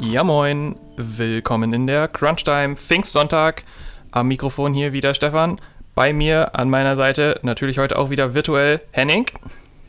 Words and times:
Ja 0.00 0.24
moin, 0.24 0.76
willkommen 0.96 1.72
in 1.72 1.86
der 1.86 2.08
Crunchtime 2.08 2.74
Pfingstsonntag. 2.74 3.62
Am 4.10 4.26
Mikrofon 4.26 4.74
hier 4.74 4.92
wieder 4.92 5.14
Stefan. 5.14 5.60
Bei 5.94 6.12
mir 6.12 6.56
an 6.56 6.68
meiner 6.68 6.96
Seite 6.96 7.38
natürlich 7.42 7.78
heute 7.78 7.96
auch 7.96 8.10
wieder 8.10 8.34
virtuell 8.34 8.80
Henning. 8.90 9.26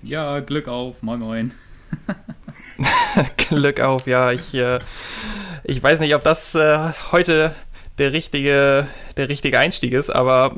Ja, 0.03 0.39
Glück 0.41 0.67
auf, 0.67 1.01
moin 1.01 1.19
moin. 1.19 1.53
Glück 3.37 3.79
auf, 3.81 4.05
ja, 4.05 4.31
ich, 4.31 4.53
äh, 4.53 4.79
ich 5.63 5.81
weiß 5.81 5.99
nicht, 6.01 6.13
ob 6.13 6.23
das 6.23 6.53
äh, 6.53 6.91
heute 7.11 7.55
der 7.97 8.13
richtige, 8.13 8.87
der 9.17 9.29
richtige 9.29 9.57
Einstieg 9.57 9.93
ist, 9.93 10.11
aber 10.11 10.57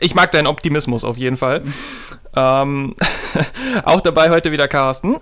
ich 0.00 0.14
mag 0.16 0.32
deinen 0.32 0.48
Optimismus 0.48 1.04
auf 1.04 1.16
jeden 1.16 1.36
Fall. 1.36 1.62
ähm, 2.36 2.96
auch 3.84 4.00
dabei 4.00 4.30
heute 4.30 4.50
wieder 4.50 4.66
Carsten. 4.66 5.16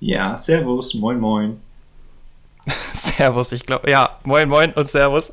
Ja, 0.00 0.34
Servus, 0.36 0.94
moin 0.94 1.20
moin. 1.20 1.67
servus, 2.92 3.52
ich 3.52 3.66
glaube, 3.66 3.90
ja, 3.90 4.08
moin 4.24 4.48
moin 4.48 4.72
und 4.72 4.86
Servus. 4.86 5.32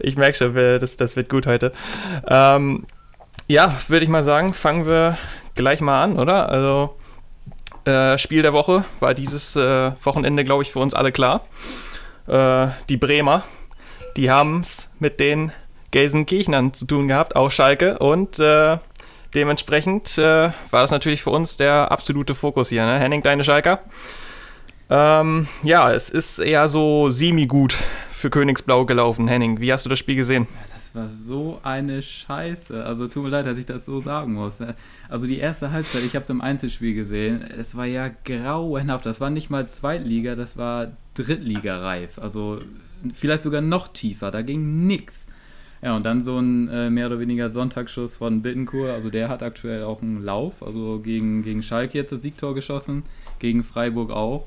Ich 0.00 0.16
merke 0.16 0.36
schon, 0.36 0.54
das, 0.54 0.96
das 0.96 1.16
wird 1.16 1.28
gut 1.28 1.46
heute. 1.46 1.72
Ähm, 2.28 2.86
ja, 3.48 3.76
würde 3.88 4.04
ich 4.04 4.10
mal 4.10 4.24
sagen, 4.24 4.54
fangen 4.54 4.86
wir 4.86 5.18
gleich 5.54 5.80
mal 5.80 6.02
an, 6.02 6.18
oder? 6.18 6.48
Also, 6.48 6.96
äh, 7.84 8.16
Spiel 8.18 8.42
der 8.42 8.52
Woche 8.52 8.84
war 9.00 9.14
dieses 9.14 9.56
äh, 9.56 9.92
Wochenende, 10.02 10.44
glaube 10.44 10.62
ich, 10.62 10.72
für 10.72 10.78
uns 10.78 10.94
alle 10.94 11.12
klar. 11.12 11.46
Äh, 12.26 12.68
die 12.88 12.96
Bremer, 12.96 13.44
die 14.16 14.30
haben 14.30 14.60
es 14.60 14.90
mit 14.98 15.20
den 15.20 15.52
Gelsenkirchnern 15.90 16.72
zu 16.72 16.86
tun 16.86 17.08
gehabt, 17.08 17.36
auch 17.36 17.50
Schalke. 17.50 17.98
Und 17.98 18.38
äh, 18.38 18.78
dementsprechend 19.34 20.16
äh, 20.18 20.50
war 20.70 20.82
das 20.82 20.90
natürlich 20.90 21.22
für 21.22 21.30
uns 21.30 21.56
der 21.56 21.92
absolute 21.92 22.34
Fokus 22.34 22.70
hier. 22.70 22.86
Ne? 22.86 22.98
Henning, 22.98 23.22
deine 23.22 23.44
Schalker? 23.44 23.80
Ähm, 24.90 25.48
ja, 25.62 25.92
es 25.92 26.10
ist 26.10 26.38
eher 26.38 26.68
so 26.68 27.10
semi-gut 27.10 27.76
für 28.10 28.30
Königsblau 28.30 28.84
gelaufen. 28.84 29.28
Henning, 29.28 29.60
wie 29.60 29.72
hast 29.72 29.84
du 29.84 29.90
das 29.90 29.98
Spiel 29.98 30.16
gesehen? 30.16 30.46
Ja, 30.54 30.74
das 30.74 30.94
war 30.94 31.08
so 31.08 31.58
eine 31.62 32.02
Scheiße. 32.02 32.84
Also 32.84 33.08
tut 33.08 33.24
mir 33.24 33.30
leid, 33.30 33.46
dass 33.46 33.58
ich 33.58 33.66
das 33.66 33.86
so 33.86 34.00
sagen 34.00 34.34
muss. 34.34 34.60
Ne? 34.60 34.74
Also 35.08 35.26
die 35.26 35.38
erste 35.38 35.72
Halbzeit, 35.72 36.02
ich 36.04 36.14
habe 36.14 36.22
es 36.22 36.30
im 36.30 36.40
Einzelspiel 36.40 36.94
gesehen, 36.94 37.42
es 37.42 37.76
war 37.76 37.86
ja 37.86 38.10
grauenhaft. 38.24 39.06
Das 39.06 39.20
war 39.20 39.30
nicht 39.30 39.50
mal 39.50 39.68
Zweitliga, 39.68 40.36
das 40.36 40.56
war 40.56 40.92
Drittliga-reif. 41.14 42.18
Also 42.18 42.58
vielleicht 43.12 43.42
sogar 43.42 43.60
noch 43.60 43.88
tiefer, 43.88 44.30
da 44.30 44.42
ging 44.42 44.86
nichts. 44.86 45.26
Ja, 45.82 45.94
und 45.96 46.06
dann 46.06 46.22
so 46.22 46.38
ein 46.38 46.68
äh, 46.68 46.88
mehr 46.88 47.08
oder 47.08 47.20
weniger 47.20 47.50
Sonntagsschuss 47.50 48.16
von 48.16 48.40
Bittenkur. 48.40 48.90
Also 48.92 49.10
der 49.10 49.28
hat 49.28 49.42
aktuell 49.42 49.82
auch 49.82 50.00
einen 50.00 50.22
Lauf. 50.22 50.62
Also 50.62 51.00
gegen, 51.00 51.42
gegen 51.42 51.62
Schalke 51.62 51.98
jetzt 51.98 52.12
das 52.12 52.22
Siegtor 52.22 52.54
geschossen, 52.54 53.02
gegen 53.38 53.62
Freiburg 53.64 54.10
auch. 54.10 54.46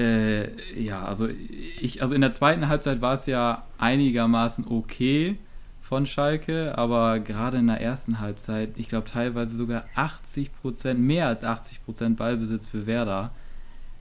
Äh, 0.00 0.48
ja, 0.80 1.04
also 1.04 1.28
ich, 1.28 2.00
also 2.00 2.14
in 2.14 2.22
der 2.22 2.30
zweiten 2.30 2.68
Halbzeit 2.68 3.02
war 3.02 3.12
es 3.12 3.26
ja 3.26 3.64
einigermaßen 3.76 4.66
okay 4.66 5.36
von 5.82 6.06
Schalke, 6.06 6.78
aber 6.78 7.20
gerade 7.20 7.58
in 7.58 7.66
der 7.66 7.82
ersten 7.82 8.18
Halbzeit, 8.18 8.70
ich 8.76 8.88
glaube 8.88 9.06
teilweise 9.06 9.54
sogar 9.54 9.84
80 9.96 10.54
Prozent, 10.62 11.00
mehr 11.00 11.26
als 11.26 11.44
80 11.44 11.84
Prozent 11.84 12.16
Ballbesitz 12.16 12.70
für 12.70 12.86
Werder. 12.86 13.32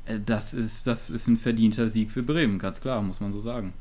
Äh, 0.06 0.19
das 0.25 0.53
ist, 0.53 0.88
das 0.88 1.09
ist 1.09 1.28
ein 1.28 1.36
verdienter 1.36 1.89
Sieg 1.89 2.11
für 2.11 2.23
Bremen, 2.23 2.59
ganz 2.59 2.80
klar, 2.80 3.02
muss 3.02 3.19
man 3.19 3.34
so 3.34 3.41
sagen. 3.41 3.73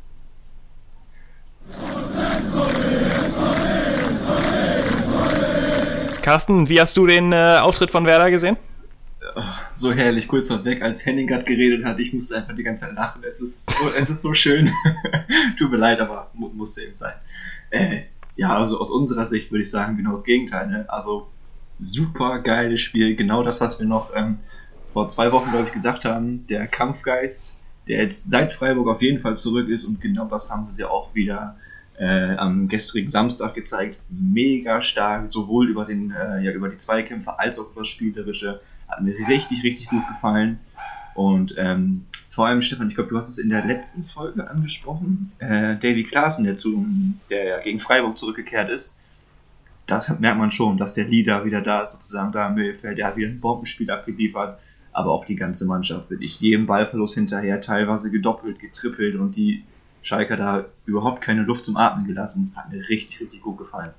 Carsten, 6.22 6.68
wie 6.68 6.80
hast 6.80 6.96
du 6.96 7.06
den 7.06 7.32
äh, 7.32 7.58
Auftritt 7.62 7.92
von 7.92 8.06
Werder 8.06 8.32
gesehen? 8.32 8.56
So 9.78 9.92
herrlich 9.92 10.26
kurz 10.26 10.48
vorweg, 10.48 10.82
als 10.82 11.06
Henning 11.06 11.26
gerade 11.26 11.44
geredet 11.44 11.84
hat. 11.84 11.98
Ich 11.98 12.12
musste 12.12 12.36
einfach 12.36 12.54
die 12.54 12.62
ganze 12.62 12.86
Zeit 12.86 12.94
lachen. 12.94 13.22
Es 13.26 13.40
ist 13.40 13.70
so, 13.70 13.90
es 13.96 14.10
ist 14.10 14.22
so 14.22 14.34
schön. 14.34 14.72
Tut 15.58 15.70
mir 15.70 15.76
leid, 15.76 16.00
aber 16.00 16.30
mu 16.34 16.48
musste 16.48 16.82
eben 16.82 16.96
sein. 16.96 17.14
Äh, 17.70 18.00
ja, 18.36 18.56
also 18.56 18.80
aus 18.80 18.90
unserer 18.90 19.24
Sicht 19.24 19.50
würde 19.50 19.62
ich 19.62 19.70
sagen, 19.70 19.96
genau 19.96 20.12
das 20.12 20.24
Gegenteil. 20.24 20.68
Ne? 20.68 20.84
Also 20.88 21.28
super 21.80 22.40
geiles 22.40 22.80
Spiel. 22.80 23.14
Genau 23.14 23.42
das, 23.42 23.60
was 23.60 23.78
wir 23.78 23.86
noch 23.86 24.10
ähm, 24.14 24.38
vor 24.92 25.08
zwei 25.08 25.30
Wochen, 25.32 25.50
glaube 25.50 25.66
ich, 25.66 25.72
gesagt 25.72 26.04
haben. 26.04 26.46
Der 26.48 26.66
Kampfgeist, 26.66 27.58
der 27.86 28.02
jetzt 28.02 28.30
seit 28.30 28.52
Freiburg 28.52 28.88
auf 28.88 29.02
jeden 29.02 29.20
Fall 29.20 29.36
zurück 29.36 29.68
ist. 29.68 29.84
Und 29.84 30.00
genau 30.00 30.26
das 30.26 30.50
haben 30.50 30.66
sie 30.72 30.84
auch 30.84 31.14
wieder 31.14 31.56
äh, 31.98 32.34
am 32.36 32.68
gestrigen 32.68 33.10
Samstag 33.10 33.54
gezeigt. 33.54 34.00
Mega 34.08 34.82
stark, 34.82 35.28
sowohl 35.28 35.68
über, 35.68 35.84
den, 35.84 36.10
äh, 36.10 36.40
ja, 36.42 36.50
über 36.50 36.68
die 36.68 36.76
Zweikämpfe 36.76 37.38
als 37.38 37.58
auch 37.58 37.70
über 37.70 37.82
das 37.82 37.88
Spielerische 37.88 38.60
hat 38.88 39.02
mir 39.02 39.14
richtig, 39.28 39.62
richtig 39.62 39.88
gut 39.88 40.06
gefallen. 40.08 40.58
Und 41.14 41.54
ähm, 41.58 42.06
vor 42.30 42.46
allem, 42.46 42.62
Stefan, 42.62 42.88
ich 42.88 42.94
glaube, 42.94 43.10
du 43.10 43.16
hast 43.16 43.28
es 43.28 43.38
in 43.38 43.50
der 43.50 43.64
letzten 43.64 44.04
Folge 44.04 44.48
angesprochen. 44.48 45.32
Äh, 45.38 45.76
Davy 45.76 46.04
Klaassen, 46.04 46.44
der, 46.44 46.56
zu, 46.56 46.86
der 47.30 47.44
ja 47.44 47.60
gegen 47.60 47.80
Freiburg 47.80 48.16
zurückgekehrt 48.16 48.70
ist. 48.70 48.98
Das 49.86 50.08
merkt 50.20 50.38
man 50.38 50.52
schon, 50.52 50.76
dass 50.76 50.92
der 50.92 51.06
Leader 51.06 51.44
wieder 51.44 51.62
da 51.62 51.82
ist, 51.82 51.92
sozusagen 51.92 52.30
da 52.30 52.48
im 52.48 52.54
Mittelfeld. 52.54 52.98
Der 52.98 53.08
hat 53.08 53.16
wieder 53.16 53.28
ein 53.28 53.40
Bombenspiel 53.40 53.90
abgeliefert. 53.90 54.60
Aber 54.92 55.12
auch 55.12 55.24
die 55.24 55.36
ganze 55.36 55.66
Mannschaft 55.66 56.10
wird 56.10 56.22
ich 56.22 56.40
jedem 56.40 56.66
Ballverlust 56.66 57.14
hinterher 57.14 57.60
teilweise 57.60 58.10
gedoppelt, 58.10 58.58
getrippelt 58.58 59.16
und 59.16 59.36
die 59.36 59.64
Schalker 60.02 60.36
da 60.36 60.64
überhaupt 60.86 61.20
keine 61.20 61.42
Luft 61.42 61.64
zum 61.64 61.76
Atmen 61.76 62.06
gelassen. 62.06 62.52
Hat 62.56 62.70
mir 62.72 62.88
richtig, 62.88 63.20
richtig 63.20 63.42
gut 63.42 63.58
gefallen. 63.58 63.90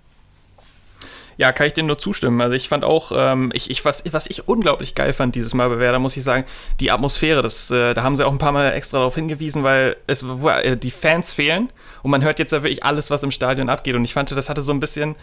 Ja, 1.40 1.54
kann 1.54 1.68
ich 1.68 1.74
dir 1.74 1.84
nur 1.84 1.98
zustimmen. 1.98 2.42
Also 2.42 2.54
ich 2.54 2.68
fand 2.68 2.84
auch, 2.84 3.14
ähm, 3.16 3.50
ich, 3.54 3.70
ich, 3.70 3.86
was, 3.86 4.04
was 4.12 4.28
ich 4.28 4.50
unglaublich 4.50 4.94
geil 4.94 5.14
fand 5.14 5.36
dieses 5.36 5.54
Mal 5.54 5.70
bei 5.70 5.80
Werder, 5.80 5.98
muss 5.98 6.18
ich 6.18 6.24
sagen, 6.26 6.44
die 6.82 6.92
Atmosphäre. 6.92 7.42
Das, 7.42 7.72
äh, 7.72 7.94
da 7.94 8.04
haben 8.04 8.18
sie 8.18 8.28
auch 8.28 8.32
ein 8.34 8.40
paar 8.40 8.52
Mal 8.52 8.74
extra 8.74 8.98
darauf 8.98 9.16
hingewiesen, 9.16 9.64
weil 9.64 9.96
es, 10.06 10.22
äh, 10.22 10.76
die 10.76 10.92
Fans 10.92 11.34
fehlen 11.34 11.70
und 12.04 12.12
man 12.12 12.24
hört 12.24 12.40
jetzt 12.40 12.52
ja 12.52 12.62
wirklich 12.62 12.84
alles, 12.84 13.10
was 13.10 13.24
im 13.24 13.32
Stadion 13.32 13.70
abgeht. 13.70 13.96
Und 13.96 14.04
ich 14.04 14.12
fand, 14.12 14.30
das 14.34 14.50
hatte 14.50 14.62
so 14.62 14.74
ein 14.74 14.82
bisschen, 14.82 15.16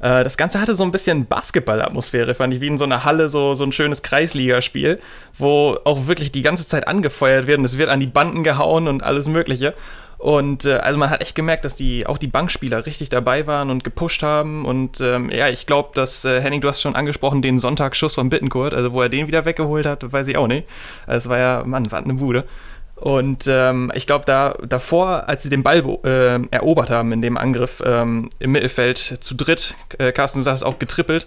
äh, 0.00 0.22
das 0.22 0.36
Ganze 0.36 0.60
hatte 0.60 0.74
so 0.74 0.84
ein 0.84 0.92
bisschen 0.92 1.26
Basketball-Atmosphäre, 1.26 2.36
fand 2.36 2.54
ich, 2.54 2.60
wie 2.60 2.68
in 2.68 2.78
so 2.78 2.84
einer 2.84 3.04
Halle, 3.04 3.28
so, 3.28 3.54
so 3.54 3.64
ein 3.64 3.72
schönes 3.72 4.04
Kreisligaspiel, 4.04 5.00
wo 5.36 5.76
auch 5.84 6.06
wirklich 6.06 6.30
die 6.30 6.42
ganze 6.42 6.68
Zeit 6.68 6.86
angefeuert 6.86 7.48
wird 7.48 7.58
und 7.58 7.64
es 7.64 7.78
wird 7.78 7.88
an 7.88 7.98
die 7.98 8.06
Banden 8.06 8.44
gehauen 8.44 8.86
und 8.86 9.02
alles 9.02 9.26
Mögliche. 9.26 9.74
Und 10.18 10.64
äh, 10.64 10.74
also 10.74 10.98
man 10.98 11.10
hat 11.10 11.22
echt 11.22 11.36
gemerkt, 11.36 11.64
dass 11.64 11.76
die 11.76 12.04
auch 12.06 12.18
die 12.18 12.26
Bankspieler 12.26 12.86
richtig 12.86 13.08
dabei 13.08 13.46
waren 13.46 13.70
und 13.70 13.84
gepusht 13.84 14.24
haben. 14.24 14.64
Und 14.64 15.00
ähm, 15.00 15.30
ja, 15.30 15.48
ich 15.48 15.66
glaube, 15.66 15.90
dass 15.94 16.24
äh, 16.24 16.40
Henning, 16.40 16.60
du 16.60 16.68
hast 16.68 16.82
schon 16.82 16.96
angesprochen, 16.96 17.40
den 17.40 17.60
Sonntagsschuss 17.60 18.16
von 18.16 18.28
Bittenkurt, 18.28 18.74
also 18.74 18.92
wo 18.92 19.00
er 19.00 19.08
den 19.08 19.28
wieder 19.28 19.44
weggeholt 19.44 19.86
hat, 19.86 20.12
weiß 20.12 20.26
ich 20.26 20.36
auch 20.36 20.48
nicht. 20.48 20.66
Also 21.06 21.28
es 21.28 21.28
war 21.28 21.38
ja, 21.38 21.62
Mann, 21.64 21.90
war 21.92 22.00
eine 22.00 22.14
Bude. 22.14 22.44
Und 22.96 23.46
ähm, 23.46 23.92
ich 23.94 24.08
glaube, 24.08 24.24
da 24.24 24.56
davor, 24.68 25.28
als 25.28 25.44
sie 25.44 25.50
den 25.50 25.62
Ball 25.62 25.84
äh, 26.04 26.40
erobert 26.50 26.90
haben 26.90 27.12
in 27.12 27.22
dem 27.22 27.36
Angriff 27.36 27.80
ähm, 27.86 28.30
im 28.40 28.50
Mittelfeld 28.50 28.98
zu 28.98 29.36
dritt, 29.36 29.74
äh, 29.98 30.10
Carsten, 30.10 30.40
du 30.40 30.42
sagst 30.42 30.64
auch 30.64 30.80
getrippelt 30.80 31.26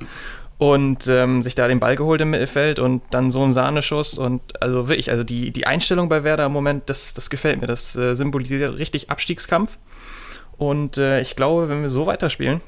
und 0.62 1.08
ähm, 1.08 1.42
sich 1.42 1.56
da 1.56 1.68
den 1.68 1.80
Ball 1.80 1.96
geholt 1.96 2.22
im 2.22 2.30
Mittelfeld 2.30 2.78
und 2.78 3.02
dann 3.10 3.32
so 3.32 3.42
ein 3.42 3.52
Sahneschuss 3.52 4.20
und 4.20 4.62
also 4.62 4.88
wirklich, 4.88 5.10
also 5.10 5.24
die, 5.24 5.50
die 5.50 5.66
Einstellung 5.66 6.08
bei 6.08 6.24
Werder 6.24 6.46
im 6.46 6.52
Moment, 6.52 6.88
das, 6.88 7.16
das 7.16 7.32
gefällt 7.32 7.62
mir, 7.62 7.66
das 7.66 7.96
äh, 7.96 8.14
symbolisiert 8.14 8.78
richtig 8.78 9.10
Abstiegskampf. 9.10 9.80
Und 10.60 11.00
äh, 11.00 11.20
ich 11.22 11.36
glaube, 11.36 11.68
wenn 11.68 11.82
wir 11.82 11.90
so 11.90 12.06
weiterspielen, 12.06 12.62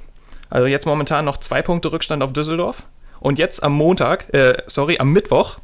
also 0.49 0.65
jetzt 0.65 0.87
momentan 0.87 1.23
noch 1.23 1.37
zwei 1.37 1.61
Punkte 1.61 1.91
Rückstand 1.91 2.23
auf 2.23 2.33
Düsseldorf 2.33 2.81
und 3.19 3.37
jetzt 3.37 3.61
am 3.61 3.73
Montag, 3.73 4.33
äh, 4.33 4.57
sorry, 4.65 4.97
am 4.97 5.11
Mittwoch, 5.11 5.59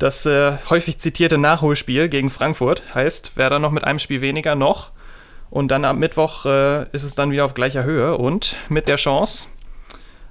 das 0.00 0.26
äh, 0.26 0.54
häufig 0.70 0.98
zitierte 0.98 1.38
Nachholspiel 1.38 2.08
gegen 2.08 2.30
Frankfurt. 2.30 2.82
Heißt, 2.92 3.36
Werder 3.36 3.60
noch 3.60 3.70
mit 3.70 3.84
einem 3.84 4.00
Spiel 4.00 4.20
weniger 4.20 4.56
noch. 4.56 4.90
Und 5.48 5.68
dann 5.68 5.84
am 5.84 6.00
Mittwoch 6.00 6.44
äh, 6.44 6.90
ist 6.90 7.04
es 7.04 7.14
dann 7.14 7.30
wieder 7.30 7.44
auf 7.44 7.54
gleicher 7.54 7.84
Höhe 7.84 8.16
und 8.18 8.56
mit 8.68 8.88
der 8.88 8.96
Chance, 8.96 9.46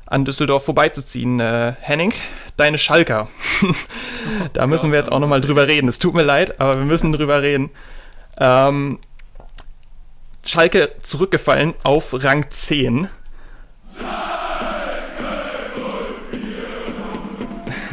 an 0.08 0.26
Düsseldorf 0.26 0.66
vorbeizuziehen. 0.66 1.40
Äh, 1.40 1.74
Henning, 1.80 2.14
deine 2.56 2.78
Schalker. 2.78 3.28
da 4.54 4.68
müssen 4.68 4.92
wir 4.92 4.98
jetzt 4.98 5.12
auch 5.12 5.20
nochmal 5.20 5.42
drüber 5.42 5.68
reden. 5.68 5.88
Es 5.88 6.00
tut 6.00 6.16
mir 6.16 6.24
leid, 6.24 6.60
aber 6.60 6.78
wir 6.80 6.86
müssen 6.86 7.14
drüber 7.14 7.42
reden. 7.42 7.70
Ähm, 8.40 9.00
Schalke 10.46 10.94
zurückgefallen 11.02 11.74
auf 11.84 12.14
Rang 12.24 12.50
10. 12.50 13.10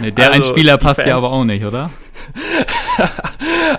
Nee, 0.00 0.11
der 0.11 0.33
also, 0.33 0.49
Einspieler 0.49 0.77
passt 0.77 0.97
Fans, 0.97 1.09
ja 1.09 1.17
aber 1.17 1.31
auch 1.31 1.44
nicht, 1.44 1.65
oder? 1.65 1.88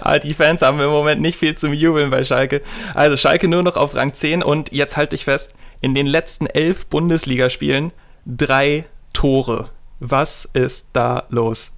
Ah, 0.01 0.19
die 0.19 0.33
Fans 0.33 0.61
haben 0.61 0.79
im 0.79 0.89
Moment 0.89 1.21
nicht 1.21 1.37
viel 1.37 1.55
zum 1.55 1.73
Jubeln 1.73 2.09
bei 2.09 2.23
Schalke. 2.23 2.61
Also 2.93 3.17
Schalke 3.17 3.47
nur 3.47 3.63
noch 3.63 3.75
auf 3.75 3.95
Rang 3.95 4.13
10 4.13 4.43
und 4.43 4.71
jetzt 4.71 4.97
halte 4.97 5.15
ich 5.15 5.23
fest, 5.23 5.55
in 5.81 5.95
den 5.95 6.05
letzten 6.05 6.45
elf 6.45 6.85
Bundesligaspielen 6.85 7.91
drei 8.25 8.85
Tore. 9.13 9.69
Was 9.99 10.49
ist 10.53 10.89
da 10.93 11.23
los? 11.29 11.75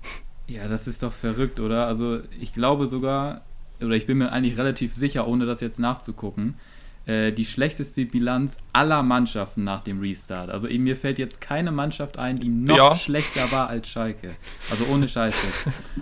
Ja, 0.48 0.68
das 0.68 0.88
ist 0.88 1.04
doch 1.04 1.14
verrückt, 1.14 1.60
oder? 1.60 1.88
Also 1.88 2.20
ich 2.40 2.54
glaube 2.54 2.88
sogar, 2.88 3.42
oder 3.82 3.96
ich 3.96 4.06
bin 4.06 4.18
mir 4.18 4.32
eigentlich 4.32 4.58
relativ 4.58 4.94
sicher, 4.94 5.28
ohne 5.28 5.46
das 5.46 5.62
jetzt 5.62 5.80
nachzugucken, 5.80 6.56
äh, 7.07 7.31
die 7.31 7.45
schlechteste 7.45 8.06
Bilanz 8.06 8.57
aller 8.74 9.01
Mannschaften 9.01 9.63
nach 9.63 9.80
dem 9.80 10.01
Restart. 10.01 10.50
Also 10.50 10.68
mir 10.68 10.98
fällt 10.98 11.19
jetzt 11.19 11.39
keine 11.39 11.71
Mannschaft 11.71 12.19
ein, 12.19 12.36
die 12.36 12.50
noch 12.50 12.77
ja. 12.77 12.95
schlechter 12.98 13.50
war 13.50 13.69
als 13.69 13.88
Schalke. 13.88 14.36
Also 14.69 14.86
ohne 14.92 15.07
Scheiße. 15.07 15.38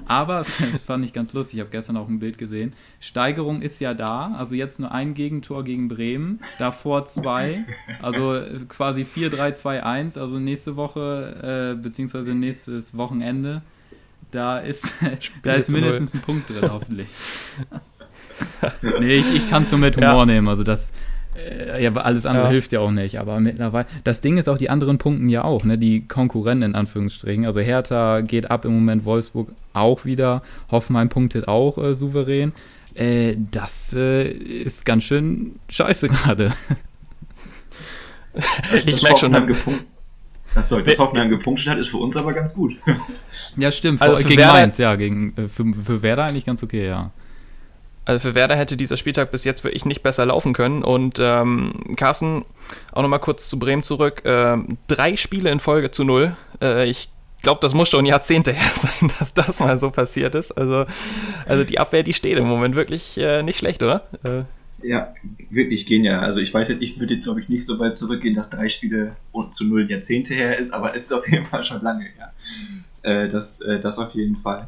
Aber, 0.07 0.39
das 0.71 0.83
fand 0.83 1.05
ich 1.05 1.13
ganz 1.13 1.33
lustig, 1.33 1.55
ich 1.55 1.59
habe 1.59 1.69
gestern 1.69 1.95
auch 1.97 2.07
ein 2.07 2.17
Bild 2.17 2.39
gesehen, 2.39 2.73
Steigerung 2.99 3.61
ist 3.61 3.79
ja 3.79 3.93
da. 3.93 4.33
Also 4.35 4.55
jetzt 4.55 4.79
nur 4.79 4.91
ein 4.91 5.13
Gegentor 5.13 5.63
gegen 5.63 5.89
Bremen, 5.89 6.39
davor 6.57 7.05
zwei. 7.05 7.65
Also 8.01 8.41
quasi 8.67 9.03
4-3-2-1. 9.03 10.19
Also 10.19 10.39
nächste 10.39 10.75
Woche, 10.75 11.75
äh, 11.75 11.81
beziehungsweise 11.81 12.33
nächstes 12.33 12.97
Wochenende, 12.97 13.61
da 14.31 14.57
ist, 14.57 14.91
da 15.43 15.53
ist 15.53 15.69
mindestens 15.69 16.15
ein 16.15 16.21
Punkt 16.21 16.49
drin, 16.49 16.71
hoffentlich. 16.71 17.07
nee, 18.99 19.13
ich, 19.13 19.35
ich 19.35 19.49
kann 19.49 19.63
es 19.63 19.71
nur 19.71 19.79
mit 19.79 19.97
Humor 19.97 20.19
ja. 20.19 20.25
nehmen. 20.25 20.47
Also 20.47 20.63
das, 20.63 20.91
äh, 21.35 21.83
ja, 21.83 21.93
alles 21.93 22.25
andere 22.25 22.45
ja. 22.45 22.51
hilft 22.51 22.71
ja 22.71 22.79
auch 22.79 22.91
nicht. 22.91 23.19
Aber 23.19 23.39
mittlerweile, 23.39 23.85
das 24.03 24.21
Ding 24.21 24.37
ist 24.37 24.47
auch, 24.47 24.57
die 24.57 24.69
anderen 24.69 24.97
punkten 24.97 25.29
ja 25.29 25.43
auch, 25.43 25.63
ne? 25.63 25.77
Die 25.77 26.07
Konkurrenten 26.07 26.71
in 26.71 26.75
Anführungsstrichen. 26.75 27.45
Also 27.45 27.59
Hertha 27.59 28.21
geht 28.21 28.49
ab 28.49 28.65
im 28.65 28.73
Moment, 28.73 29.05
Wolfsburg 29.05 29.49
auch 29.73 30.05
wieder, 30.05 30.43
Hoffenheim 30.71 31.09
punktet 31.09 31.47
auch 31.47 31.77
äh, 31.77 31.93
souverän. 31.93 32.53
Äh, 32.93 33.35
das 33.51 33.93
äh, 33.93 34.29
ist 34.29 34.85
ganz 34.85 35.03
schön 35.03 35.59
scheiße 35.69 36.07
gerade. 36.09 36.53
ich 38.85 39.03
merke 39.03 39.19
schon, 39.19 39.35
haben 39.35 39.47
gepunktet. 39.47 39.88
Achso, 40.55 40.79
das 40.79 40.97
Hoffenheim 40.97 41.29
gepunktet 41.29 41.67
hat, 41.67 41.77
ist 41.77 41.89
für 41.89 41.97
uns 41.97 42.15
aber 42.15 42.31
ganz 42.31 42.53
gut. 42.53 42.77
ja, 43.57 43.71
stimmt. 43.73 44.01
Also 44.01 44.23
gegen 44.23 44.39
Werder, 44.39 44.53
Mainz, 44.53 44.77
ja. 44.77 44.95
Gegen, 44.95 45.35
äh, 45.35 45.49
für, 45.49 45.65
für 45.73 46.01
Werder 46.01 46.23
eigentlich 46.23 46.45
ganz 46.45 46.63
okay, 46.63 46.88
ja. 46.88 47.11
Also 48.05 48.29
für 48.29 48.35
Werder 48.35 48.55
hätte 48.55 48.77
dieser 48.77 48.97
Spieltag 48.97 49.31
bis 49.31 49.43
jetzt 49.43 49.63
wirklich 49.63 49.85
nicht 49.85 50.03
besser 50.03 50.25
laufen 50.27 50.53
können. 50.53 50.83
Und 50.83 51.17
ähm, 51.19 51.73
Carsten, 51.95 52.45
auch 52.91 53.01
nochmal 53.01 53.19
kurz 53.19 53.49
zu 53.49 53.57
Bremen 53.57 53.83
zurück. 53.83 54.21
Ähm, 54.25 54.77
drei 54.87 55.15
Spiele 55.15 55.49
in 55.49 55.59
Folge 55.59 55.91
zu 55.91 56.03
null. 56.03 56.37
Äh, 56.61 56.87
ich 56.87 57.09
glaube, 57.41 57.61
das 57.61 57.73
muss 57.73 57.89
schon 57.89 58.05
Jahrzehnte 58.05 58.53
her 58.53 58.71
sein, 58.75 59.11
dass 59.19 59.33
das 59.33 59.59
mal 59.59 59.77
so 59.77 59.89
passiert 59.89 60.35
ist. 60.35 60.51
Also, 60.51 60.85
also 61.47 61.63
die 61.63 61.79
Abwehr, 61.79 62.03
die 62.03 62.13
steht 62.13 62.37
im 62.37 62.47
Moment 62.47 62.75
wirklich 62.75 63.17
äh, 63.17 63.41
nicht 63.41 63.57
schlecht, 63.57 63.81
oder? 63.81 64.07
Äh. 64.23 64.43
Ja, 64.87 65.13
wirklich 65.49 65.87
genial. 65.87 66.19
Also 66.19 66.41
ich 66.41 66.53
weiß 66.53 66.67
jetzt, 66.67 66.81
ich 66.81 66.99
würde 66.99 67.13
jetzt 67.13 67.23
glaube 67.23 67.39
ich 67.39 67.49
nicht 67.49 67.65
so 67.65 67.79
weit 67.79 67.97
zurückgehen, 67.97 68.35
dass 68.35 68.51
drei 68.51 68.69
Spiele 68.69 69.15
zu 69.49 69.65
null 69.65 69.89
Jahrzehnte 69.89 70.35
her 70.35 70.59
ist, 70.59 70.71
aber 70.71 70.93
es 70.95 71.05
ist 71.05 71.13
auf 71.13 71.27
jeden 71.27 71.45
Fall 71.45 71.63
schon 71.63 71.81
lange 71.81 72.05
her. 72.05 72.33
Äh, 73.01 73.27
das, 73.29 73.61
äh, 73.61 73.79
das 73.79 73.97
auf 73.97 74.11
jeden 74.13 74.35
Fall. 74.37 74.67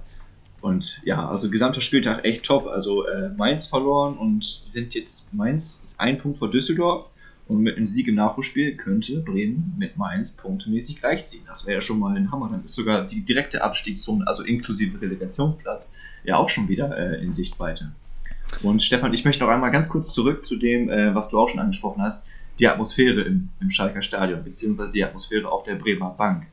Und 0.61 1.01
ja, 1.05 1.27
also 1.27 1.49
gesamter 1.49 1.81
Spieltag 1.81 2.25
echt 2.25 2.43
top. 2.43 2.67
Also 2.67 3.05
äh, 3.05 3.29
Mainz 3.37 3.67
verloren 3.67 4.17
und 4.17 4.65
die 4.65 4.69
sind 4.69 4.95
jetzt, 4.95 5.33
Mainz 5.33 5.81
ist 5.83 5.99
ein 5.99 6.17
Punkt 6.17 6.39
vor 6.39 6.49
Düsseldorf 6.49 7.07
und 7.47 7.61
mit 7.61 7.77
einem 7.77 7.87
Sieg 7.87 8.07
im 8.07 8.15
Nachholspiel 8.15 8.75
könnte 8.75 9.21
Bremen 9.21 9.73
mit 9.77 9.97
Mainz 9.97 10.31
punktemäßig 10.31 10.99
gleichziehen. 10.99 11.43
Das 11.47 11.65
wäre 11.65 11.75
ja 11.75 11.81
schon 11.81 11.99
mal 11.99 12.15
ein 12.15 12.31
Hammer. 12.31 12.49
Dann 12.51 12.63
ist 12.63 12.75
sogar 12.75 13.05
die 13.05 13.23
direkte 13.23 13.63
Abstiegszone, 13.63 14.25
also 14.27 14.43
inklusive 14.43 14.99
Relegationsplatz, 14.99 15.93
ja 16.23 16.37
auch 16.37 16.49
schon 16.49 16.67
wieder 16.67 16.97
äh, 16.97 17.23
in 17.23 17.31
Sichtweite. 17.31 17.91
Und 18.63 18.81
Stefan, 18.81 19.13
ich 19.13 19.25
möchte 19.25 19.43
noch 19.43 19.51
einmal 19.51 19.71
ganz 19.71 19.89
kurz 19.89 20.13
zurück 20.13 20.45
zu 20.45 20.55
dem, 20.55 20.89
äh, 20.89 21.13
was 21.13 21.29
du 21.29 21.39
auch 21.39 21.49
schon 21.49 21.59
angesprochen 21.59 22.01
hast, 22.01 22.27
die 22.59 22.67
Atmosphäre 22.67 23.21
im, 23.21 23.49
im 23.59 23.69
Schalker 23.69 24.01
Stadion, 24.01 24.43
beziehungsweise 24.43 24.89
die 24.89 25.03
Atmosphäre 25.03 25.49
auf 25.49 25.63
der 25.63 25.75
Bremer 25.75 26.09
Bank. 26.09 26.47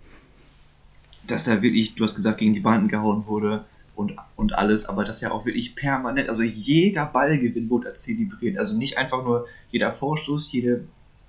Dass 1.26 1.44
da 1.44 1.62
wirklich, 1.62 1.94
du 1.94 2.04
hast 2.04 2.14
gesagt, 2.14 2.38
gegen 2.38 2.52
die 2.52 2.60
Banden 2.60 2.88
gehauen 2.88 3.26
wurde, 3.26 3.64
und, 3.96 4.14
und 4.36 4.58
alles, 4.58 4.86
aber 4.88 5.04
das 5.04 5.20
ja 5.20 5.30
auch 5.30 5.46
wirklich 5.46 5.76
permanent, 5.76 6.28
also 6.28 6.42
jeder 6.42 7.06
Ballgewinn 7.06 7.70
wurde 7.70 7.92
zelebriert. 7.92 8.58
Also 8.58 8.76
nicht 8.76 8.98
einfach 8.98 9.24
nur 9.24 9.46
jeder 9.70 9.92
Vorschuss, 9.92 10.50
jeder 10.52 10.80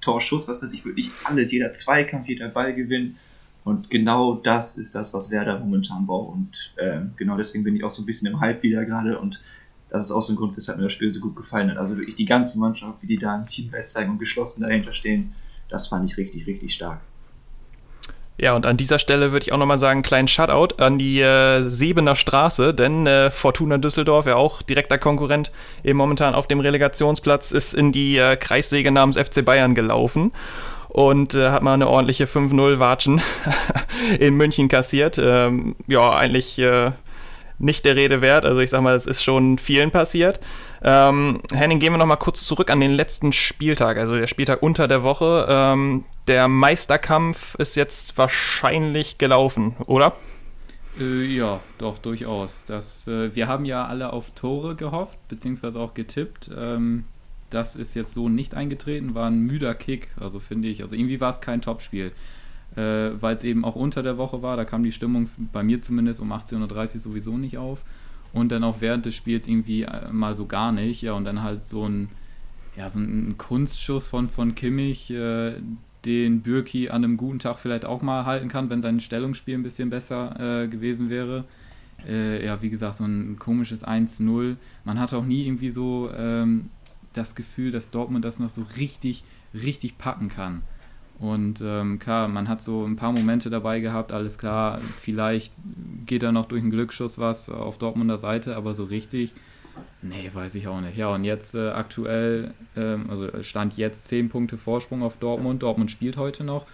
Torschuss, 0.01 0.47
was 0.47 0.61
weiß 0.61 0.71
ich, 0.73 0.85
wirklich 0.85 1.11
alles, 1.23 1.51
jeder 1.51 1.73
Zweikampf, 1.73 2.27
jeder 2.27 2.49
Ballgewinn. 2.49 3.17
Und 3.63 3.89
genau 3.89 4.35
das 4.35 4.77
ist 4.77 4.93
das, 4.93 5.13
was 5.13 5.31
Werder 5.31 5.59
momentan 5.59 6.05
braucht. 6.05 6.33
Und 6.33 6.73
äh, 6.77 7.01
genau 7.15 7.37
deswegen 7.37 7.63
bin 7.63 7.75
ich 7.75 7.83
auch 7.83 7.89
so 7.89 8.03
ein 8.03 8.05
bisschen 8.05 8.31
im 8.31 8.39
Hype 8.39 8.61
wieder 8.61 8.85
gerade. 8.85 9.19
Und 9.19 9.41
das 9.89 10.03
ist 10.03 10.11
auch 10.11 10.21
so 10.21 10.33
ein 10.33 10.35
Grund, 10.35 10.55
weshalb 10.55 10.77
mir 10.77 10.83
das 10.83 10.93
Spiel 10.93 11.13
so 11.13 11.19
gut 11.19 11.35
gefallen 11.35 11.71
hat. 11.71 11.77
Also 11.77 11.97
wirklich 11.97 12.15
die 12.15 12.25
ganze 12.25 12.59
Mannschaft, 12.59 13.01
wie 13.01 13.07
die 13.07 13.17
da 13.17 13.35
im 13.35 13.47
Team 13.47 13.71
zeigen 13.83 14.11
und 14.11 14.19
geschlossen 14.19 14.61
dahinter 14.61 14.93
stehen, 14.93 15.33
das 15.69 15.87
fand 15.87 16.09
ich 16.09 16.17
richtig, 16.17 16.45
richtig 16.45 16.73
stark. 16.73 17.01
Ja, 18.37 18.53
und 18.53 18.65
an 18.65 18.75
dieser 18.75 18.99
Stelle 18.99 19.31
würde 19.31 19.45
ich 19.45 19.53
auch 19.53 19.57
nochmal 19.57 19.77
sagen, 19.77 20.01
kleinen 20.01 20.27
Shoutout 20.27 20.83
an 20.83 20.97
die 20.97 21.21
äh, 21.21 21.63
Sebener 21.69 22.17
Straße, 22.17 22.73
denn 22.73 23.07
äh, 23.07 23.31
Fortuna 23.31 23.77
Düsseldorf, 23.77 24.25
ja 24.25 24.35
auch 24.35 24.61
direkter 24.61 24.97
Konkurrent, 24.97 25.51
eben 25.85 25.97
momentan 25.97 26.35
auf 26.35 26.47
dem 26.47 26.59
Relegationsplatz, 26.59 27.51
ist 27.51 27.73
in 27.73 27.93
die 27.93 28.17
äh, 28.17 28.35
Kreissäge 28.35 28.91
namens 28.91 29.17
FC 29.17 29.45
Bayern 29.45 29.73
gelaufen 29.73 30.33
und 30.89 31.33
äh, 31.33 31.49
hat 31.49 31.63
mal 31.63 31.75
eine 31.75 31.87
ordentliche 31.87 32.25
5-0-Watschen 32.25 33.21
in 34.19 34.35
München 34.35 34.67
kassiert. 34.67 35.17
Ähm, 35.17 35.77
ja, 35.87 36.11
eigentlich 36.11 36.59
äh, 36.59 36.91
nicht 37.57 37.85
der 37.85 37.95
Rede 37.95 38.21
wert. 38.21 38.45
Also 38.45 38.59
ich 38.59 38.69
sag 38.69 38.81
mal, 38.81 38.95
es 38.95 39.05
ist 39.05 39.23
schon 39.23 39.57
vielen 39.57 39.91
passiert. 39.91 40.39
Ähm, 40.83 41.41
Henning, 41.53 41.79
gehen 41.79 41.93
wir 41.93 41.97
noch 41.97 42.05
mal 42.05 42.15
kurz 42.15 42.43
zurück 42.45 42.69
an 42.69 42.79
den 42.79 42.91
letzten 42.91 43.31
Spieltag, 43.31 43.97
also 43.97 44.15
der 44.15 44.27
Spieltag 44.27 44.61
unter 44.61 44.87
der 44.87 45.03
Woche. 45.03 45.47
Ähm, 45.49 46.05
der 46.27 46.47
Meisterkampf 46.47 47.55
ist 47.55 47.75
jetzt 47.75 48.17
wahrscheinlich 48.17 49.17
gelaufen, 49.17 49.75
oder? 49.85 50.13
Äh, 50.99 51.25
ja, 51.25 51.59
doch, 51.77 51.97
durchaus. 51.97 52.65
Das, 52.65 53.07
äh, 53.07 53.35
wir 53.35 53.47
haben 53.47 53.65
ja 53.65 53.85
alle 53.85 54.13
auf 54.13 54.31
Tore 54.31 54.75
gehofft, 54.75 55.17
beziehungsweise 55.27 55.79
auch 55.79 55.93
getippt. 55.93 56.51
Ähm, 56.55 57.05
das 57.49 57.75
ist 57.75 57.95
jetzt 57.95 58.13
so 58.13 58.27
nicht 58.27 58.55
eingetreten, 58.55 59.15
war 59.15 59.27
ein 59.27 59.39
müder 59.39 59.75
Kick, 59.75 60.09
also 60.19 60.39
finde 60.39 60.67
ich. 60.67 60.83
Also 60.83 60.95
irgendwie 60.95 61.21
war 61.21 61.29
es 61.29 61.41
kein 61.41 61.61
Topspiel, 61.61 62.11
äh, 62.75 62.81
weil 63.19 63.35
es 63.35 63.43
eben 63.43 63.63
auch 63.63 63.75
unter 63.75 64.03
der 64.03 64.17
Woche 64.17 64.41
war. 64.41 64.57
Da 64.57 64.65
kam 64.65 64.83
die 64.83 64.91
Stimmung 64.91 65.29
bei 65.53 65.63
mir 65.63 65.79
zumindest 65.79 66.21
um 66.21 66.33
18.30 66.33 66.95
Uhr 66.95 67.01
sowieso 67.01 67.37
nicht 67.37 67.57
auf 67.57 67.83
und 68.35 68.51
dann 68.51 68.63
auch 68.65 68.81
während 68.81 69.05
des 69.05 69.15
Spiels 69.15 69.47
irgendwie 69.47 69.83
äh, 69.83 70.11
mal 70.11 70.33
so 70.35 70.45
gar 70.45 70.71
nicht. 70.71 71.01
Ja, 71.01 71.13
und 71.13 71.23
dann 71.23 71.41
halt 71.41 71.63
so 71.63 71.87
ein, 71.87 72.09
ja, 72.75 72.89
so 72.89 72.99
ein 72.99 73.35
Kunstschuss 73.37 74.07
von, 74.07 74.27
von 74.27 74.53
Kimmich, 74.55 75.09
äh, 75.09 75.53
den 76.03 76.41
Bürki 76.41 76.89
an 76.89 77.03
einem 77.03 77.17
guten 77.17 77.39
Tag 77.39 77.59
vielleicht 77.59 77.85
auch 77.85 78.01
mal 78.01 78.25
halten 78.25 78.49
kann, 78.49 78.69
wenn 78.69 78.81
sein 78.81 78.99
Stellungsspiel 78.99 79.55
ein 79.55 79.63
bisschen 79.63 79.89
besser 79.89 80.63
äh, 80.63 80.67
gewesen 80.67 81.09
wäre. 81.09 81.45
Äh, 82.05 82.45
ja, 82.45 82.61
wie 82.61 82.69
gesagt, 82.69 82.97
so 82.97 83.05
ein 83.05 83.39
komisches 83.39 83.85
1-0. 83.85 84.57
Man 84.83 84.99
hat 84.99 85.13
auch 85.13 85.25
nie 85.25 85.47
irgendwie 85.47 85.71
so 85.71 86.11
ähm, 86.15 86.69
das 87.13 87.35
Gefühl, 87.35 87.71
dass 87.71 87.89
Dortmund 87.89 88.25
das 88.25 88.39
noch 88.39 88.49
so 88.49 88.65
richtig, 88.77 89.23
richtig 89.53 89.97
packen 89.97 90.27
kann. 90.27 90.61
Und 91.19 91.61
ähm, 91.63 91.97
klar, 91.97 92.27
man 92.27 92.49
hat 92.49 92.61
so 92.61 92.85
ein 92.85 92.97
paar 92.97 93.13
Momente 93.13 93.49
dabei 93.49 93.79
gehabt, 93.79 94.11
alles 94.11 94.37
klar, 94.37 94.79
vielleicht 94.99 95.53
geht 96.05 96.23
da 96.23 96.31
noch 96.31 96.45
durch 96.45 96.61
einen 96.61 96.71
Glücksschuss 96.71 97.17
was 97.17 97.49
auf 97.49 97.77
Dortmunder 97.77 98.17
Seite, 98.17 98.57
aber 98.57 98.73
so 98.73 98.83
richtig, 98.83 99.33
nee, 100.01 100.29
weiß 100.33 100.55
ich 100.55 100.67
auch 100.67 100.81
nicht. 100.81 100.97
Ja, 100.97 101.07
und 101.09 101.23
jetzt 101.23 101.55
äh, 101.55 101.69
aktuell, 101.69 102.53
ähm, 102.75 103.09
also 103.09 103.41
stand 103.43 103.77
jetzt 103.77 104.05
10 104.05 104.29
Punkte 104.29 104.57
Vorsprung 104.57 105.03
auf 105.03 105.17
Dortmund. 105.17 105.63
Dortmund 105.63 105.89
spielt 105.89 106.17
heute 106.17 106.43
noch. 106.43 106.65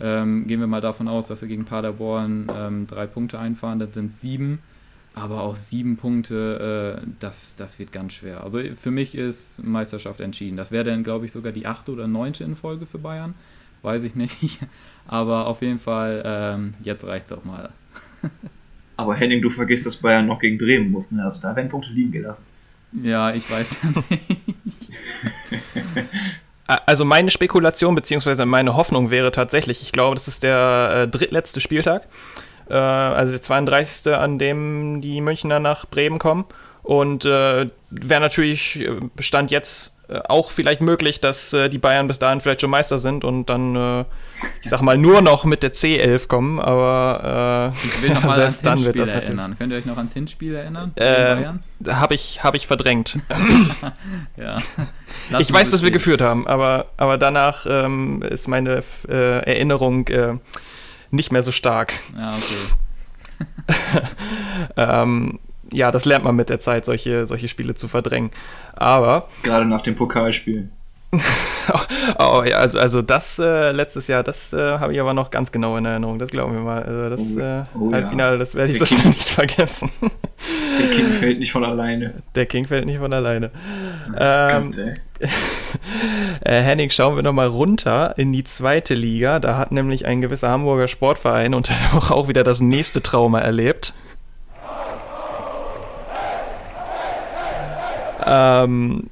Ähm, 0.00 0.46
gehen 0.46 0.60
wir 0.60 0.66
mal 0.66 0.80
davon 0.80 1.06
aus, 1.06 1.28
dass 1.28 1.40
sie 1.40 1.48
gegen 1.48 1.66
Paderborn 1.66 2.50
ähm, 2.54 2.86
drei 2.86 3.06
Punkte 3.06 3.38
einfahren, 3.38 3.78
das 3.78 3.92
sind 3.92 4.10
sieben. 4.10 4.60
Aber 5.14 5.42
auch 5.42 5.56
sieben 5.56 5.98
Punkte, 5.98 7.02
äh, 7.02 7.06
das, 7.20 7.54
das 7.56 7.78
wird 7.78 7.92
ganz 7.92 8.14
schwer. 8.14 8.42
Also 8.42 8.60
für 8.74 8.90
mich 8.90 9.14
ist 9.14 9.62
Meisterschaft 9.62 10.22
entschieden. 10.22 10.56
Das 10.56 10.70
wäre 10.70 10.84
dann, 10.84 11.02
glaube 11.04 11.26
ich, 11.26 11.32
sogar 11.32 11.52
die 11.52 11.66
achte 11.66 11.92
oder 11.92 12.08
neunte 12.08 12.44
in 12.44 12.54
Folge 12.54 12.86
für 12.86 12.98
Bayern 12.98 13.34
weiß 13.82 14.04
ich 14.04 14.14
nicht. 14.14 14.58
Aber 15.06 15.46
auf 15.46 15.62
jeden 15.62 15.78
Fall, 15.78 16.22
ähm, 16.24 16.74
jetzt 16.82 17.04
reicht 17.04 17.26
es 17.26 17.32
auch 17.32 17.44
mal. 17.44 17.70
Aber 18.96 19.14
Henning, 19.14 19.42
du 19.42 19.50
vergisst, 19.50 19.84
dass 19.86 19.96
Bayern 19.96 20.26
noch 20.26 20.38
gegen 20.38 20.58
Bremen 20.58 20.90
muss, 20.90 21.10
ne? 21.10 21.24
Also 21.24 21.40
da 21.40 21.56
werden 21.56 21.68
Punkte 21.68 21.92
liegen 21.92 22.12
gelassen. 22.12 22.46
Ja, 22.92 23.34
ich 23.34 23.50
weiß 23.50 23.76
ja 23.82 23.88
nicht. 24.10 24.42
Also 26.86 27.04
meine 27.04 27.30
Spekulation 27.30 27.94
bzw. 27.94 28.44
meine 28.44 28.76
Hoffnung 28.76 29.10
wäre 29.10 29.30
tatsächlich, 29.30 29.82
ich 29.82 29.92
glaube, 29.92 30.14
das 30.14 30.28
ist 30.28 30.42
der 30.42 31.02
äh, 31.02 31.08
drittletzte 31.08 31.60
Spieltag, 31.60 32.06
äh, 32.68 32.74
also 32.74 33.32
der 33.32 33.42
32. 33.42 34.14
an 34.14 34.38
dem 34.38 35.00
die 35.00 35.20
Münchner 35.20 35.58
nach 35.58 35.86
Bremen 35.86 36.18
kommen. 36.18 36.44
Und 36.82 37.24
äh, 37.24 37.70
wäre 37.90 38.20
natürlich, 38.20 38.80
äh, 38.80 39.00
Stand 39.20 39.50
jetzt 39.50 39.96
äh, 40.08 40.20
auch 40.28 40.50
vielleicht 40.50 40.80
möglich, 40.80 41.20
dass 41.20 41.52
äh, 41.52 41.68
die 41.68 41.78
Bayern 41.78 42.08
bis 42.08 42.18
dahin 42.18 42.40
vielleicht 42.40 42.60
schon 42.60 42.70
Meister 42.70 42.98
sind 42.98 43.24
und 43.24 43.48
dann, 43.48 43.76
äh, 43.76 44.04
ich 44.62 44.68
sag 44.68 44.82
mal, 44.82 44.98
nur 44.98 45.22
noch 45.22 45.44
mit 45.44 45.62
der 45.62 45.72
C11 45.72 46.26
kommen, 46.26 46.58
aber 46.58 47.72
äh, 47.72 47.86
ich 47.86 48.02
will 48.02 48.10
noch 48.10 48.22
mal 48.24 48.34
selbst 48.34 48.66
dann 48.66 48.84
wird 48.84 48.98
das 48.98 49.08
erinnern. 49.08 49.56
Könnt 49.56 49.72
ihr 49.72 49.78
euch 49.78 49.86
noch 49.86 49.96
ans 49.96 50.12
Hinspiel 50.12 50.54
erinnern? 50.54 50.92
Äh, 50.96 51.44
habe 51.88 52.14
ich, 52.14 52.42
hab 52.42 52.56
ich 52.56 52.66
verdrängt. 52.66 53.18
ja. 54.36 54.58
ich 55.38 55.52
weiß, 55.52 55.70
dass 55.70 55.82
wir 55.82 55.92
geführt 55.92 56.20
haben, 56.20 56.48
aber, 56.48 56.86
aber 56.96 57.16
danach 57.16 57.64
ähm, 57.68 58.22
ist 58.22 58.48
meine 58.48 58.82
äh, 59.08 59.38
Erinnerung 59.44 60.08
äh, 60.08 60.34
nicht 61.12 61.30
mehr 61.30 61.42
so 61.42 61.52
stark. 61.52 61.94
Ja, 62.16 62.34
okay. 62.34 62.56
ähm, 64.76 65.38
ja, 65.72 65.90
das 65.90 66.04
lernt 66.04 66.24
man 66.24 66.36
mit 66.36 66.50
der 66.50 66.60
Zeit, 66.60 66.84
solche, 66.84 67.26
solche 67.26 67.48
Spiele 67.48 67.74
zu 67.74 67.88
verdrängen. 67.88 68.30
Aber. 68.74 69.28
Gerade 69.42 69.66
nach 69.66 69.82
dem 69.82 69.96
Pokalspiel. 69.96 70.68
oh, 72.18 72.42
ja, 72.42 72.56
also, 72.56 72.78
also 72.78 73.02
das 73.02 73.38
äh, 73.38 73.72
letztes 73.72 74.08
Jahr, 74.08 74.22
das 74.22 74.54
äh, 74.54 74.78
habe 74.78 74.94
ich 74.94 75.00
aber 75.00 75.12
noch 75.12 75.30
ganz 75.30 75.52
genau 75.52 75.76
in 75.76 75.84
Erinnerung. 75.84 76.18
Das 76.18 76.30
glauben 76.30 76.54
wir 76.54 76.60
mal. 76.62 76.82
Also 76.82 77.10
das 77.10 77.20
Oh, 77.20 77.38
äh, 77.38 77.64
oh, 77.78 77.92
Halbfinale, 77.92 78.32
ja. 78.32 78.38
das 78.38 78.54
werde 78.54 78.72
ich 78.72 78.78
Der 78.78 78.86
so 78.86 78.96
schnell 78.96 79.08
nicht 79.08 79.28
vergessen. 79.28 79.90
Der 80.78 80.88
King 80.88 81.12
fällt 81.12 81.38
nicht 81.38 81.52
von 81.52 81.64
alleine. 81.64 82.14
Der 82.34 82.46
King 82.46 82.66
fällt 82.66 82.86
nicht 82.86 82.98
von 82.98 83.12
alleine. 83.12 83.50
Ähm, 84.18 84.70
Gott, 84.70 84.94
äh, 86.40 86.62
Henning, 86.62 86.88
schauen 86.88 87.14
wir 87.14 87.22
nochmal 87.22 87.46
runter 87.46 88.14
in 88.16 88.32
die 88.32 88.44
zweite 88.44 88.94
Liga. 88.94 89.38
Da 89.38 89.58
hat 89.58 89.70
nämlich 89.70 90.06
ein 90.06 90.22
gewisser 90.22 90.48
Hamburger 90.48 90.88
Sportverein 90.88 91.52
unter 91.52 91.74
der 91.74 91.92
Woche 91.92 92.14
auch 92.14 92.28
wieder 92.28 92.42
das 92.42 92.60
nächste 92.60 93.02
Trauma 93.02 93.40
erlebt. 93.40 93.91
Ähm, 98.26 99.10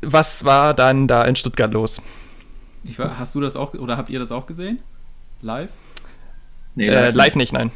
was 0.00 0.44
war 0.44 0.74
dann 0.74 1.06
da 1.08 1.24
in 1.24 1.36
Stuttgart 1.36 1.72
los? 1.72 2.02
Ich, 2.84 2.98
war- 2.98 3.18
hast 3.18 3.34
du 3.34 3.40
das 3.40 3.56
auch, 3.56 3.74
oder 3.74 3.96
habt 3.96 4.10
ihr 4.10 4.18
das 4.18 4.32
auch 4.32 4.46
gesehen? 4.46 4.80
Live? 5.40 5.70
Nee, 6.74 6.86
Äh, 6.88 7.10
live 7.10 7.36
nicht, 7.36 7.52
nein. 7.52 7.70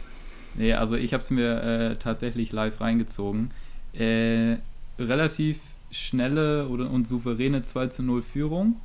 Nee, 0.55 0.73
also 0.73 0.97
ich 0.97 1.13
habe 1.13 1.23
es 1.23 1.31
mir 1.31 1.63
äh, 1.63 1.97
tatsächlich 1.97 2.53
live 2.53 2.81
reingezogen. 2.81 3.51
Äh, 3.93 4.57
relativ 4.99 5.59
schnelle 5.91 6.69
oder, 6.69 6.91
und 6.91 7.07
souveräne 7.07 7.63
2 7.63 7.89
zu 7.89 8.03
0 8.03 8.23
Führung. 8.23 8.77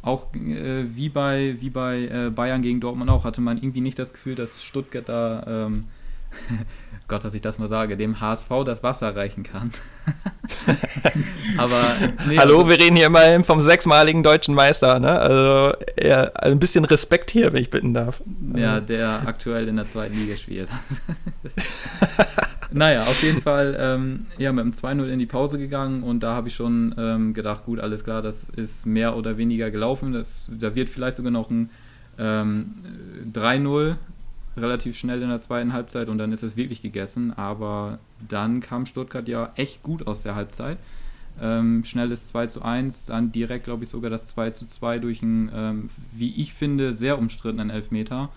Auch 0.00 0.34
äh, 0.34 0.84
wie 0.96 1.08
bei, 1.10 1.56
wie 1.60 1.70
bei 1.70 2.02
äh, 2.06 2.30
Bayern 2.30 2.62
gegen 2.62 2.80
Dortmund 2.80 3.10
auch, 3.10 3.24
hatte 3.24 3.40
man 3.40 3.58
irgendwie 3.58 3.80
nicht 3.82 3.98
das 3.98 4.12
Gefühl, 4.12 4.34
dass 4.34 4.64
Stuttgart 4.64 5.08
da, 5.08 5.44
ähm, 5.66 5.84
Gott, 7.08 7.24
dass 7.24 7.34
ich 7.34 7.42
das 7.42 7.58
mal 7.58 7.68
sage, 7.68 7.96
dem 7.96 8.20
HSV 8.20 8.48
das 8.64 8.82
Wasser 8.82 9.14
reichen 9.14 9.42
kann. 9.42 9.70
Aber 11.58 11.78
nee, 12.26 12.38
Hallo, 12.38 12.58
also- 12.58 12.70
wir 12.70 12.78
reden 12.80 12.96
hier 12.96 13.06
immerhin 13.06 13.44
vom 13.44 13.60
sechsmaligen 13.60 14.22
deutschen 14.22 14.54
Meister, 14.54 14.98
ne? 14.98 15.18
Also 15.18 15.76
eher 15.96 16.42
ein 16.42 16.58
bisschen 16.58 16.84
Respekt 16.84 17.30
hier, 17.30 17.52
wenn 17.52 17.60
ich 17.60 17.70
bitten 17.70 17.92
darf. 17.92 18.22
Ja, 18.54 18.80
der 18.80 19.22
aktuell 19.26 19.68
in 19.68 19.76
der 19.76 19.88
zweiten 19.88 20.16
Liga 20.16 20.36
spielt. 20.36 20.70
naja, 22.70 23.02
auf 23.02 23.22
jeden 23.22 23.42
Fall 23.42 23.76
ähm, 23.78 24.26
ja, 24.38 24.52
mit 24.52 24.64
dem 24.64 24.72
2-0 24.72 25.04
in 25.08 25.18
die 25.18 25.26
Pause 25.26 25.58
gegangen 25.58 26.02
und 26.02 26.22
da 26.22 26.34
habe 26.34 26.48
ich 26.48 26.54
schon 26.54 26.94
ähm, 26.96 27.34
gedacht, 27.34 27.64
gut, 27.66 27.80
alles 27.80 28.04
klar, 28.04 28.22
das 28.22 28.48
ist 28.50 28.86
mehr 28.86 29.16
oder 29.16 29.36
weniger 29.36 29.70
gelaufen. 29.70 30.12
Das, 30.12 30.48
da 30.50 30.74
wird 30.74 30.88
vielleicht 30.88 31.16
sogar 31.16 31.32
noch 31.32 31.50
ein 31.50 31.70
ähm, 32.18 32.74
3-0 33.32 33.96
relativ 34.56 34.96
schnell 34.96 35.22
in 35.22 35.28
der 35.28 35.38
zweiten 35.38 35.72
Halbzeit 35.72 36.08
und 36.08 36.18
dann 36.18 36.32
ist 36.32 36.42
es 36.42 36.56
wirklich 36.56 36.82
gegessen. 36.82 37.32
Aber 37.32 37.98
dann 38.26 38.60
kam 38.60 38.86
Stuttgart 38.86 39.28
ja 39.28 39.52
echt 39.56 39.82
gut 39.82 40.06
aus 40.06 40.22
der 40.22 40.34
Halbzeit. 40.34 40.78
Ähm, 41.40 41.82
schnelles 41.84 42.28
2 42.28 42.46
zu 42.48 42.62
1, 42.62 43.06
dann 43.06 43.32
direkt, 43.32 43.64
glaube 43.64 43.84
ich, 43.84 43.90
sogar 43.90 44.10
das 44.10 44.24
2 44.24 44.50
zu 44.50 44.66
2 44.66 44.98
durch 44.98 45.22
einen, 45.22 45.50
ähm, 45.54 45.88
wie 46.12 46.34
ich 46.34 46.52
finde, 46.52 46.92
sehr 46.92 47.18
umstrittenen 47.18 47.70
Elfmeter. 47.70 48.28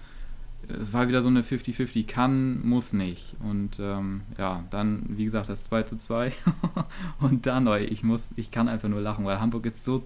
Es 0.67 0.93
war 0.93 1.07
wieder 1.07 1.21
so 1.21 1.29
eine 1.29 1.41
50-50, 1.41 2.07
kann, 2.07 2.65
muss 2.65 2.93
nicht. 2.93 3.35
Und 3.39 3.79
ähm, 3.79 4.21
ja, 4.37 4.63
dann, 4.69 5.03
wie 5.09 5.25
gesagt, 5.25 5.49
das 5.49 5.65
2 5.65 5.83
zu 5.83 5.97
2. 5.97 6.31
Und 7.19 7.45
dann, 7.45 7.67
ich 7.83 8.03
muss, 8.03 8.29
ich 8.37 8.49
kann 8.49 8.69
einfach 8.69 8.89
nur 8.89 9.01
lachen, 9.01 9.25
weil 9.25 9.39
Hamburg 9.39 9.65
ist 9.65 9.83
so, 9.83 10.03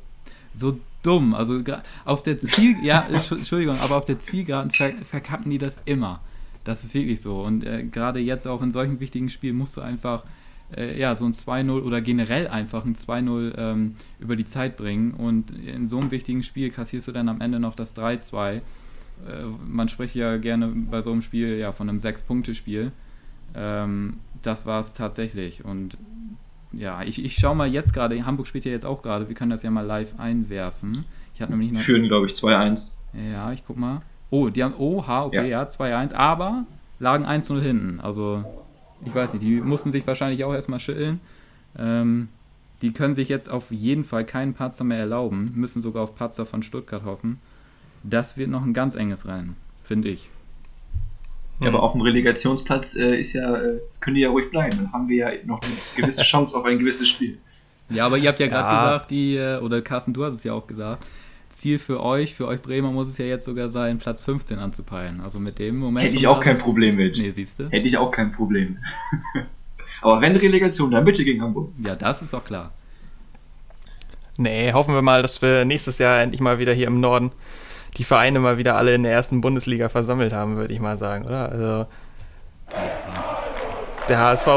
so 0.54 0.80
dumm. 1.04 1.34
Also 1.34 1.62
auf 2.06 2.24
der 2.24 2.40
Ziel, 2.40 2.76
ja, 2.84 3.06
Entsch- 3.12 3.36
Entschuldigung, 3.38 3.78
aber 3.80 3.96
auf 3.98 4.06
der 4.06 4.20
Zielgeraden 4.20 4.72
ver 4.72 4.92
verkacken 5.04 5.50
die 5.52 5.58
das 5.58 5.78
immer. 5.86 6.22
Das 6.64 6.84
ist 6.84 6.94
wirklich 6.94 7.22
so. 7.22 7.42
Und 7.42 7.64
äh, 7.64 7.84
gerade 7.84 8.20
jetzt 8.20 8.48
auch 8.48 8.62
in 8.62 8.72
solchen 8.72 9.00
wichtigen 9.00 9.30
Spielen 9.30 9.56
musst 9.58 9.78
du 9.78 9.82
einfach 9.82 10.24
äh, 10.76 11.00
ja, 11.00 11.16
so 11.16 11.26
ein 11.26 11.32
2-0 11.34 11.82
oder 11.82 12.02
generell 12.02 12.48
einfach 12.48 12.86
ein 12.86 12.96
2-0 12.96 13.54
ähm, 13.58 13.96
über 14.20 14.36
die 14.36 14.46
Zeit 14.46 14.78
bringen. 14.78 15.12
Und 15.12 15.52
in 15.52 15.88
so 15.88 16.00
einem 16.00 16.12
wichtigen 16.12 16.44
Spiel 16.44 16.70
kassierst 16.70 17.08
du 17.08 17.12
dann 17.12 17.30
am 17.30 17.42
Ende 17.42 17.60
noch 17.60 17.76
das 17.76 17.96
3-2. 17.96 18.56
Äh, 18.56 18.62
man 19.68 19.90
spricht 19.90 20.16
ja 20.16 20.38
gerne 20.38 20.68
bei 20.68 21.02
so 21.02 21.12
einem 21.12 21.22
Spiel 21.22 21.58
ja 21.58 21.72
von 21.72 21.90
einem 21.90 22.00
Sechs-Punkte-Spiel. 22.02 22.92
Ähm, 23.56 24.18
das 24.42 24.66
war 24.66 24.80
es 24.80 24.94
tatsächlich. 24.94 25.66
Und 25.66 25.98
ja, 26.72 27.02
ich, 27.04 27.24
ich 27.24 27.36
schaue 27.36 27.56
mal 27.56 27.68
jetzt 27.68 27.94
gerade, 27.94 28.26
Hamburg 28.26 28.48
spielt 28.48 28.66
ja 28.66 28.72
jetzt 28.72 28.86
auch 28.86 29.02
gerade, 29.02 29.28
wir 29.28 29.36
können 29.36 29.52
das 29.52 29.64
ja 29.64 29.72
mal 29.72 29.86
live 29.86 30.14
einwerfen. 30.20 31.06
Ich 31.34 31.42
hatte 31.42 31.52
nämlich 31.52 31.72
noch. 31.72 31.80
Führen, 31.80 32.08
glaube 32.08 32.28
ich, 32.28 32.34
2-1. 32.34 32.94
Ja, 33.32 33.52
ich 33.52 33.64
guck 33.66 33.78
mal. 33.78 34.02
Oh, 34.30 34.50
die 34.50 34.64
haben, 34.64 34.76
oha, 34.76 35.24
okay, 35.24 35.50
ja, 35.50 35.64
2-1, 35.64 36.14
aber 36.14 36.66
lagen 37.00 37.26
1-0 37.26 37.60
hinten. 37.62 38.00
Also, 38.00 38.44
ich 39.06 39.16
weiß 39.16 39.34
nicht, 39.34 39.44
die 39.44 39.62
mussten 39.62 39.92
sich 39.92 40.06
wahrscheinlich 40.06 40.44
auch 40.44 40.54
erstmal 40.54 40.80
schütteln. 40.80 41.20
Ähm, 41.78 42.30
die 42.82 42.94
können 42.94 43.16
sich 43.16 43.30
jetzt 43.30 43.50
auf 43.50 43.72
jeden 43.72 44.04
Fall 44.04 44.26
keinen 44.26 44.54
Patzer 44.54 44.84
mehr 44.84 45.00
erlauben, 45.00 45.52
müssen 45.56 45.82
sogar 45.82 46.04
auf 46.04 46.16
Patzer 46.16 46.46
von 46.46 46.64
Stuttgart 46.64 47.04
hoffen. 47.04 47.40
Das 48.04 48.38
wird 48.38 48.50
noch 48.50 48.64
ein 48.64 48.74
ganz 48.74 48.96
enges 48.96 49.28
Rennen, 49.28 49.56
finde 49.84 50.10
ich. 50.10 50.30
Ja, 51.62 51.68
aber 51.68 51.84
auf 51.84 51.92
dem 51.92 52.02
Relegationsplatz 52.02 52.96
äh, 52.96 53.18
ist 53.20 53.34
ja, 53.34 53.56
äh, 53.56 53.80
können 54.00 54.16
die 54.16 54.22
ja 54.22 54.30
ruhig 54.30 54.50
bleiben. 54.50 54.78
Dann 54.78 54.94
haben 54.94 55.10
wir 55.10 55.16
ja 55.18 55.30
noch 55.46 55.62
eine 55.62 55.74
gewisse 55.96 56.24
Chance 56.32 56.58
auf 56.58 56.66
ein 56.66 56.80
gewisses 56.80 57.10
Spiel. 57.10 57.38
Ja, 57.90 58.06
aber 58.06 58.18
ihr 58.18 58.30
habt 58.30 58.40
ja 58.40 58.48
gerade 58.48 58.68
Ja. 58.76 58.84
gesagt, 58.94 59.12
die, 59.12 59.36
äh, 59.36 59.60
oder 59.60 59.82
Carsten, 59.82 60.14
du 60.14 60.24
hast 60.24 60.36
es 60.36 60.44
ja 60.44 60.54
auch 60.54 60.68
gesagt, 60.68 61.06
Ziel 61.50 61.80
für 61.80 62.02
euch, 62.02 62.36
für 62.36 62.48
euch 62.48 62.62
Bremer 62.62 62.92
muss 62.92 63.08
es 63.08 63.18
ja 63.18 63.26
jetzt 63.26 63.46
sogar 63.46 63.70
sein, 63.70 63.98
Platz 63.98 64.22
15 64.22 64.60
anzupeilen. 64.60 65.20
Also 65.22 65.40
mit 65.40 65.60
dem 65.60 65.78
Moment. 65.78 66.06
Hätte 66.06 66.16
ich 66.16 66.28
auch 66.28 66.40
kein 66.40 66.60
Problem 66.60 66.96
mit. 66.96 67.18
Nee, 67.18 67.32
siehst 67.32 67.60
du? 67.60 67.70
Hätte 67.70 67.88
ich 67.88 67.98
auch 67.98 68.12
kein 68.12 68.32
Problem. 68.32 68.78
aber 70.02 70.22
wenn 70.22 70.36
Relegation, 70.36 70.92
dann 70.92 71.04
bitte 71.04 71.24
gegen 71.26 71.42
Hamburg. 71.42 71.74
Ja, 71.84 71.96
das 71.96 72.22
ist 72.22 72.34
doch 72.34 72.44
klar. 72.46 72.72
Nee, 74.38 74.72
hoffen 74.72 74.94
wir 74.94 75.02
mal, 75.02 75.22
dass 75.22 75.42
wir 75.42 75.66
nächstes 75.66 75.98
Jahr 75.98 76.22
endlich 76.22 76.40
mal 76.40 76.60
wieder 76.60 76.72
hier 76.74 76.88
im 76.88 77.02
Norden 77.02 77.32
die 77.98 78.04
Vereine 78.04 78.40
mal 78.40 78.58
wieder 78.58 78.76
alle 78.76 78.94
in 78.94 79.04
der 79.04 79.12
ersten 79.12 79.42
Bundesliga 79.42 79.90
versammelt 79.90 80.34
haben, 80.34 80.56
würde 80.56 80.74
ich 80.74 80.80
mal 80.80 80.98
sagen, 80.98 81.26
oder? 81.26 81.52
Also 81.52 81.86
der 84.10 84.20
HSV 84.20 84.48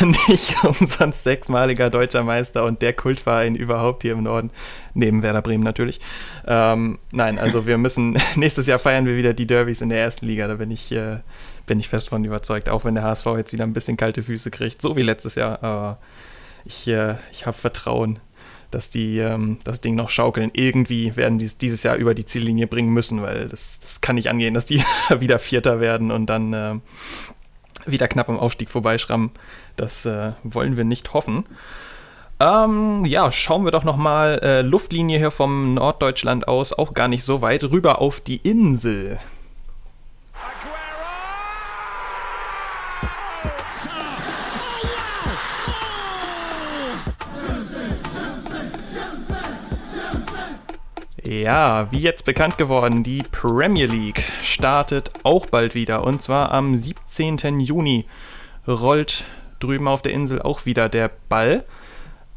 nicht 0.28 0.64
umsonst 0.64 1.22
sechsmaliger 1.22 1.90
deutscher 1.90 2.22
Meister 2.22 2.64
und 2.64 2.82
der 2.82 2.94
Kultverein 2.94 3.54
überhaupt 3.54 4.02
hier 4.02 4.12
im 4.12 4.22
Norden, 4.22 4.50
neben 4.94 5.22
Werder 5.22 5.42
Bremen 5.42 5.62
natürlich. 5.62 6.00
Ähm, 6.46 6.98
nein, 7.12 7.38
also 7.38 7.66
wir 7.66 7.78
müssen, 7.78 8.18
nächstes 8.36 8.66
Jahr 8.66 8.78
feiern 8.78 9.06
wir 9.06 9.16
wieder 9.16 9.34
die 9.34 9.46
Derbys 9.46 9.82
in 9.82 9.90
der 9.90 10.00
ersten 10.00 10.26
Liga, 10.26 10.48
da 10.48 10.54
bin 10.54 10.70
ich, 10.70 10.90
äh, 10.92 11.18
bin 11.66 11.78
ich 11.78 11.88
fest 11.88 12.08
von 12.08 12.24
überzeugt, 12.24 12.68
auch 12.68 12.84
wenn 12.84 12.94
der 12.94 13.04
HSV 13.04 13.26
jetzt 13.36 13.52
wieder 13.52 13.64
ein 13.64 13.74
bisschen 13.74 13.96
kalte 13.96 14.22
Füße 14.22 14.50
kriegt, 14.50 14.80
so 14.80 14.96
wie 14.96 15.02
letztes 15.02 15.34
Jahr, 15.34 15.62
aber 15.62 15.98
ich, 16.64 16.88
äh, 16.88 17.16
ich 17.32 17.46
habe 17.46 17.56
Vertrauen, 17.56 18.18
dass 18.76 18.90
die 18.90 19.18
ähm, 19.18 19.56
das 19.64 19.80
Ding 19.80 19.94
noch 19.94 20.10
schaukeln. 20.10 20.50
Irgendwie 20.52 21.16
werden 21.16 21.38
die 21.38 21.46
es 21.46 21.56
dieses 21.56 21.82
Jahr 21.82 21.96
über 21.96 22.12
die 22.12 22.26
Ziellinie 22.26 22.66
bringen 22.66 22.92
müssen, 22.92 23.22
weil 23.22 23.48
das, 23.48 23.80
das 23.80 24.02
kann 24.02 24.16
nicht 24.16 24.28
angehen, 24.28 24.52
dass 24.52 24.66
die 24.66 24.84
wieder 25.18 25.38
Vierter 25.38 25.80
werden 25.80 26.10
und 26.10 26.26
dann 26.26 26.52
ähm, 26.52 26.82
wieder 27.86 28.06
knapp 28.06 28.28
am 28.28 28.38
Aufstieg 28.38 28.68
vorbeischrammen. 28.68 29.30
Das 29.76 30.04
äh, 30.04 30.32
wollen 30.42 30.76
wir 30.76 30.84
nicht 30.84 31.14
hoffen. 31.14 31.46
Ähm, 32.38 33.02
ja, 33.06 33.32
schauen 33.32 33.64
wir 33.64 33.70
doch 33.70 33.84
nochmal 33.84 34.40
äh, 34.42 34.60
Luftlinie 34.60 35.16
hier 35.16 35.30
vom 35.30 35.72
Norddeutschland 35.72 36.46
aus, 36.46 36.74
auch 36.74 36.92
gar 36.92 37.08
nicht 37.08 37.24
so 37.24 37.40
weit, 37.40 37.64
rüber 37.64 38.02
auf 38.02 38.20
die 38.20 38.36
Insel. 38.36 39.18
Ja, 51.28 51.88
wie 51.90 51.98
jetzt 51.98 52.24
bekannt 52.24 52.56
geworden, 52.56 53.02
die 53.02 53.24
Premier 53.32 53.86
League 53.86 54.22
startet 54.42 55.10
auch 55.24 55.46
bald 55.46 55.74
wieder 55.74 56.04
und 56.04 56.22
zwar 56.22 56.52
am 56.52 56.76
17. 56.76 57.58
Juni 57.58 58.04
rollt 58.68 59.24
drüben 59.58 59.88
auf 59.88 60.02
der 60.02 60.12
Insel 60.12 60.40
auch 60.40 60.66
wieder 60.66 60.88
der 60.88 61.10
Ball. 61.28 61.64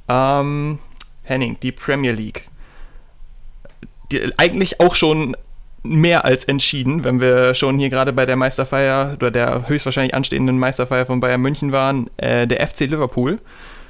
Ähm, 0.08 0.79
Henning, 1.22 1.58
die 1.62 1.72
Premier 1.72 2.13
League. 2.13 2.50
Die, 4.12 4.31
eigentlich 4.39 4.79
auch 4.79 4.96
schon 4.96 5.38
mehr 5.84 6.25
als 6.25 6.46
entschieden, 6.46 7.03
wenn 7.03 7.22
wir 7.22 7.53
schon 7.53 7.77
hier 7.77 7.91
gerade 7.91 8.12
bei 8.12 8.25
der 8.25 8.38
Meisterfeier 8.38 9.13
oder 9.13 9.29
der 9.29 9.69
höchstwahrscheinlich 9.69 10.15
anstehenden 10.15 10.58
Meisterfeier 10.58 11.05
von 11.05 11.19
Bayern 11.19 11.41
München 11.41 11.72
waren. 11.72 12.10
Äh, 12.17 12.48
der 12.48 12.65
FC 12.65 12.81
Liverpool. 12.81 13.39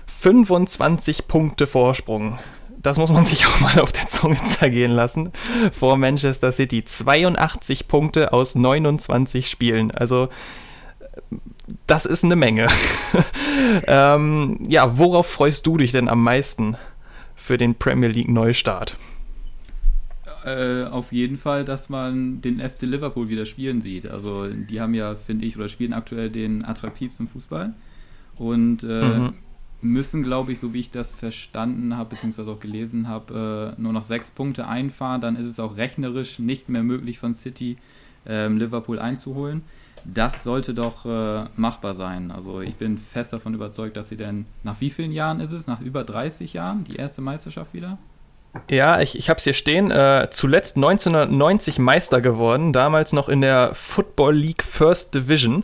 25 0.07 1.27
Punkte 1.27 1.67
Vorsprung 1.67 2.37
das 2.81 2.97
muss 2.97 3.11
man 3.11 3.23
sich 3.25 3.45
auch 3.45 3.59
mal 3.59 3.79
auf 3.79 3.91
der 3.91 4.07
Zunge 4.07 4.41
zergehen 4.43 4.91
lassen, 4.91 5.31
vor 5.71 5.97
Manchester 5.97 6.51
City. 6.51 6.83
82 6.83 7.87
Punkte 7.87 8.33
aus 8.33 8.55
29 8.55 9.49
Spielen. 9.49 9.91
Also, 9.91 10.29
das 11.85 12.05
ist 12.05 12.23
eine 12.23 12.35
Menge. 12.35 12.67
ähm, 13.87 14.59
ja, 14.67 14.97
worauf 14.97 15.27
freust 15.27 15.65
du 15.67 15.77
dich 15.77 15.91
denn 15.91 16.07
am 16.09 16.23
meisten 16.23 16.77
für 17.35 17.57
den 17.57 17.75
Premier 17.75 18.09
League 18.09 18.29
Neustart? 18.29 18.97
Äh, 20.45 20.85
auf 20.85 21.11
jeden 21.11 21.37
Fall, 21.37 21.65
dass 21.65 21.89
man 21.89 22.41
den 22.41 22.61
FC 22.61 22.83
Liverpool 22.83 23.27
wieder 23.27 23.45
spielen 23.45 23.81
sieht. 23.81 24.09
Also, 24.09 24.47
die 24.47 24.79
haben 24.79 24.93
ja, 24.93 25.15
finde 25.15 25.45
ich, 25.45 25.57
oder 25.57 25.67
spielen 25.67 25.91
aktuell 25.91 26.29
den 26.29 26.63
attraktivsten 26.63 27.27
Fußball. 27.27 27.73
Und 28.37 28.83
äh, 28.83 29.19
Mhm. 29.19 29.33
Müssen, 29.81 30.23
glaube 30.23 30.51
ich, 30.51 30.59
so 30.59 30.73
wie 30.73 30.79
ich 30.79 30.91
das 30.91 31.15
verstanden 31.15 31.95
habe, 31.95 32.11
beziehungsweise 32.11 32.51
auch 32.51 32.59
gelesen 32.59 33.07
habe, 33.07 33.75
äh, 33.77 33.81
nur 33.81 33.93
noch 33.93 34.03
sechs 34.03 34.31
Punkte 34.31 34.67
einfahren. 34.67 35.21
Dann 35.21 35.35
ist 35.35 35.47
es 35.47 35.59
auch 35.59 35.77
rechnerisch 35.77 36.39
nicht 36.39 36.69
mehr 36.69 36.83
möglich 36.83 37.19
von 37.19 37.33
City 37.33 37.77
ähm, 38.25 38.57
Liverpool 38.57 38.99
einzuholen. 38.99 39.63
Das 40.05 40.43
sollte 40.43 40.73
doch 40.73 41.05
äh, 41.05 41.45
machbar 41.55 41.93
sein. 41.93 42.31
Also 42.31 42.61
ich 42.61 42.75
bin 42.75 42.97
fest 42.97 43.33
davon 43.33 43.53
überzeugt, 43.53 43.97
dass 43.97 44.09
sie 44.09 44.17
denn 44.17 44.45
nach 44.63 44.79
wie 44.79 44.89
vielen 44.89 45.11
Jahren 45.11 45.39
ist 45.39 45.51
es? 45.51 45.67
Nach 45.67 45.81
über 45.81 46.03
30 46.03 46.53
Jahren 46.53 46.83
die 46.83 46.95
erste 46.95 47.21
Meisterschaft 47.21 47.73
wieder? 47.73 47.97
Ja, 48.69 48.99
ich, 48.99 49.17
ich 49.17 49.29
habe 49.29 49.37
es 49.37 49.43
hier 49.43 49.53
stehen. 49.53 49.91
Äh, 49.91 50.27
zuletzt 50.31 50.77
1990 50.77 51.79
Meister 51.79 52.21
geworden, 52.21 52.73
damals 52.73 53.13
noch 53.13 53.29
in 53.29 53.41
der 53.41 53.75
Football 53.75 54.35
League 54.35 54.63
First 54.63 55.13
Division. 55.13 55.63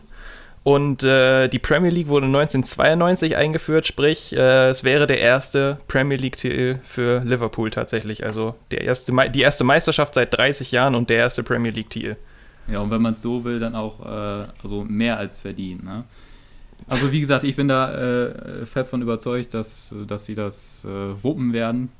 Und 0.66 1.04
äh, 1.04 1.46
die 1.46 1.60
Premier 1.60 1.92
League 1.92 2.08
wurde 2.08 2.26
1992 2.26 3.36
eingeführt, 3.36 3.86
sprich, 3.86 4.36
äh, 4.36 4.68
es 4.68 4.82
wäre 4.82 5.06
der 5.06 5.20
erste 5.20 5.78
Premier 5.86 6.16
League-Titel 6.16 6.80
für 6.82 7.22
Liverpool 7.24 7.70
tatsächlich. 7.70 8.26
Also 8.26 8.56
der 8.72 8.80
erste, 8.80 9.12
die 9.30 9.42
erste 9.42 9.62
Meisterschaft 9.62 10.14
seit 10.14 10.36
30 10.36 10.72
Jahren 10.72 10.96
und 10.96 11.08
der 11.08 11.18
erste 11.18 11.44
Premier 11.44 11.70
League-Titel. 11.70 12.16
Ja, 12.66 12.80
und 12.80 12.90
wenn 12.90 13.00
man 13.00 13.12
es 13.12 13.22
so 13.22 13.44
will, 13.44 13.60
dann 13.60 13.76
auch 13.76 14.04
äh, 14.04 14.48
also 14.60 14.82
mehr 14.82 15.18
als 15.18 15.38
verdient. 15.38 15.84
Ne? 15.84 16.02
Also 16.88 17.12
wie 17.12 17.20
gesagt, 17.20 17.44
ich 17.44 17.54
bin 17.54 17.68
da 17.68 17.94
äh, 17.94 18.66
fest 18.66 18.90
von 18.90 19.00
überzeugt, 19.00 19.54
dass, 19.54 19.94
dass 20.08 20.26
sie 20.26 20.34
das 20.34 20.84
äh, 20.84 21.22
wuppen 21.22 21.52
werden. 21.52 21.92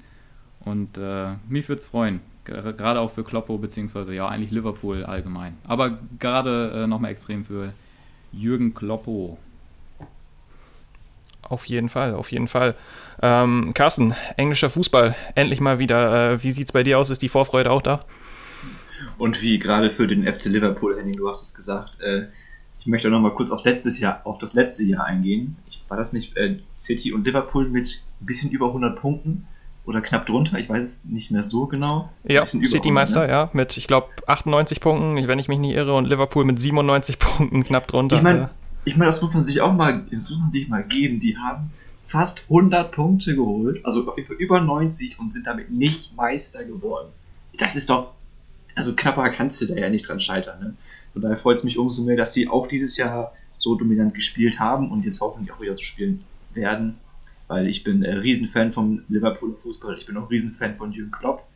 Und 0.64 0.98
äh, 0.98 1.34
mich 1.48 1.68
würde 1.68 1.78
es 1.78 1.86
freuen. 1.86 2.20
Gerade 2.42 2.98
auch 2.98 3.12
für 3.12 3.22
Kloppo, 3.22 3.58
beziehungsweise 3.58 4.12
ja, 4.12 4.26
eigentlich 4.26 4.50
Liverpool 4.50 5.04
allgemein. 5.04 5.56
Aber 5.68 5.98
gerade 6.18 6.82
äh, 6.82 6.86
nochmal 6.88 7.12
extrem 7.12 7.44
für 7.44 7.72
Jürgen 8.32 8.74
Kloppo. 8.74 9.38
Auf 11.42 11.66
jeden 11.66 11.88
Fall, 11.88 12.14
auf 12.14 12.32
jeden 12.32 12.48
Fall. 12.48 12.74
Ähm, 13.22 13.72
Carsten, 13.74 14.14
englischer 14.36 14.70
Fußball, 14.70 15.14
endlich 15.34 15.60
mal 15.60 15.78
wieder. 15.78 16.32
Äh, 16.32 16.42
wie 16.42 16.52
sieht 16.52 16.66
es 16.66 16.72
bei 16.72 16.82
dir 16.82 16.98
aus? 16.98 17.10
Ist 17.10 17.22
die 17.22 17.28
Vorfreude 17.28 17.70
auch 17.70 17.82
da? 17.82 18.04
Und 19.18 19.40
wie 19.42 19.58
gerade 19.58 19.90
für 19.90 20.06
den 20.06 20.24
FC 20.24 20.46
Liverpool, 20.46 20.96
Henning, 20.98 21.16
du 21.16 21.28
hast 21.28 21.42
es 21.42 21.54
gesagt. 21.54 22.00
Äh, 22.00 22.26
ich 22.80 22.86
möchte 22.86 23.10
noch 23.10 23.20
mal 23.20 23.34
kurz 23.34 23.50
auf, 23.50 23.64
letztes 23.64 23.98
Jahr, 24.00 24.20
auf 24.24 24.38
das 24.38 24.54
letzte 24.54 24.84
Jahr 24.84 25.04
eingehen. 25.04 25.56
Ich, 25.68 25.84
war 25.88 25.96
das 25.96 26.12
nicht 26.12 26.36
äh, 26.36 26.58
City 26.76 27.12
und 27.12 27.26
Liverpool 27.26 27.68
mit 27.68 28.04
ein 28.20 28.26
bisschen 28.26 28.50
über 28.50 28.66
100 28.66 29.00
Punkten? 29.00 29.46
Oder 29.86 30.00
knapp 30.00 30.26
drunter, 30.26 30.58
ich 30.58 30.68
weiß 30.68 30.82
es 30.82 31.04
nicht 31.04 31.30
mehr 31.30 31.42
so 31.42 31.66
genau. 31.66 32.10
Ja, 32.24 32.44
City-Meister, 32.44 33.26
ne? 33.26 33.32
ja, 33.32 33.50
mit, 33.52 33.76
ich 33.76 33.86
glaube, 33.86 34.08
98 34.26 34.80
Punkten, 34.80 35.28
wenn 35.28 35.38
ich 35.38 35.48
mich 35.48 35.58
nicht 35.58 35.74
irre, 35.74 35.94
und 35.94 36.06
Liverpool 36.06 36.44
mit 36.44 36.58
97 36.58 37.18
Punkten 37.20 37.62
knapp 37.62 37.86
drunter. 37.86 38.16
Ich 38.16 38.22
meine, 38.22 38.50
ich 38.84 38.96
mein, 38.96 39.06
das 39.06 39.22
muss 39.22 39.32
man 39.32 39.44
sich 39.44 39.60
auch 39.60 39.72
mal, 39.72 40.04
das 40.10 40.28
muss 40.30 40.40
man 40.40 40.50
sich 40.50 40.68
mal 40.68 40.82
geben. 40.82 41.20
Die 41.20 41.38
haben 41.38 41.70
fast 42.02 42.42
100 42.48 42.90
Punkte 42.90 43.36
geholt, 43.36 43.84
also 43.84 44.06
auf 44.08 44.16
jeden 44.16 44.28
Fall 44.28 44.36
über 44.36 44.60
90 44.60 45.18
und 45.20 45.32
sind 45.32 45.46
damit 45.46 45.70
nicht 45.70 46.16
Meister 46.16 46.64
geworden. 46.64 47.08
Das 47.56 47.76
ist 47.76 47.88
doch, 47.88 48.12
also 48.74 48.94
knapper 48.94 49.30
kannst 49.30 49.62
du 49.62 49.66
da 49.66 49.76
ja 49.76 49.88
nicht 49.88 50.08
dran 50.08 50.20
scheitern. 50.20 50.60
Ne? 50.60 50.74
Von 51.12 51.22
daher 51.22 51.36
freut 51.36 51.58
es 51.58 51.64
mich 51.64 51.78
umso 51.78 52.02
mehr, 52.02 52.16
dass 52.16 52.32
sie 52.32 52.48
auch 52.48 52.66
dieses 52.66 52.96
Jahr 52.96 53.32
so 53.56 53.76
dominant 53.76 54.14
gespielt 54.14 54.60
haben 54.60 54.90
und 54.90 55.04
jetzt 55.04 55.20
hoffentlich 55.20 55.52
auch 55.52 55.60
wieder 55.60 55.76
so 55.76 55.82
spielen 55.82 56.22
werden 56.54 56.98
weil 57.48 57.68
ich 57.68 57.84
bin 57.84 58.02
äh, 58.02 58.14
Riesenfan 58.14 58.72
vom 58.72 59.02
Liverpooler 59.08 59.56
Fußball, 59.56 59.96
ich 59.96 60.06
bin 60.06 60.16
auch 60.16 60.30
Riesenfan 60.30 60.76
von 60.76 60.92
Jürgen 60.92 61.12
Klopp. 61.12 61.46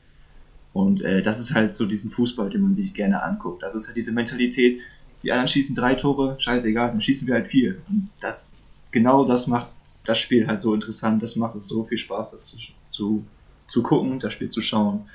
Und 0.73 1.03
äh, 1.03 1.21
das 1.21 1.41
ist 1.41 1.55
halt 1.55 1.75
so 1.75 1.85
diesen 1.87 2.11
Fußball, 2.11 2.49
den 2.49 2.63
man 2.63 2.75
sich 2.77 2.95
gerne 2.95 3.23
anguckt. 3.23 3.63
Das 3.63 3.75
ist 3.75 3.87
halt 3.89 3.97
diese 3.97 4.13
Mentalität, 4.13 4.81
die 5.23 5.33
anderen 5.33 5.49
schießen 5.49 5.75
drei 5.75 5.95
Tore, 5.95 6.37
scheißegal, 6.39 6.91
dann 6.91 7.01
schießen 7.01 7.27
wir 7.27 7.35
halt 7.35 7.49
vier. 7.49 7.77
Und 7.89 8.09
das, 8.21 8.57
genau 8.91 9.25
das 9.25 9.47
macht 9.47 9.69
das 10.05 10.19
Spiel 10.19 10.47
halt 10.47 10.61
so 10.61 10.75
interessant, 10.75 11.23
das 11.23 11.37
macht 11.37 11.57
es 11.57 11.67
so 11.69 11.85
viel 11.85 11.99
Spaß, 11.99 12.33
das 12.33 12.47
zu, 12.47 12.57
zu, 12.87 13.25
zu 13.67 13.83
gucken, 13.83 14.19
das 14.19 14.33
Spiel 14.33 14.49
zu 14.49 14.63
schauen. 14.63 15.09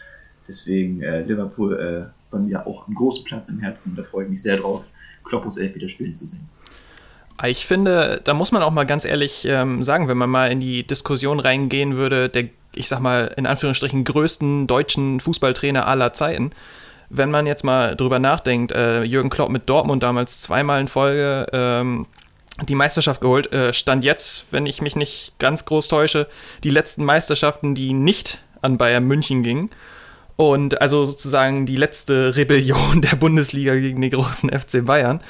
Deswegen 0.48 1.01
äh, 1.01 1.24
Liverpool 1.24 1.79
äh, 1.79 2.12
bei 2.29 2.38
mir 2.38 2.67
auch 2.67 2.86
einen 2.86 2.96
großen 2.96 3.24
Platz 3.24 3.50
im 3.50 3.60
Herzen 3.60 3.91
und 3.91 3.98
da 3.98 4.03
freue 4.03 4.25
ich 4.25 4.29
mich 4.29 4.41
sehr 4.41 4.58
drauf, 4.58 4.86
Kloppos 5.24 5.58
Elf 5.58 5.74
wieder 5.75 5.89
spielen 5.89 6.13
zu 6.13 6.27
sehen. 6.27 6.48
Ich 7.44 7.65
finde, 7.65 8.22
da 8.24 8.34
muss 8.34 8.51
man 8.51 8.62
auch 8.62 8.72
mal 8.72 8.86
ganz 8.86 9.04
ehrlich 9.04 9.46
ähm, 9.46 9.84
sagen, 9.84 10.08
wenn 10.08 10.18
man 10.18 10.30
mal 10.30 10.51
in 10.51 10.60
die 10.60 10.88
Diskussion 10.88 11.40
reingehen 11.40 11.96
würde, 11.96 12.29
der, 12.29 12.46
ich 12.74 12.88
sag 12.88 13.00
mal, 13.00 13.33
in 13.36 13.46
Anführungsstrichen 13.46 14.03
größten 14.05 14.68
deutschen 14.68 15.20
Fußballtrainer 15.20 15.86
aller 15.86 16.14
Zeiten, 16.14 16.51
wenn 17.10 17.31
man 17.31 17.46
jetzt 17.46 17.64
mal 17.64 17.96
drüber 17.96 18.20
nachdenkt, 18.20 18.72
äh, 18.72 19.03
Jürgen 19.03 19.29
Klopp 19.29 19.50
mit 19.50 19.70
Dortmund 19.70 20.01
damals 20.01 20.42
zweimal 20.42 20.79
in 20.79 20.88
Folge 20.88 21.46
ähm, 21.51 22.07
die 22.64 22.75
Meisterschaft 22.75 23.22
geholt, 23.22 23.51
äh, 23.53 23.74
stand 23.74 24.03
jetzt, 24.03 24.46
wenn 24.51 24.66
ich 24.66 24.81
mich 24.81 24.96
nicht 24.96 25.38
ganz 25.40 25.66
groß 25.66 25.90
täusche, 25.90 26.27
die 26.64 26.70
letzten 26.70 27.03
Meisterschaften, 27.03 27.75
die 27.75 27.94
nicht 27.94 28.42
an 28.62 28.77
Bayern 28.77 29.05
München 29.05 29.44
gingen. 29.44 29.70
Und 30.38 30.81
also 30.81 31.05
sozusagen 31.05 31.66
die 31.66 31.75
letzte 31.75 32.36
Rebellion 32.36 33.01
der 33.03 33.16
Bundesliga 33.16 33.75
gegen 33.75 34.01
den 34.01 34.12
großen 34.12 34.50
FC 34.50 34.86
Bayern. 34.86 35.22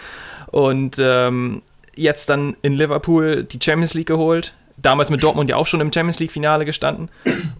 Und 0.47 0.97
ähm, 0.99 1.61
jetzt 1.95 2.29
dann 2.29 2.55
in 2.61 2.73
Liverpool 2.73 3.43
die 3.43 3.59
Champions 3.61 3.93
League 3.93 4.07
geholt. 4.07 4.53
Damals 4.77 5.09
mit 5.09 5.23
Dortmund 5.23 5.49
ja 5.49 5.55
auch 5.55 5.67
schon 5.67 5.81
im 5.81 5.91
Champions 5.91 6.19
League-Finale 6.19 6.65
gestanden. 6.65 7.09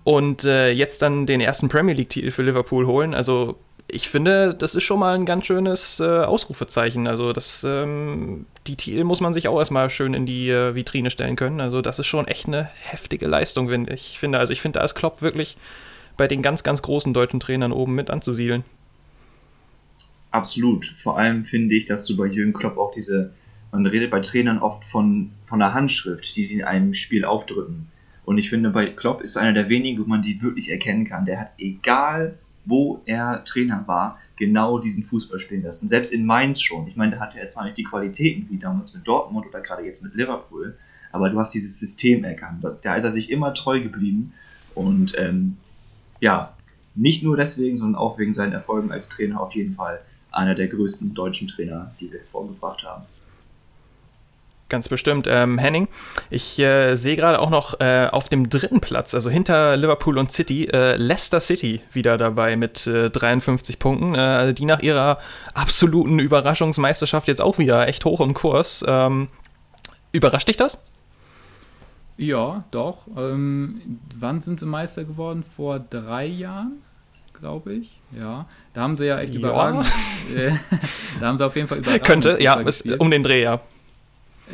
Und 0.03 0.43
äh, 0.43 0.71
jetzt 0.71 1.01
dann 1.01 1.25
den 1.25 1.41
ersten 1.41 1.69
Premier 1.69 1.95
League-Titel 1.95 2.31
für 2.31 2.43
Liverpool 2.43 2.85
holen. 2.85 3.13
Also 3.13 3.57
ich 3.89 4.09
finde, 4.09 4.53
das 4.53 4.75
ist 4.75 4.83
schon 4.83 4.99
mal 4.99 5.15
ein 5.15 5.25
ganz 5.25 5.45
schönes 5.45 5.99
äh, 5.99 6.03
Ausrufezeichen. 6.03 7.07
Also 7.07 7.33
das, 7.33 7.63
ähm, 7.63 8.45
die 8.67 8.75
Titel 8.75 9.03
muss 9.03 9.21
man 9.21 9.33
sich 9.33 9.47
auch 9.47 9.57
erstmal 9.57 9.89
schön 9.89 10.13
in 10.13 10.25
die 10.25 10.49
äh, 10.49 10.75
Vitrine 10.75 11.11
stellen 11.11 11.35
können. 11.35 11.61
Also 11.61 11.81
das 11.81 11.99
ist 11.99 12.07
schon 12.07 12.27
echt 12.27 12.47
eine 12.47 12.69
heftige 12.81 13.27
Leistung, 13.27 13.69
wenn 13.69 13.87
ich 13.87 14.19
finde. 14.19 14.39
Also 14.39 14.53
ich 14.53 14.61
finde, 14.61 14.79
da 14.79 14.85
ist 14.85 14.95
Klopp 14.95 15.21
wirklich 15.21 15.57
bei 16.17 16.27
den 16.27 16.41
ganz, 16.41 16.63
ganz 16.63 16.81
großen 16.81 17.13
deutschen 17.13 17.39
Trainern 17.39 17.71
oben 17.71 17.95
mit 17.95 18.09
anzusiedeln. 18.09 18.63
Absolut. 20.31 20.85
Vor 20.85 21.17
allem 21.17 21.45
finde 21.45 21.75
ich, 21.75 21.85
dass 21.85 22.05
du 22.07 22.17
bei 22.17 22.25
Jürgen 22.25 22.53
Klopp 22.53 22.77
auch 22.77 22.91
diese 22.91 23.33
man 23.75 23.85
redet 23.85 24.11
bei 24.11 24.19
Trainern 24.21 24.59
oft 24.59 24.83
von, 24.83 25.31
von 25.43 25.59
der 25.59 25.73
Handschrift, 25.73 26.35
die 26.35 26.47
die 26.47 26.55
in 26.55 26.63
einem 26.63 26.93
Spiel 26.93 27.25
aufdrücken. 27.25 27.87
Und 28.25 28.37
ich 28.37 28.49
finde, 28.49 28.71
bei 28.71 28.87
Klopp 28.87 29.21
ist 29.21 29.37
einer 29.37 29.53
der 29.53 29.69
wenigen, 29.69 30.03
wo 30.03 30.07
man 30.07 30.21
die 30.21 30.41
wirklich 30.41 30.71
erkennen 30.71 31.05
kann. 31.05 31.25
Der 31.25 31.39
hat, 31.41 31.51
egal 31.57 32.37
wo 32.65 33.01
er 33.05 33.43
Trainer 33.43 33.83
war, 33.85 34.19
genau 34.35 34.79
diesen 34.79 35.03
Fußball 35.03 35.39
spielen 35.39 35.63
lassen. 35.63 35.87
Selbst 35.87 36.11
in 36.11 36.25
Mainz 36.25 36.61
schon. 36.61 36.87
Ich 36.87 36.95
meine, 36.95 37.11
da 37.11 37.19
hatte 37.19 37.39
er 37.39 37.47
zwar 37.47 37.65
nicht 37.65 37.77
die 37.77 37.83
Qualitäten 37.83 38.47
wie 38.49 38.57
damals 38.57 38.95
mit 38.95 39.07
Dortmund 39.07 39.45
oder 39.45 39.61
gerade 39.61 39.83
jetzt 39.85 40.03
mit 40.03 40.15
Liverpool, 40.15 40.75
aber 41.11 41.29
du 41.29 41.39
hast 41.39 41.53
dieses 41.53 41.79
System 41.79 42.23
erkannt. 42.23 42.65
Da 42.81 42.95
ist 42.95 43.03
er 43.03 43.11
sich 43.11 43.31
immer 43.31 43.53
treu 43.53 43.79
geblieben. 43.79 44.33
Und 44.73 45.17
ähm, 45.17 45.57
ja, 46.19 46.55
nicht 46.95 47.23
nur 47.23 47.37
deswegen, 47.37 47.75
sondern 47.75 48.01
auch 48.01 48.17
wegen 48.17 48.33
seinen 48.33 48.53
Erfolgen 48.53 48.91
als 48.91 49.09
Trainer 49.09 49.39
auf 49.39 49.53
jeden 49.53 49.73
Fall 49.73 50.01
einer 50.31 50.55
der 50.55 50.67
größten 50.67 51.13
deutschen 51.13 51.47
Trainer, 51.47 51.93
die 51.99 52.11
wir 52.11 52.21
vorgebracht 52.21 52.83
haben. 52.83 53.03
Ganz 54.67 54.89
bestimmt. 54.89 55.27
Ähm, 55.29 55.59
Henning, 55.59 55.87
ich 56.31 56.57
äh, 56.57 56.95
sehe 56.95 57.15
gerade 57.15 57.39
auch 57.39 57.51
noch 57.51 57.79
äh, 57.79 58.07
auf 58.11 58.29
dem 58.29 58.49
dritten 58.49 58.81
Platz, 58.81 59.13
also 59.13 59.29
hinter 59.29 59.77
Liverpool 59.77 60.17
und 60.17 60.31
City, 60.31 60.65
äh, 60.65 60.95
Leicester 60.95 61.39
City 61.39 61.81
wieder 61.93 62.17
dabei 62.17 62.55
mit 62.55 62.83
53 62.87 63.75
äh, 63.75 63.77
Punkten, 63.77 64.15
äh, 64.15 64.55
die 64.55 64.65
nach 64.65 64.79
ihrer 64.79 65.19
absoluten 65.53 66.17
Überraschungsmeisterschaft 66.17 67.27
jetzt 67.27 67.41
auch 67.41 67.59
wieder 67.59 67.87
echt 67.87 68.05
hoch 68.05 68.21
im 68.21 68.33
Kurs. 68.33 68.83
Ähm, 68.87 69.27
überrascht 70.11 70.47
dich 70.47 70.57
das? 70.57 70.81
Ja, 72.17 72.63
doch. 72.71 73.05
Ähm, 73.15 73.99
wann 74.15 74.41
sind 74.41 74.59
sie 74.59 74.65
Meister 74.65 75.03
geworden? 75.03 75.43
Vor 75.55 75.77
drei 75.77 76.25
Jahren, 76.25 76.81
glaube 77.39 77.73
ich. 77.73 77.99
Ja, 78.19 78.47
da 78.73 78.81
haben 78.81 78.95
sie 78.95 79.05
ja 79.05 79.19
echt 79.19 79.35
ja. 79.35 79.41
überragend. 79.41 79.85
da 81.19 81.27
haben 81.27 81.37
sie 81.37 81.45
auf 81.45 81.55
jeden 81.55 81.67
Fall 81.67 81.79
überragend. 81.79 82.03
Könnte, 82.03 82.37
ja, 82.41 82.55
ist 82.61 82.87
um 82.99 83.11
den 83.11 83.21
Dreh, 83.21 83.43
ja. 83.43 83.61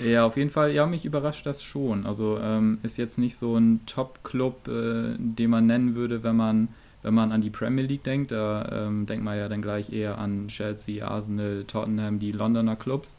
Ja, 0.05 0.25
auf 0.25 0.37
jeden 0.37 0.49
Fall. 0.49 0.71
Ja, 0.71 0.85
mich 0.85 1.05
überrascht 1.05 1.45
das 1.45 1.63
schon. 1.63 2.05
Also 2.05 2.39
ähm, 2.41 2.79
ist 2.83 2.97
jetzt 2.97 3.17
nicht 3.17 3.35
so 3.35 3.57
ein 3.57 3.81
Top-Club, 3.85 4.67
äh, 4.67 5.15
den 5.17 5.49
man 5.49 5.67
nennen 5.67 5.95
würde, 5.95 6.23
wenn 6.23 6.35
man, 6.35 6.69
wenn 7.03 7.13
man 7.13 7.31
an 7.31 7.41
die 7.41 7.49
Premier 7.49 7.85
League 7.85 8.03
denkt. 8.03 8.31
Da 8.31 8.87
ähm, 8.87 9.05
denkt 9.05 9.23
man 9.25 9.37
ja 9.37 9.49
dann 9.49 9.61
gleich 9.61 9.91
eher 9.91 10.17
an 10.17 10.47
Chelsea, 10.47 11.05
Arsenal, 11.05 11.65
Tottenham, 11.67 12.19
die 12.19 12.31
Londoner 12.31 12.77
Clubs 12.77 13.17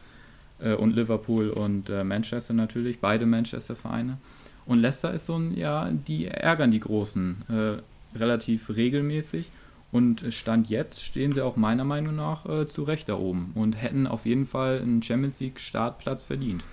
äh, 0.60 0.72
und 0.74 0.94
Liverpool 0.94 1.50
und 1.50 1.90
äh, 1.90 2.04
Manchester 2.04 2.54
natürlich, 2.54 3.00
beide 3.00 3.26
Manchester-Vereine. 3.26 4.16
Und 4.64 4.78
Leicester 4.78 5.12
ist 5.12 5.26
so 5.26 5.36
ein, 5.36 5.56
ja, 5.56 5.90
die 5.90 6.26
ärgern 6.26 6.70
die 6.70 6.80
Großen 6.80 7.42
äh, 7.48 8.18
relativ 8.18 8.70
regelmäßig. 8.70 9.50
Und 9.92 10.24
Stand 10.30 10.70
jetzt 10.70 11.04
stehen 11.04 11.32
sie 11.32 11.44
auch 11.44 11.56
meiner 11.56 11.84
Meinung 11.84 12.16
nach 12.16 12.46
äh, 12.46 12.66
zu 12.66 12.82
Recht 12.82 13.10
da 13.10 13.14
oben 13.14 13.52
und 13.54 13.74
hätten 13.74 14.06
auf 14.06 14.24
jeden 14.24 14.46
Fall 14.46 14.80
einen 14.80 15.02
Champions 15.02 15.38
League 15.38 15.60
Startplatz 15.60 16.24
verdient. 16.24 16.64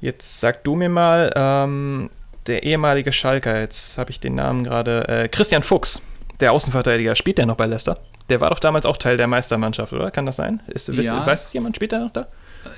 Jetzt 0.00 0.40
sag 0.40 0.64
du 0.64 0.76
mir 0.76 0.88
mal, 0.88 1.30
ähm, 1.36 2.08
der 2.46 2.62
ehemalige 2.62 3.12
Schalker, 3.12 3.60
jetzt 3.60 3.98
habe 3.98 4.10
ich 4.10 4.18
den 4.18 4.34
Namen 4.34 4.64
gerade, 4.64 5.06
äh, 5.08 5.28
Christian 5.28 5.62
Fuchs, 5.62 6.00
der 6.40 6.52
Außenverteidiger, 6.52 7.14
spielt 7.14 7.36
der 7.36 7.44
noch 7.44 7.56
bei 7.56 7.66
Leicester? 7.66 7.98
Der 8.30 8.40
war 8.40 8.48
doch 8.50 8.60
damals 8.60 8.86
auch 8.86 8.96
Teil 8.96 9.18
der 9.18 9.26
Meistermannschaft, 9.26 9.92
oder? 9.92 10.10
Kann 10.10 10.24
das 10.24 10.36
sein? 10.36 10.60
Ist, 10.68 10.88
ja. 10.88 11.26
Weiß 11.26 11.52
jemand, 11.52 11.76
spielt 11.76 11.92
der 11.92 12.00
noch 12.00 12.12
da? 12.12 12.28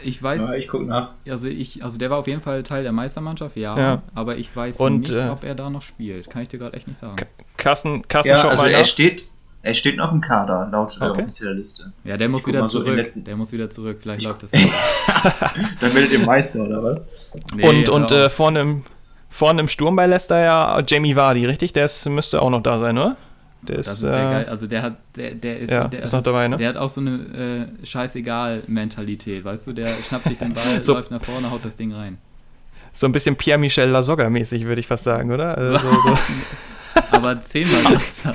Ich 0.05 0.23
weiß. 0.23 0.41
Ja, 0.41 0.55
ich 0.55 0.69
guck 0.69 0.87
nach. 0.87 1.11
Also 1.29 1.49
ich, 1.49 1.83
also 1.85 1.99
der 1.99 2.11
war 2.11 2.19
auf 2.19 2.27
jeden 2.27 2.41
Fall 2.41 2.63
Teil 2.63 2.83
der 2.83 2.93
Meistermannschaft, 2.93 3.57
ja. 3.57 3.77
Ja. 3.79 4.03
Aber 4.15 4.37
ich 4.37 4.55
weiß 4.55 4.77
Und, 4.79 5.09
nicht, 5.09 5.13
äh, 5.13 5.29
ob 5.29 5.45
er 5.45 5.55
da 5.55 5.69
noch 5.71 5.83
spielt. 5.83 6.31
Kann 6.31 6.43
ich 6.43 6.49
dir 6.49 6.59
gerade 6.59 6.77
echt 6.77 6.87
nicht 6.89 6.99
sagen. 6.99 7.17
Carsten, 7.57 8.07
Carsten 8.09 8.31
Ja, 8.31 8.39
schaut 8.39 8.51
also 8.53 8.63
mal 8.63 8.71
er 8.71 8.79
nach. 8.81 8.85
steht, 8.87 9.29
er 9.63 9.75
steht 9.75 9.97
noch 9.97 10.13
im 10.13 10.21
Kader, 10.21 10.69
laut 10.73 10.97
äh, 11.01 11.05
Okay. 11.05 11.23
offizieller 11.23 11.53
Liste. 11.55 11.93
Ja, 12.05 12.17
der 12.17 12.29
muss 12.29 12.47
wieder 12.47 12.67
so 12.67 12.81
zurück. 12.81 12.97
letzten- 12.97 13.25
der 13.25 13.37
muss 13.37 13.53
wieder 13.53 13.69
zurück. 13.69 13.99
Vielleicht 14.01 14.25
läuft 14.25 14.43
das. 14.45 14.51
Dann 15.81 15.95
werdet 15.95 16.13
ihr 16.13 16.21
Meister, 16.21 16.65
oder 16.65 16.83
was? 16.83 17.33
Nee, 17.55 17.67
und 17.69 17.89
und 17.89 18.11
äh, 18.13 18.31
vorne, 18.31 18.61
im, 18.61 18.83
vorne 19.29 19.61
im 19.61 19.69
Sturm 19.69 19.97
bei 19.97 20.07
Leicester 20.07 20.43
ja 20.43 20.83
Jamie 20.87 21.17
Vardy, 21.17 21.47
richtig? 21.47 21.73
Der 21.73 21.85
ist, 21.87 22.07
müsste 22.09 22.41
auch 22.43 22.51
noch 22.51 22.63
da 22.63 22.79
sein, 22.79 22.97
oder? 22.99 23.17
Der 23.63 23.77
ist, 23.77 23.87
das 23.89 23.95
ist 23.97 24.03
der 24.05 24.13
äh, 24.13 24.33
geil. 24.33 24.47
Also 24.49 24.67
der 24.67 24.83
hat, 24.83 24.97
der, 25.17 25.31
der 25.35 25.59
ist, 25.61 25.71
ja, 25.71 25.87
der 25.89 26.03
ist 26.03 26.13
noch 26.13 26.23
dabei, 26.23 26.49
ne? 26.49 26.57
Der 26.57 26.69
hat 26.71 26.77
auch 26.77 26.89
so 26.89 27.01
eine 27.01 27.69
äh, 27.83 27.87
scheißegal-Mentalität, 27.87 29.45
weißt 29.45 29.67
du? 29.67 29.73
Der 29.73 29.89
schnappt 30.09 30.29
sich 30.29 30.39
den 30.39 30.55
Ball, 30.55 30.65
So. 30.83 30.95
läuft 30.95 31.11
nach 31.11 31.23
vorne, 31.23 31.51
haut 31.51 31.65
das 31.65 31.77
Ding 31.77 31.93
rein. 31.95 32.19
so 32.93 33.07
ein 33.07 33.13
bisschen 33.13 33.37
Pierre-Michel 33.37 33.91
Lasogga-mäßig, 33.95 34.65
würde 34.65 34.81
ich 34.81 34.87
fast 34.87 35.05
sagen, 35.05 35.31
oder? 35.33 35.57
Also, 35.59 35.79
so, 35.79 36.19
Aber 37.17 37.41
zehnmal 37.41 37.83
besser. 37.97 38.33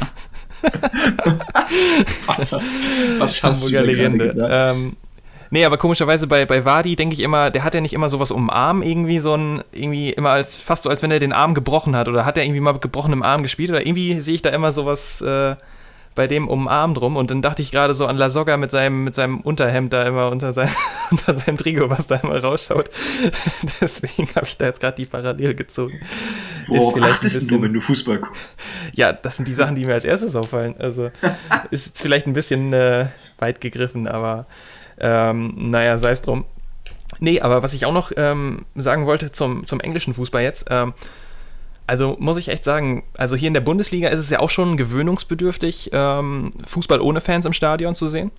Was 2.27 2.51
hast, 2.51 2.79
was 3.19 3.43
hast 3.43 3.43
du 3.43 3.47
Hamburger 3.47 3.71
gerade 3.71 3.85
Legende. 3.91 4.25
gesagt? 4.25 4.49
Ähm, 4.51 4.97
nee, 5.49 5.65
aber 5.65 5.77
komischerweise 5.77 6.27
bei, 6.27 6.45
bei 6.45 6.65
Wadi 6.65 6.95
denke 6.95 7.13
ich 7.13 7.21
immer, 7.21 7.51
der 7.51 7.63
hat 7.63 7.73
ja 7.75 7.81
nicht 7.81 7.93
immer 7.93 8.10
sowas 8.10 8.31
um 8.31 8.45
den 8.45 8.49
Arm, 8.49 8.81
irgendwie 8.81 9.19
so 9.19 9.36
ein, 9.36 9.63
irgendwie 9.71 10.12
immer 10.12 10.29
als, 10.31 10.55
fast 10.55 10.84
so, 10.84 10.89
als 10.89 11.01
wenn 11.01 11.12
er 11.12 11.19
den 11.19 11.34
Arm 11.34 11.53
gebrochen 11.53 11.95
hat 11.95 12.08
oder 12.08 12.25
hat 12.25 12.38
er 12.38 12.43
irgendwie 12.43 12.62
mal 12.62 12.73
mit 12.73 12.81
gebrochenem 12.81 13.23
Arm 13.23 13.41
gespielt 13.43 13.69
oder 13.69 13.86
irgendwie 13.86 14.19
sehe 14.21 14.36
ich 14.36 14.41
da 14.41 14.49
immer 14.49 14.71
sowas 14.71 15.21
äh, 15.21 15.55
bei 16.15 16.27
dem 16.27 16.47
um 16.47 16.62
den 16.62 16.67
Arm 16.69 16.93
drum 16.93 17.17
und 17.17 17.29
dann 17.29 17.41
dachte 17.41 17.62
ich 17.62 17.71
gerade 17.71 17.93
so 17.93 18.08
an 18.08 18.15
Lasogga 18.15 18.55
mit 18.55 18.71
seinem, 18.71 19.03
mit 19.03 19.15
seinem 19.15 19.41
Unterhemd 19.41 19.91
da 19.91 20.03
immer 20.03 20.31
unter, 20.31 20.53
sein, 20.53 20.69
unter 21.12 21.34
seinem 21.34 21.58
Trikot, 21.58 21.89
was 21.89 22.08
da 22.08 22.15
immer 22.15 22.41
rausschaut. 22.41 22.89
Deswegen 23.81 24.29
habe 24.36 24.45
ich 24.45 24.58
da 24.58 24.65
jetzt 24.65 24.79
gerade 24.79 24.95
die 24.95 25.05
Parallele 25.05 25.55
gezogen. 25.55 25.99
Worauf 26.67 26.95
achtest 27.01 27.36
bisschen- 27.36 27.47
du, 27.49 27.62
wenn 27.62 27.73
du 27.73 27.81
Fußball 27.81 28.19
guckst? 28.19 28.58
Ja, 28.93 29.12
das 29.12 29.36
sind 29.38 29.47
die 29.47 29.53
Sachen, 29.53 29.75
die 29.75 29.84
mir 29.86 29.93
als 29.93 30.05
erstes 30.05 30.36
auffallen. 30.38 30.75
Also 30.79 31.12
ist 31.71 31.88
jetzt 31.88 32.01
vielleicht 32.01 32.27
ein 32.27 32.34
bisschen 32.34 32.71
äh, 32.71 33.08
weit 33.38 33.60
gegriffen, 33.60 34.08
aber 34.08 34.45
ähm, 34.99 35.53
naja, 35.71 35.97
sei 35.97 36.12
es 36.12 36.21
drum. 36.21 36.45
Nee, 37.19 37.41
aber 37.41 37.63
was 37.63 37.73
ich 37.73 37.86
auch 37.86 37.93
noch 37.93 38.12
ähm, 38.17 38.65
sagen 38.75 39.05
wollte 39.05 39.31
zum, 39.31 39.65
zum 39.65 39.79
englischen 39.79 40.13
Fußball 40.13 40.43
jetzt, 40.43 40.67
ähm, 40.69 40.93
also 41.88 42.17
muss 42.19 42.38
ich 42.38 42.49
echt 42.49 42.63
sagen, 42.63 43.03
also 43.15 43.36
hier 43.36 43.47
in 43.47 43.53
der 43.53 43.62
Bundesliga 43.62 44.10
ist 44.10 44.19
es 44.19 44.29
ja 44.29 44.39
auch 44.39 44.49
schon 44.49 44.75
gewöhnungsbedürftig, 44.75 45.91
ähm, 45.93 46.51
Fußball 46.65 46.99
ohne 46.99 47.21
Fans 47.21 47.45
im 47.45 47.53
Stadion 47.53 47.95
zu 47.95 48.08
sehen 48.08 48.31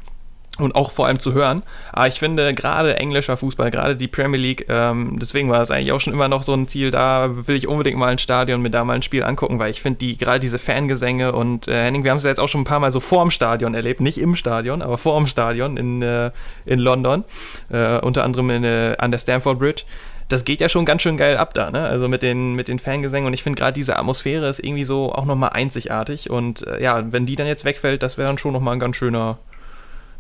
und 0.59 0.75
auch 0.75 0.91
vor 0.91 1.07
allem 1.07 1.19
zu 1.19 1.33
hören. 1.33 1.63
Aber 1.93 2.07
ich 2.09 2.19
finde 2.19 2.55
gerade 2.55 2.97
englischer 2.97 3.37
Fußball, 3.37 3.71
gerade 3.71 3.97
die 3.97 4.09
Premier 4.09 4.41
League, 4.41 4.67
ähm, 4.69 5.19
deswegen 5.21 5.51
war 5.51 5.63
es 5.63 5.71
eigentlich 5.71 5.93
auch 5.93 6.01
schon 6.01 6.13
immer 6.13 6.29
noch 6.29 6.43
so 6.43 6.55
ein 6.55 6.69
Ziel, 6.69 6.91
da 6.91 7.31
will 7.47 7.57
ich 7.57 7.69
unbedingt 7.69 7.99
mal 7.99 8.09
ein 8.09 8.19
Stadion 8.19 8.63
mir 8.63 8.71
da 8.71 8.85
mal 8.85 8.95
ein 8.95 9.03
Spiel 9.03 9.23
angucken, 9.23 9.59
weil 9.59 9.71
ich 9.71 9.83
finde 9.83 9.99
die 9.99 10.17
gerade 10.17 10.41
diese 10.41 10.59
Fangesänge 10.59 11.33
und 11.33 11.69
äh, 11.69 11.85
Henning, 11.85 12.05
wir 12.05 12.11
haben 12.11 12.19
es 12.19 12.25
ja 12.25 12.31
jetzt 12.31 12.41
auch 12.41 12.49
schon 12.49 12.63
ein 12.63 12.65
paar 12.65 12.81
Mal 12.81 12.91
so 12.91 13.01
vorm 13.01 13.31
Stadion 13.31 13.75
erlebt, 13.75 14.01
nicht 14.01 14.19
im 14.19 14.37
Stadion, 14.37 14.83
aber 14.83 14.99
vorm 14.99 15.27
Stadion 15.27 15.77
in, 15.77 16.03
äh, 16.03 16.31
in 16.65 16.79
London, 16.79 17.25
äh, 17.71 17.99
unter 17.99 18.25
anderem 18.25 18.51
in, 18.51 18.65
äh, 18.65 18.97
an 18.99 19.11
der 19.11 19.19
Stamford 19.19 19.59
Bridge. 19.59 19.83
Das 20.29 20.45
geht 20.45 20.61
ja 20.61 20.69
schon 20.69 20.85
ganz 20.85 21.03
schön 21.03 21.17
geil 21.17 21.37
ab 21.37 21.55
da, 21.55 21.71
ne? 21.71 21.85
Also 21.85 22.09
mit 22.09 22.23
den, 22.23 22.55
mit 22.55 22.67
den 22.67 22.81
Fangesängen 22.81 23.29
und 23.29 23.33
ich 23.33 23.45
finde 23.45 23.61
gerade 23.61 23.75
diese 23.75 23.97
Atmosphäre 23.97 24.49
ist 24.49 24.59
irgendwie 24.59 24.83
so 24.83 25.13
auch 25.13 25.25
nochmal 25.25 25.51
einzigartig 25.51 26.31
und 26.31 26.67
äh, 26.67 26.83
ja, 26.83 27.13
wenn 27.13 27.27
die 27.27 27.37
dann 27.37 27.47
jetzt 27.47 27.65
wegfällt, 27.65 28.03
das 28.03 28.19
wäre 28.19 28.27
dann 28.27 28.39
schon 28.39 28.53
nochmal 28.53 28.75
ein 28.75 28.81
ganz 28.81 28.97
schöner, 28.97 29.39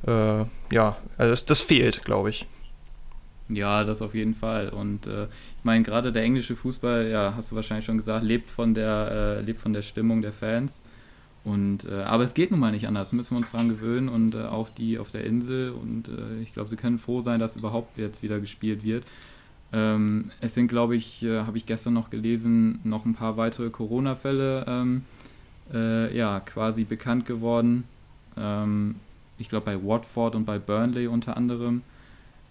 äh, 0.07 0.45
ja, 0.73 0.97
also 1.17 1.31
das, 1.31 1.45
das 1.45 1.61
fehlt, 1.61 2.05
glaube 2.05 2.31
ich. 2.31 2.47
Ja, 3.49 3.85
das 3.85 4.03
auf 4.03 4.15
jeden 4.15 4.35
Fall. 4.35 4.71
Und 4.71 5.07
äh, 5.07 5.25
ich 5.25 5.65
meine, 5.65 5.85
gerade 5.85 6.13
der 6.13 6.25
englische 6.25 6.57
Fußball, 6.57 7.09
ja, 7.09 7.35
hast 7.37 7.53
du 7.53 7.57
wahrscheinlich 7.57 7.85
schon 7.85 7.97
gesagt, 7.97 8.25
lebt 8.25 8.51
von 8.51 8.75
der, 8.75 9.39
äh, 9.39 9.41
lebt 9.43 9.61
von 9.61 9.73
der 9.73 9.83
Stimmung 9.83 10.21
der 10.23 10.33
Fans. 10.33 10.83
Und, 11.45 11.85
äh, 11.85 12.03
aber 12.03 12.25
es 12.25 12.35
geht 12.35 12.51
nun 12.51 12.59
mal 12.59 12.73
nicht 12.73 12.89
anders, 12.89 13.13
müssen 13.13 13.35
wir 13.35 13.39
uns 13.39 13.53
dran 13.53 13.69
gewöhnen 13.69 14.09
und 14.09 14.35
äh, 14.35 14.43
auch 14.43 14.69
die 14.69 14.99
auf 14.99 15.13
der 15.13 15.25
Insel. 15.25 15.71
Und 15.71 16.09
äh, 16.09 16.41
ich 16.43 16.53
glaube, 16.53 16.69
sie 16.69 16.75
können 16.77 16.99
froh 16.99 17.21
sein, 17.21 17.39
dass 17.39 17.55
überhaupt 17.55 17.97
jetzt 17.99 18.25
wieder 18.25 18.41
gespielt 18.41 18.83
wird. 18.83 19.05
Ähm, 19.73 20.33
es 20.41 20.55
sind, 20.55 20.67
glaube 20.67 20.97
ich, 20.97 21.23
äh, 21.23 21.43
habe 21.43 21.57
ich 21.57 21.67
gestern 21.67 21.93
noch 21.93 22.11
gelesen, 22.11 22.81
noch 22.83 23.05
ein 23.05 23.15
paar 23.15 23.37
weitere 23.37 23.71
Corona-Fälle 23.71 24.65
ähm, 24.67 25.05
äh, 25.73 26.17
ja, 26.17 26.41
quasi 26.41 26.83
bekannt 26.83 27.27
geworden. 27.27 27.85
Ähm, 28.37 28.97
ich 29.39 29.49
glaube 29.49 29.67
bei 29.67 29.83
Watford 29.83 30.35
und 30.35 30.45
bei 30.45 30.59
Burnley 30.59 31.07
unter 31.07 31.37
anderem. 31.37 31.83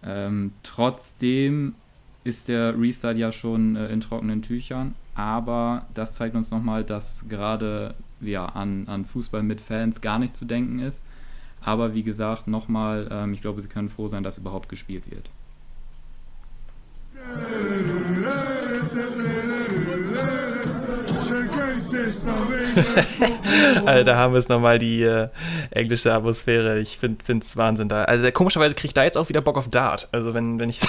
Ähm, 0.04 0.52
trotzdem 0.64 1.76
ist 2.24 2.48
der 2.48 2.80
Restart 2.80 3.18
ja 3.18 3.32
schon 3.32 3.76
äh, 3.76 3.88
in 3.88 4.02
trockenen 4.02 4.42
Tüchern, 4.42 4.96
aber 5.14 5.86
das 5.94 6.16
zeigt 6.16 6.36
uns 6.36 6.52
nochmal, 6.52 6.84
dass 6.84 7.26
gerade 7.30 7.96
ja, 8.22 8.46
an, 8.46 8.88
an 8.88 9.06
Fußball 9.06 9.44
mit 9.44 9.62
Fans 9.62 10.02
gar 10.02 10.20
nicht 10.20 10.34
zu 10.34 10.46
denken 10.46 10.80
ist. 10.80 11.04
Aber 11.62 11.94
wie 11.96 12.04
gesagt, 12.04 12.48
nochmal, 12.48 13.08
ähm, 13.12 13.34
ich 13.34 13.42
glaube, 13.42 13.62
sie 13.62 13.68
können 13.68 13.90
froh 13.90 14.08
sein, 14.08 14.24
dass 14.24 14.38
überhaupt 14.38 14.70
gespielt 14.70 15.10
wird. 15.10 15.30
Also 23.86 24.04
da 24.04 24.16
haben 24.18 24.34
wir 24.34 24.40
es 24.40 24.50
nochmal 24.50 24.80
die 24.80 25.04
äh, 25.04 25.30
englische 25.72 26.14
Atmosphäre. 26.14 26.80
Ich 26.80 26.98
finde 26.98 27.24
es 27.40 27.56
Wahnsinn 27.58 27.88
da. 27.88 28.04
Also 28.04 28.30
komischerweise 28.32 28.76
kriege 28.76 28.88
ich 28.88 28.94
da 28.94 29.04
jetzt 29.04 29.18
auch 29.18 29.30
wieder 29.30 29.42
Bock 29.42 29.58
auf 29.58 29.70
Dart. 29.70 30.10
Also 30.12 30.34
wenn, 30.34 30.60
wenn 30.60 30.70
ich 30.70 30.80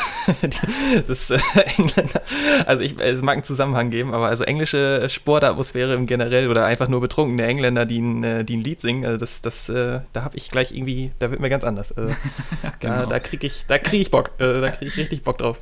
das 1.08 1.30
äh, 1.30 1.38
Engländer, 1.76 2.22
also 2.66 2.82
ich, 2.82 2.98
es 2.98 3.22
mag 3.22 3.34
einen 3.34 3.44
Zusammenhang 3.44 3.90
geben, 3.90 4.14
aber 4.14 4.26
also 4.28 4.44
englische 4.44 5.08
Sportatmosphäre 5.08 5.94
im 5.94 6.06
generell 6.06 6.48
oder 6.50 6.64
einfach 6.64 6.88
nur 6.88 7.00
betrunkene 7.00 7.46
Engländer, 7.46 7.86
die 7.86 8.00
ein, 8.00 8.24
äh, 8.24 8.44
die 8.44 8.56
ein 8.56 8.64
Lied 8.64 8.80
singen, 8.80 9.04
also 9.04 9.18
das, 9.18 9.42
das, 9.42 9.68
äh, 9.68 10.00
da 10.12 10.24
habe 10.24 10.36
ich 10.36 10.50
gleich 10.50 10.72
irgendwie, 10.72 11.12
da 11.18 11.30
wird 11.30 11.40
mir 11.40 11.50
ganz 11.50 11.64
anders. 11.64 11.92
Also, 11.92 12.14
Da, 12.80 12.96
Genau. 12.96 13.06
da 13.06 13.18
kriege 13.20 13.46
ich, 13.46 13.64
da 13.68 13.78
krieg 13.78 14.00
ich 14.00 14.10
Bock. 14.10 14.30
Äh, 14.38 14.60
da 14.60 14.70
kriege 14.70 14.90
ich 14.90 14.96
richtig 14.96 15.22
Bock 15.22 15.38
drauf. 15.38 15.58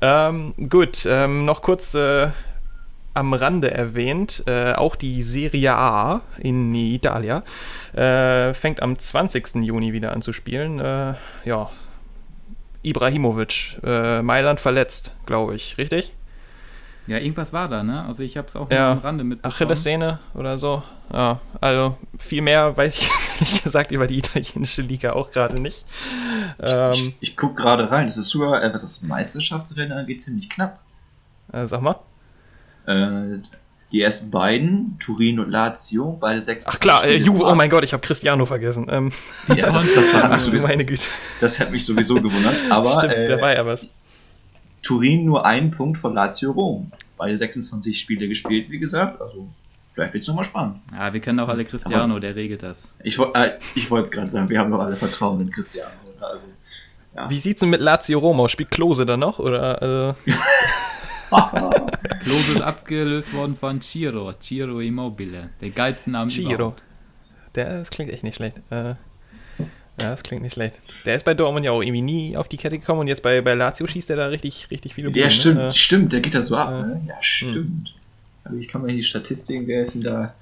Ähm, 0.00 0.54
gut, 0.68 1.06
ähm, 1.06 1.44
noch 1.44 1.62
kurz 1.62 1.94
äh, 1.94 2.28
am 3.20 3.32
Rande 3.34 3.70
erwähnt, 3.70 4.42
äh, 4.46 4.72
auch 4.72 4.96
die 4.96 5.22
Serie 5.22 5.74
A 5.76 6.20
in 6.38 6.74
Italia 6.74 7.42
äh, 7.92 8.52
fängt 8.54 8.82
am 8.82 8.98
20. 8.98 9.56
Juni 9.56 9.92
wieder 9.92 10.12
an 10.12 10.22
zu 10.22 10.32
spielen. 10.32 10.80
Äh, 10.80 11.14
ja, 11.44 11.70
Ibrahimovic, 12.82 13.78
äh, 13.84 14.22
Mailand 14.22 14.58
verletzt, 14.58 15.14
glaube 15.26 15.54
ich, 15.54 15.76
richtig? 15.78 16.12
Ja, 17.06 17.18
irgendwas 17.18 17.52
war 17.52 17.68
da, 17.68 17.82
ne? 17.82 18.04
Also 18.06 18.22
ich 18.22 18.36
habe 18.36 18.46
es 18.48 18.56
auch 18.56 18.70
Ja. 18.70 18.92
am 18.92 18.98
Rande 18.98 19.24
mitbekommen. 19.24 19.52
Achillessehne 19.54 20.18
oder 20.34 20.58
so. 20.58 20.82
Ja, 21.12 21.40
also 21.60 21.96
viel 22.18 22.40
mehr 22.40 22.76
weiß 22.76 22.98
ich 22.98 23.02
jetzt 23.08 23.30
ehrlich 23.40 23.62
gesagt 23.64 23.92
über 23.92 24.06
die 24.06 24.18
italienische 24.18 24.82
Liga 24.82 25.12
auch 25.14 25.30
gerade 25.32 25.60
nicht. 25.60 25.84
Ähm, 26.60 26.92
ich 26.92 27.14
ich 27.20 27.36
gucke 27.36 27.54
gerade 27.56 27.90
rein. 27.90 28.06
Es 28.06 28.16
ist 28.16 28.28
sogar, 28.28 28.62
äh, 28.62 28.72
was 28.72 28.82
das 28.82 29.02
Meisterschaftsrennen 29.02 29.92
angeht, 29.98 30.22
ziemlich 30.22 30.48
knapp. 30.48 30.78
äh, 31.52 31.66
sag 31.66 31.82
mal. 31.82 31.96
Äh, 32.86 33.38
die 33.92 34.02
ersten 34.02 34.30
beiden, 34.30 34.96
Turin 35.00 35.40
und 35.40 35.50
Lazio, 35.50 36.16
beide 36.20 36.42
sechs. 36.42 36.64
Ach 36.68 36.78
klar, 36.78 37.04
äh, 37.04 37.16
Juve, 37.16 37.44
oh 37.44 37.54
mein 37.56 37.68
Gott, 37.68 37.82
ich 37.82 37.92
habe 37.92 38.00
Cristiano 38.00 38.46
vergessen. 38.46 38.86
Ähm, 38.88 39.10
Ja, 39.48 39.72
das, 39.72 39.94
das, 39.94 40.14
hat 40.14 40.24
ach 40.24 40.34
mich 40.34 40.44
du 40.44 40.50
sowieso, 40.50 40.68
meine 40.68 40.84
Güte. 40.84 41.08
das 41.40 41.58
hat 41.58 41.72
mich 41.72 41.84
sowieso 41.84 42.14
gewundert. 42.14 42.54
Aber 42.70 42.88
Stimmt, 42.88 43.14
äh, 43.14 43.26
da 43.26 43.40
war 43.40 43.52
ja 43.52 43.66
was. 43.66 43.86
Turin 44.82 45.24
nur 45.24 45.44
einen 45.44 45.72
Punkt 45.72 45.98
von 45.98 46.14
Lazio 46.14 46.52
Rom. 46.52 46.92
Beide 47.16 47.36
26 47.36 47.98
Spiele 47.98 48.28
gespielt, 48.28 48.70
wie 48.70 48.78
gesagt. 48.78 49.20
Also, 49.20 49.48
vielleicht 49.92 50.14
wird 50.14 50.22
es 50.22 50.28
nochmal 50.28 50.44
spannend. 50.44 50.76
Ja, 50.94 51.12
wir 51.12 51.20
kennen 51.20 51.40
auch 51.40 51.48
alle 51.48 51.64
Cristiano, 51.64 52.18
der 52.20 52.36
regelt 52.36 52.62
das. 52.62 52.88
Ich, 53.02 53.18
äh, 53.18 53.58
ich 53.74 53.90
wollte 53.90 54.04
es 54.04 54.10
gerade 54.12 54.30
sagen, 54.30 54.48
wir 54.48 54.60
haben 54.60 54.70
doch 54.70 54.80
alle 54.80 54.96
Vertrauen 54.96 55.40
in 55.40 55.50
Cristiano. 55.50 55.90
Oder? 56.16 56.28
Also, 56.28 56.46
Wie 57.28 57.38
sieht's 57.38 57.60
denn 57.60 57.70
mit 57.70 57.80
Lazio 57.80 58.20
Rom 58.20 58.40
aus? 58.40 58.52
Spielt 58.52 58.70
Klose 58.70 59.04
da 59.04 59.16
noch? 59.16 59.40
Oder, 59.40 60.14
äh, 60.26 60.30
Klose 62.20 62.52
ist 62.52 62.60
abgelöst 62.62 63.32
worden 63.34 63.56
von 63.56 63.80
Ciro, 63.80 64.32
Ciro 64.40 64.80
Immobile, 64.80 65.50
der 65.60 65.70
geilste 65.70 66.10
Name 66.10 66.30
Giro. 66.30 66.52
überhaupt. 66.54 66.82
Der, 67.54 67.78
das 67.78 67.90
klingt 67.90 68.10
echt 68.12 68.22
nicht 68.22 68.36
schlecht. 68.36 68.56
Äh, 68.70 68.94
ja, 70.00 70.08
das 70.12 70.22
klingt 70.22 70.42
nicht 70.42 70.54
schlecht. 70.54 70.80
Der 71.04 71.16
ist 71.16 71.24
bei 71.24 71.34
Dortmund 71.34 71.64
ja 71.64 71.72
auch 71.72 71.82
irgendwie 71.82 72.00
nie 72.02 72.36
auf 72.36 72.48
die 72.48 72.56
Kette 72.56 72.78
gekommen 72.78 73.00
und 73.00 73.08
jetzt 73.08 73.22
bei, 73.22 73.40
bei 73.42 73.54
Lazio 73.54 73.86
schießt 73.86 74.08
er 74.10 74.16
da 74.16 74.26
richtig, 74.26 74.70
richtig 74.70 74.94
viele 74.94 75.10
der 75.10 75.22
Buden, 75.22 75.30
stimmt, 75.32 75.56
Ne? 75.58 75.72
Stimmt, 75.72 76.12
der 76.12 76.20
geht 76.20 76.34
da 76.34 76.42
so 76.42 76.56
ab. 76.56 76.70
äh, 76.72 76.86
ne? 76.86 77.02
Ja, 77.08 77.14
stimmt. 77.20 77.94
Also 78.44 78.56
ich 78.56 78.68
kann 78.68 78.80
mal 78.82 78.90
in 78.90 78.96
die 78.96 79.02
Statistiken, 79.02 79.66
wer 79.66 79.82
ist 79.82 79.94
denn 79.96 80.02
da? 80.02 80.34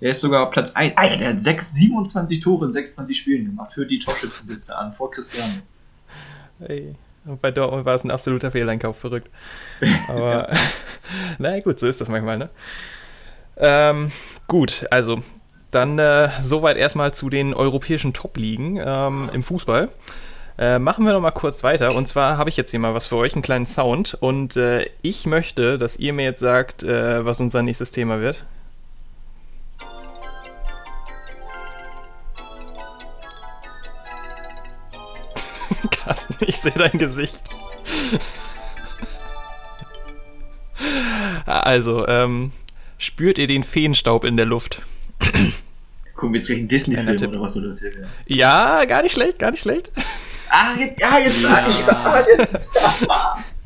Der 0.00 0.10
ist 0.10 0.20
sogar 0.20 0.46
auf 0.46 0.50
Platz 0.50 0.72
1. 0.72 0.96
Alter, 0.98 1.16
der 1.16 1.28
hat 1.30 1.40
6, 1.40 1.74
27 1.74 2.40
Tore 2.40 2.66
in 2.66 2.72
26 2.72 3.16
Spielen 3.16 3.46
gemacht. 3.46 3.72
Führt 3.72 3.90
die 3.90 3.98
Torschützenliste 3.98 4.76
an, 4.76 4.92
vor 4.92 5.10
Cristiano. 5.10 5.52
Ey. 6.60 6.94
Bei 7.40 7.50
Dortmund 7.50 7.86
war 7.86 7.94
es 7.94 8.04
ein 8.04 8.10
absoluter 8.10 8.50
Fehleinkauf, 8.50 8.98
verrückt. 8.98 9.30
Aber, 10.08 10.48
naja, 11.38 11.60
gut, 11.64 11.80
so 11.80 11.86
ist 11.86 12.00
das 12.00 12.08
manchmal, 12.08 12.38
ne? 12.38 12.50
Ähm, 13.56 14.12
gut, 14.46 14.86
also, 14.90 15.22
dann 15.70 15.98
äh, 15.98 16.28
soweit 16.40 16.76
erstmal 16.76 17.14
zu 17.14 17.30
den 17.30 17.54
europäischen 17.54 18.12
Top-Ligen 18.12 18.80
ähm, 18.84 19.30
im 19.32 19.42
Fußball. 19.42 19.88
Äh, 20.56 20.78
machen 20.78 21.04
wir 21.04 21.12
noch 21.12 21.20
mal 21.20 21.32
kurz 21.32 21.64
weiter. 21.64 21.94
Und 21.94 22.06
zwar 22.06 22.38
habe 22.38 22.48
ich 22.48 22.56
jetzt 22.56 22.70
hier 22.70 22.78
mal 22.78 22.94
was 22.94 23.08
für 23.08 23.16
euch, 23.16 23.32
einen 23.32 23.42
kleinen 23.42 23.66
Sound. 23.66 24.16
Und 24.20 24.56
äh, 24.56 24.86
ich 25.02 25.26
möchte, 25.26 25.78
dass 25.78 25.96
ihr 25.96 26.12
mir 26.12 26.24
jetzt 26.24 26.40
sagt, 26.40 26.82
äh, 26.82 27.24
was 27.24 27.40
unser 27.40 27.62
nächstes 27.62 27.90
Thema 27.90 28.20
wird. 28.20 28.44
Carsten, 35.90 36.36
ich 36.40 36.56
sehe 36.56 36.72
dein 36.72 36.98
Gesicht. 36.98 37.40
also, 41.46 42.06
ähm, 42.08 42.52
spürt 42.98 43.38
ihr 43.38 43.46
den 43.46 43.62
Feenstaub 43.62 44.24
in 44.24 44.36
der 44.36 44.46
Luft? 44.46 44.82
Gucken 46.14 46.32
wir 46.32 46.38
jetzt 46.38 46.46
gleich 46.46 46.58
einen 46.58 46.68
Disney-Film 46.68 47.30
oder 47.30 47.40
was 47.40 47.54
soll 47.54 47.64
das 47.64 47.80
hier 47.80 47.94
werden? 47.94 48.08
Ja, 48.26 48.84
gar 48.84 49.02
nicht 49.02 49.12
schlecht, 49.12 49.38
gar 49.38 49.50
nicht 49.50 49.60
schlecht. 49.60 49.90
Ah, 50.50 50.74
jetzt, 50.78 51.00
ja, 51.00 51.18
jetzt 51.18 51.42
sag 51.42 51.68
ich 51.68 51.84
ah, 51.88 52.22
jetzt. 52.38 52.70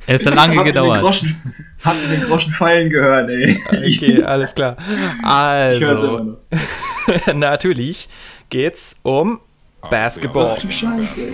Es 0.06 0.24
hat 0.24 0.34
lange 0.34 0.64
gedauert. 0.64 1.02
Groschen, 1.02 1.36
hab 1.84 1.96
den 2.08 2.22
Groschen 2.22 2.52
fallen 2.52 2.88
gehört, 2.88 3.28
ey. 3.28 3.60
Okay, 3.68 4.22
alles 4.22 4.54
klar. 4.54 4.76
Also, 5.22 6.38
natürlich 7.34 8.08
geht's 8.48 8.96
um 9.02 9.40
Basketball. 9.80 10.58
Ach, 10.58 10.70
Scheiße. 10.70 11.28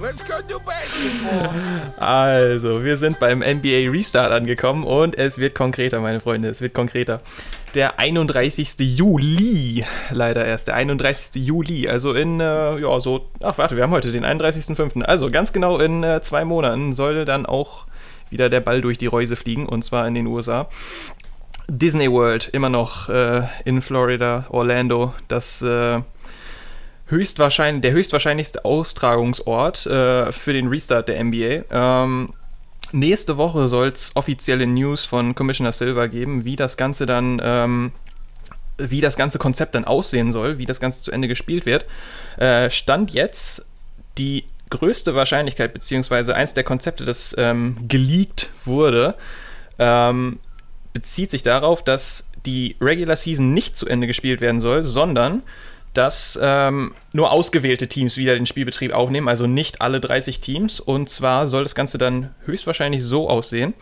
Let's 0.00 0.22
go 0.24 0.34
do 0.46 0.60
basketball. 0.60 1.50
Also, 1.96 2.84
wir 2.84 2.96
sind 2.96 3.18
beim 3.18 3.38
NBA 3.38 3.90
Restart 3.90 4.30
angekommen 4.30 4.84
und 4.84 5.16
es 5.16 5.38
wird 5.38 5.54
konkreter, 5.54 6.00
meine 6.00 6.20
Freunde, 6.20 6.48
es 6.48 6.60
wird 6.60 6.74
konkreter. 6.74 7.22
Der 7.74 7.98
31. 7.98 8.74
Juli, 8.78 9.84
leider 10.10 10.44
erst, 10.44 10.68
der 10.68 10.76
31. 10.76 11.42
Juli, 11.46 11.88
also 11.88 12.12
in, 12.12 12.40
äh, 12.40 12.78
ja, 12.78 13.00
so, 13.00 13.28
ach 13.42 13.58
warte, 13.58 13.76
wir 13.76 13.82
haben 13.82 13.90
heute 13.90 14.12
den 14.12 14.24
31.05. 14.24 15.02
Also 15.02 15.30
ganz 15.30 15.52
genau 15.52 15.78
in 15.78 16.02
äh, 16.02 16.20
zwei 16.20 16.44
Monaten 16.44 16.92
soll 16.92 17.24
dann 17.24 17.46
auch 17.46 17.86
wieder 18.30 18.48
der 18.48 18.60
Ball 18.60 18.80
durch 18.80 18.98
die 18.98 19.06
Reuse 19.06 19.36
fliegen 19.36 19.66
und 19.66 19.82
zwar 19.82 20.06
in 20.06 20.14
den 20.14 20.26
USA. 20.26 20.68
Disney 21.68 22.10
World, 22.10 22.48
immer 22.52 22.68
noch 22.68 23.08
äh, 23.08 23.42
in 23.64 23.82
Florida, 23.82 24.46
Orlando, 24.50 25.14
das 25.28 25.62
äh, 25.62 26.00
höchstwahrscheinlich, 27.06 27.82
der 27.82 27.92
höchstwahrscheinlichste 27.92 28.64
Austragungsort 28.64 29.86
äh, 29.86 30.32
für 30.32 30.52
den 30.52 30.68
Restart 30.68 31.08
der 31.08 31.22
NBA. 31.22 31.64
Ähm, 31.70 32.32
nächste 32.92 33.36
Woche 33.36 33.68
soll 33.68 33.88
es 33.88 34.14
offizielle 34.14 34.66
News 34.66 35.04
von 35.04 35.34
Commissioner 35.34 35.72
Silver 35.72 36.08
geben, 36.08 36.44
wie 36.44 36.56
das 36.56 36.76
Ganze 36.76 37.06
dann, 37.06 37.40
ähm, 37.42 37.92
wie 38.78 39.00
das 39.00 39.16
ganze 39.16 39.38
Konzept 39.38 39.74
dann 39.74 39.84
aussehen 39.84 40.32
soll, 40.32 40.58
wie 40.58 40.66
das 40.66 40.80
Ganze 40.80 41.02
zu 41.02 41.10
Ende 41.10 41.28
gespielt 41.28 41.66
wird. 41.66 41.84
Äh, 42.36 42.70
Stand 42.70 43.12
jetzt 43.12 43.66
die 44.18 44.44
größte 44.70 45.14
Wahrscheinlichkeit, 45.14 45.72
beziehungsweise 45.72 46.34
eins 46.34 46.54
der 46.54 46.64
Konzepte, 46.64 47.04
das 47.04 47.34
ähm, 47.38 47.76
geleakt 47.86 48.50
wurde, 48.64 49.14
ähm, 49.78 50.38
bezieht 50.96 51.30
sich 51.30 51.42
darauf, 51.42 51.84
dass 51.84 52.30
die 52.46 52.74
Regular 52.80 53.16
Season 53.16 53.52
nicht 53.52 53.76
zu 53.76 53.86
Ende 53.86 54.06
gespielt 54.06 54.40
werden 54.40 54.62
soll, 54.62 54.82
sondern 54.82 55.42
dass 55.92 56.38
ähm, 56.42 56.94
nur 57.12 57.32
ausgewählte 57.32 57.86
Teams 57.86 58.16
wieder 58.16 58.34
den 58.34 58.46
Spielbetrieb 58.46 58.94
aufnehmen, 58.94 59.28
also 59.28 59.46
nicht 59.46 59.82
alle 59.82 60.00
30 60.00 60.40
Teams. 60.40 60.80
Und 60.80 61.10
zwar 61.10 61.48
soll 61.48 61.64
das 61.64 61.74
Ganze 61.74 61.98
dann 61.98 62.34
höchstwahrscheinlich 62.46 63.04
so 63.04 63.28
aussehen, 63.28 63.74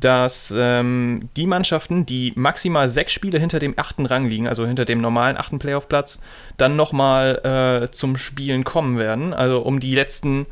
dass 0.00 0.54
ähm, 0.56 1.28
die 1.36 1.46
Mannschaften, 1.46 2.06
die 2.06 2.32
maximal 2.34 2.88
sechs 2.88 3.12
Spiele 3.12 3.38
hinter 3.38 3.58
dem 3.58 3.74
achten 3.76 4.06
Rang 4.06 4.26
liegen, 4.26 4.48
also 4.48 4.66
hinter 4.66 4.86
dem 4.86 5.02
normalen 5.02 5.36
achten 5.36 5.58
Playoff-Platz, 5.58 6.18
dann 6.56 6.76
nochmal 6.76 7.82
äh, 7.84 7.90
zum 7.90 8.16
Spielen 8.16 8.64
kommen 8.64 8.98
werden. 8.98 9.34
Also 9.34 9.60
um 9.60 9.80
die 9.80 9.94
letzten 9.94 10.46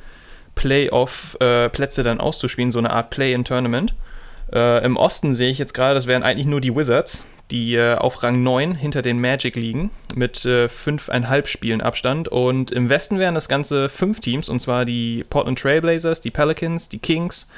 Playoff-Plätze 0.56 2.00
äh, 2.02 2.04
dann 2.04 2.20
auszuspielen, 2.20 2.70
so 2.70 2.80
eine 2.80 2.90
Art 2.90 3.08
Play-in-Tournament. 3.08 3.94
Äh, 4.52 4.84
Im 4.84 4.96
Osten 4.96 5.34
sehe 5.34 5.50
ich 5.50 5.58
jetzt 5.58 5.74
gerade, 5.74 5.94
das 5.94 6.06
wären 6.06 6.22
eigentlich 6.22 6.46
nur 6.46 6.60
die 6.60 6.74
Wizards, 6.74 7.24
die 7.50 7.74
äh, 7.74 7.94
auf 7.94 8.22
Rang 8.22 8.42
9 8.42 8.74
hinter 8.74 9.02
den 9.02 9.20
Magic 9.20 9.56
liegen, 9.56 9.90
mit 10.14 10.44
äh, 10.44 10.66
5,5 10.66 11.46
Spielen 11.46 11.80
Abstand. 11.80 12.28
Und 12.28 12.70
im 12.70 12.88
Westen 12.88 13.18
wären 13.18 13.34
das 13.34 13.48
Ganze 13.48 13.88
fünf 13.88 14.20
Teams, 14.20 14.48
und 14.48 14.60
zwar 14.60 14.84
die 14.84 15.24
Portland 15.28 15.58
Trailblazers, 15.58 16.20
die 16.20 16.30
Pelicans, 16.30 16.88
die 16.88 16.98
Kings, 16.98 17.48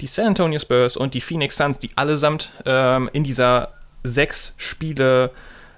die 0.00 0.06
San 0.06 0.28
Antonio 0.28 0.58
Spurs 0.58 0.96
und 0.96 1.14
die 1.14 1.20
Phoenix 1.20 1.56
Suns, 1.56 1.78
die 1.78 1.90
allesamt 1.96 2.52
ähm, 2.64 3.10
in 3.12 3.24
dieser 3.24 3.72
sechs 4.04 4.54
Spiele 4.56 5.32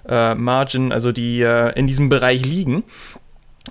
äh, 0.07 0.35
Margin, 0.35 0.91
also 0.91 1.11
die 1.11 1.41
äh, 1.41 1.77
in 1.77 1.87
diesem 1.87 2.09
Bereich 2.09 2.45
liegen. 2.45 2.83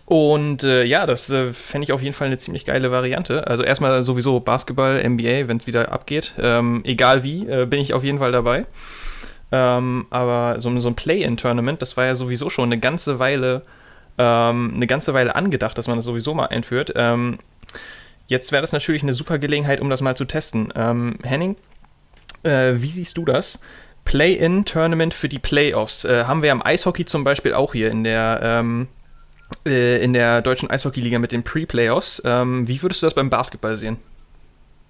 Und 0.05 0.62
äh, 0.62 0.85
ja, 0.85 1.07
das 1.07 1.31
äh, 1.31 1.53
fände 1.53 1.85
ich 1.85 1.92
auf 1.92 2.03
jeden 2.03 2.14
Fall 2.14 2.29
eine 2.29 2.38
ziemlich 2.38 2.64
geile 2.64 2.90
Variante. 2.90 3.46
Also 3.46 3.62
erstmal 3.62 4.03
sowieso 4.03 4.40
Basketball, 4.40 5.03
NBA, 5.09 5.48
wenn 5.48 5.57
es 5.57 5.66
wieder 5.66 5.92
abgeht. 5.92 6.35
Ähm, 6.40 6.83
egal 6.85 7.22
wie, 7.22 7.46
äh, 7.46 7.66
bin 7.66 7.81
ich 7.81 7.94
auf 7.94 8.05
jeden 8.05 8.18
Fall 8.18 8.33
dabei. 8.33 8.66
Ähm, 9.53 10.07
aber 10.11 10.61
so, 10.61 10.76
so 10.79 10.88
ein 10.88 10.94
Play-in-Tournament, 10.94 11.83
das 11.83 11.96
war 11.96 12.07
ja 12.07 12.14
sowieso 12.14 12.50
schon 12.50 12.66
eine 12.66 12.79
ganze 12.79 13.18
Weile, 13.18 13.62
ähm, 14.18 14.72
eine 14.74 14.87
ganze 14.87 15.12
Weile 15.12 15.35
angedacht, 15.35 15.76
dass 15.76 15.88
man 15.88 15.96
das 15.96 16.05
sowieso 16.05 16.35
mal 16.35 16.46
einführt. 16.46 16.92
Ähm, 16.94 17.38
jetzt 18.29 18.53
wäre 18.53 18.62
das 18.62 18.72
natürlich 18.72 19.03
eine 19.03 19.14
super 19.14 19.38
Gelegenheit, 19.38 19.81
um 19.81 19.90
das 19.90 20.03
mal 20.03 20.16
zu 20.16 20.24
testen. 20.24 20.72
Ähm, 20.76 21.18
Henning, 21.24 21.57
äh, 22.44 22.74
wie 22.76 22.90
siehst 22.90 23.18
du 23.18 23.24
das? 23.24 23.59
Play-in-Tournament 24.05 25.14
für 25.14 25.29
die 25.29 25.40
Playoffs. 25.40 26.05
Äh, 26.05 26.24
haben 26.24 26.42
wir 26.42 26.53
am 26.53 26.62
Eishockey 26.62 27.05
zum 27.05 27.24
Beispiel 27.24 27.55
auch 27.55 27.72
hier 27.72 27.90
in 27.90 28.05
der 28.05 28.40
ähm, 28.42 28.88
äh, 29.67 30.03
in 30.03 30.13
der 30.13 30.43
deutschen 30.43 30.71
Eishockeyliga 30.71 31.19
mit 31.19 31.33
den 31.33 31.43
Pre-Playoffs. 31.43 32.23
Ähm, 32.25 32.67
wie 32.67 32.83
würdest 32.83 33.03
du 33.03 33.07
das 33.07 33.15
beim 33.15 33.31
Basketball 33.31 33.77
sehen? 33.77 33.97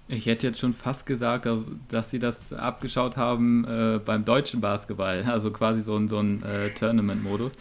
Ich 0.07 0.25
hätte 0.25 0.47
jetzt 0.47 0.59
schon 0.59 0.73
fast 0.73 1.05
gesagt, 1.05 1.47
also, 1.47 1.71
dass 1.87 2.09
sie 2.09 2.19
das 2.19 2.51
abgeschaut 2.51 3.15
haben 3.15 3.65
äh, 3.65 3.99
beim 4.03 4.25
deutschen 4.25 4.59
Basketball, 4.59 5.23
also 5.27 5.51
quasi 5.51 5.81
so, 5.81 6.05
so 6.07 6.19
ein 6.19 6.43
äh, 6.43 6.69
Tournament-Modus. 6.69 7.53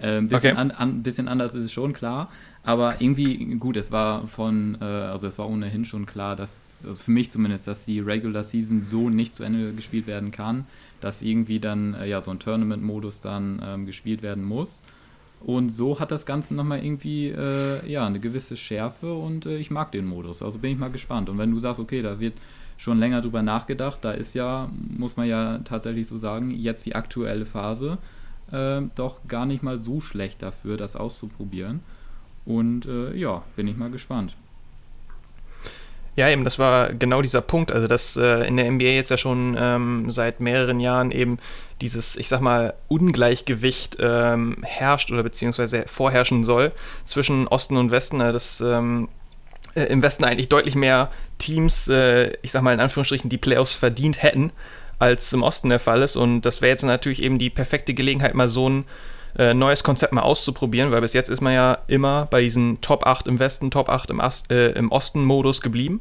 Ein 0.00 0.26
äh, 0.26 0.28
bisschen, 0.28 0.52
okay. 0.52 0.60
an, 0.60 0.70
an, 0.70 1.02
bisschen 1.02 1.28
anders 1.28 1.54
ist 1.54 1.64
es 1.64 1.72
schon 1.72 1.92
klar, 1.92 2.30
aber 2.62 3.00
irgendwie 3.00 3.56
gut, 3.56 3.76
es 3.76 3.90
war 3.90 4.26
von, 4.26 4.78
äh, 4.80 4.84
also 4.84 5.26
es 5.26 5.38
war 5.38 5.48
ohnehin 5.48 5.84
schon 5.84 6.06
klar, 6.06 6.36
dass, 6.36 6.82
also 6.86 7.02
für 7.02 7.10
mich 7.10 7.30
zumindest, 7.30 7.66
dass 7.66 7.84
die 7.84 8.00
Regular 8.00 8.44
Season 8.44 8.80
so 8.80 9.10
nicht 9.10 9.34
zu 9.34 9.42
Ende 9.42 9.72
gespielt 9.72 10.06
werden 10.06 10.30
kann, 10.30 10.66
dass 11.00 11.20
irgendwie 11.20 11.60
dann 11.60 11.94
äh, 11.94 12.06
ja 12.06 12.20
so 12.20 12.30
ein 12.30 12.38
Tournament-Modus 12.38 13.20
dann 13.20 13.60
ähm, 13.64 13.86
gespielt 13.86 14.22
werden 14.22 14.44
muss. 14.44 14.82
Und 15.40 15.68
so 15.68 16.00
hat 16.00 16.10
das 16.10 16.26
Ganze 16.26 16.54
nochmal 16.54 16.84
irgendwie 16.84 17.28
äh, 17.28 17.88
ja, 17.88 18.06
eine 18.06 18.18
gewisse 18.18 18.56
Schärfe 18.56 19.12
und 19.12 19.46
äh, 19.46 19.56
ich 19.56 19.70
mag 19.70 19.92
den 19.92 20.04
Modus. 20.04 20.42
Also 20.42 20.58
bin 20.58 20.72
ich 20.72 20.78
mal 20.78 20.90
gespannt. 20.90 21.28
Und 21.28 21.38
wenn 21.38 21.52
du 21.52 21.58
sagst, 21.58 21.80
okay, 21.80 22.02
da 22.02 22.18
wird 22.18 22.34
schon 22.76 22.98
länger 22.98 23.20
drüber 23.20 23.42
nachgedacht, 23.42 24.04
da 24.04 24.12
ist 24.12 24.34
ja, 24.34 24.68
muss 24.88 25.16
man 25.16 25.28
ja 25.28 25.58
tatsächlich 25.58 26.08
so 26.08 26.18
sagen, 26.18 26.50
jetzt 26.50 26.86
die 26.86 26.94
aktuelle 26.94 27.46
Phase 27.46 27.98
äh, 28.52 28.80
doch 28.94 29.20
gar 29.28 29.46
nicht 29.46 29.62
mal 29.62 29.78
so 29.78 30.00
schlecht 30.00 30.42
dafür, 30.42 30.76
das 30.76 30.96
auszuprobieren. 30.96 31.80
Und 32.44 32.86
äh, 32.86 33.14
ja, 33.14 33.42
bin 33.56 33.68
ich 33.68 33.76
mal 33.76 33.90
gespannt. 33.90 34.36
Ja, 36.16 36.28
eben, 36.28 36.42
das 36.42 36.58
war 36.58 36.92
genau 36.94 37.22
dieser 37.22 37.42
Punkt. 37.42 37.70
Also, 37.70 37.86
dass 37.86 38.16
äh, 38.16 38.44
in 38.48 38.56
der 38.56 38.68
NBA 38.68 38.86
jetzt 38.86 39.10
ja 39.10 39.16
schon 39.16 39.56
ähm, 39.56 40.10
seit 40.10 40.40
mehreren 40.40 40.80
Jahren 40.80 41.12
eben 41.12 41.38
dieses, 41.80 42.16
ich 42.16 42.28
sag 42.28 42.40
mal, 42.40 42.74
Ungleichgewicht 42.88 43.96
ähm, 44.00 44.58
herrscht 44.62 45.10
oder 45.10 45.22
beziehungsweise 45.22 45.84
vorherrschen 45.86 46.44
soll 46.44 46.72
zwischen 47.04 47.46
Osten 47.48 47.76
und 47.76 47.90
Westen. 47.90 48.20
Äh, 48.20 48.32
dass 48.32 48.60
ähm, 48.60 49.08
äh, 49.74 49.84
im 49.84 50.02
Westen 50.02 50.24
eigentlich 50.24 50.48
deutlich 50.48 50.74
mehr 50.74 51.10
Teams, 51.38 51.88
äh, 51.88 52.32
ich 52.42 52.52
sag 52.52 52.62
mal 52.62 52.74
in 52.74 52.80
Anführungsstrichen, 52.80 53.30
die 53.30 53.38
Playoffs 53.38 53.74
verdient 53.74 54.22
hätten, 54.22 54.52
als 54.98 55.32
im 55.32 55.42
Osten 55.42 55.68
der 55.68 55.80
Fall 55.80 56.02
ist. 56.02 56.16
Und 56.16 56.42
das 56.42 56.60
wäre 56.60 56.70
jetzt 56.70 56.82
natürlich 56.82 57.22
eben 57.22 57.38
die 57.38 57.50
perfekte 57.50 57.94
Gelegenheit, 57.94 58.34
mal 58.34 58.48
so 58.48 58.68
ein 58.68 58.84
äh, 59.38 59.54
neues 59.54 59.84
Konzept 59.84 60.12
mal 60.12 60.22
auszuprobieren, 60.22 60.90
weil 60.90 61.00
bis 61.00 61.12
jetzt 61.12 61.28
ist 61.28 61.40
man 61.40 61.52
ja 61.52 61.78
immer 61.86 62.26
bei 62.26 62.40
diesen 62.40 62.80
Top 62.80 63.06
8 63.06 63.28
im 63.28 63.38
Westen, 63.38 63.70
Top 63.70 63.88
8 63.88 64.10
im, 64.10 64.20
äh, 64.50 64.70
im 64.70 64.90
Osten-Modus 64.90 65.60
geblieben. 65.60 66.00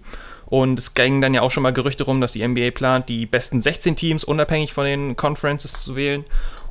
Und 0.50 0.80
es 0.80 0.94
gingen 0.94 1.22
dann 1.22 1.34
ja 1.34 1.42
auch 1.42 1.52
schon 1.52 1.64
mal 1.64 1.74
Gerüchte 1.74 2.06
rum, 2.06 2.22
dass 2.22 2.32
die 2.32 2.48
NBA 2.48 2.72
plant, 2.72 3.10
die 3.10 3.26
besten 3.26 3.62
16 3.62 3.96
Teams 3.96 4.24
unabhängig 4.24 4.74
von 4.74 4.86
den 4.86 5.16
Conferences 5.16 5.84
zu 5.84 5.96
wählen. 5.96 6.24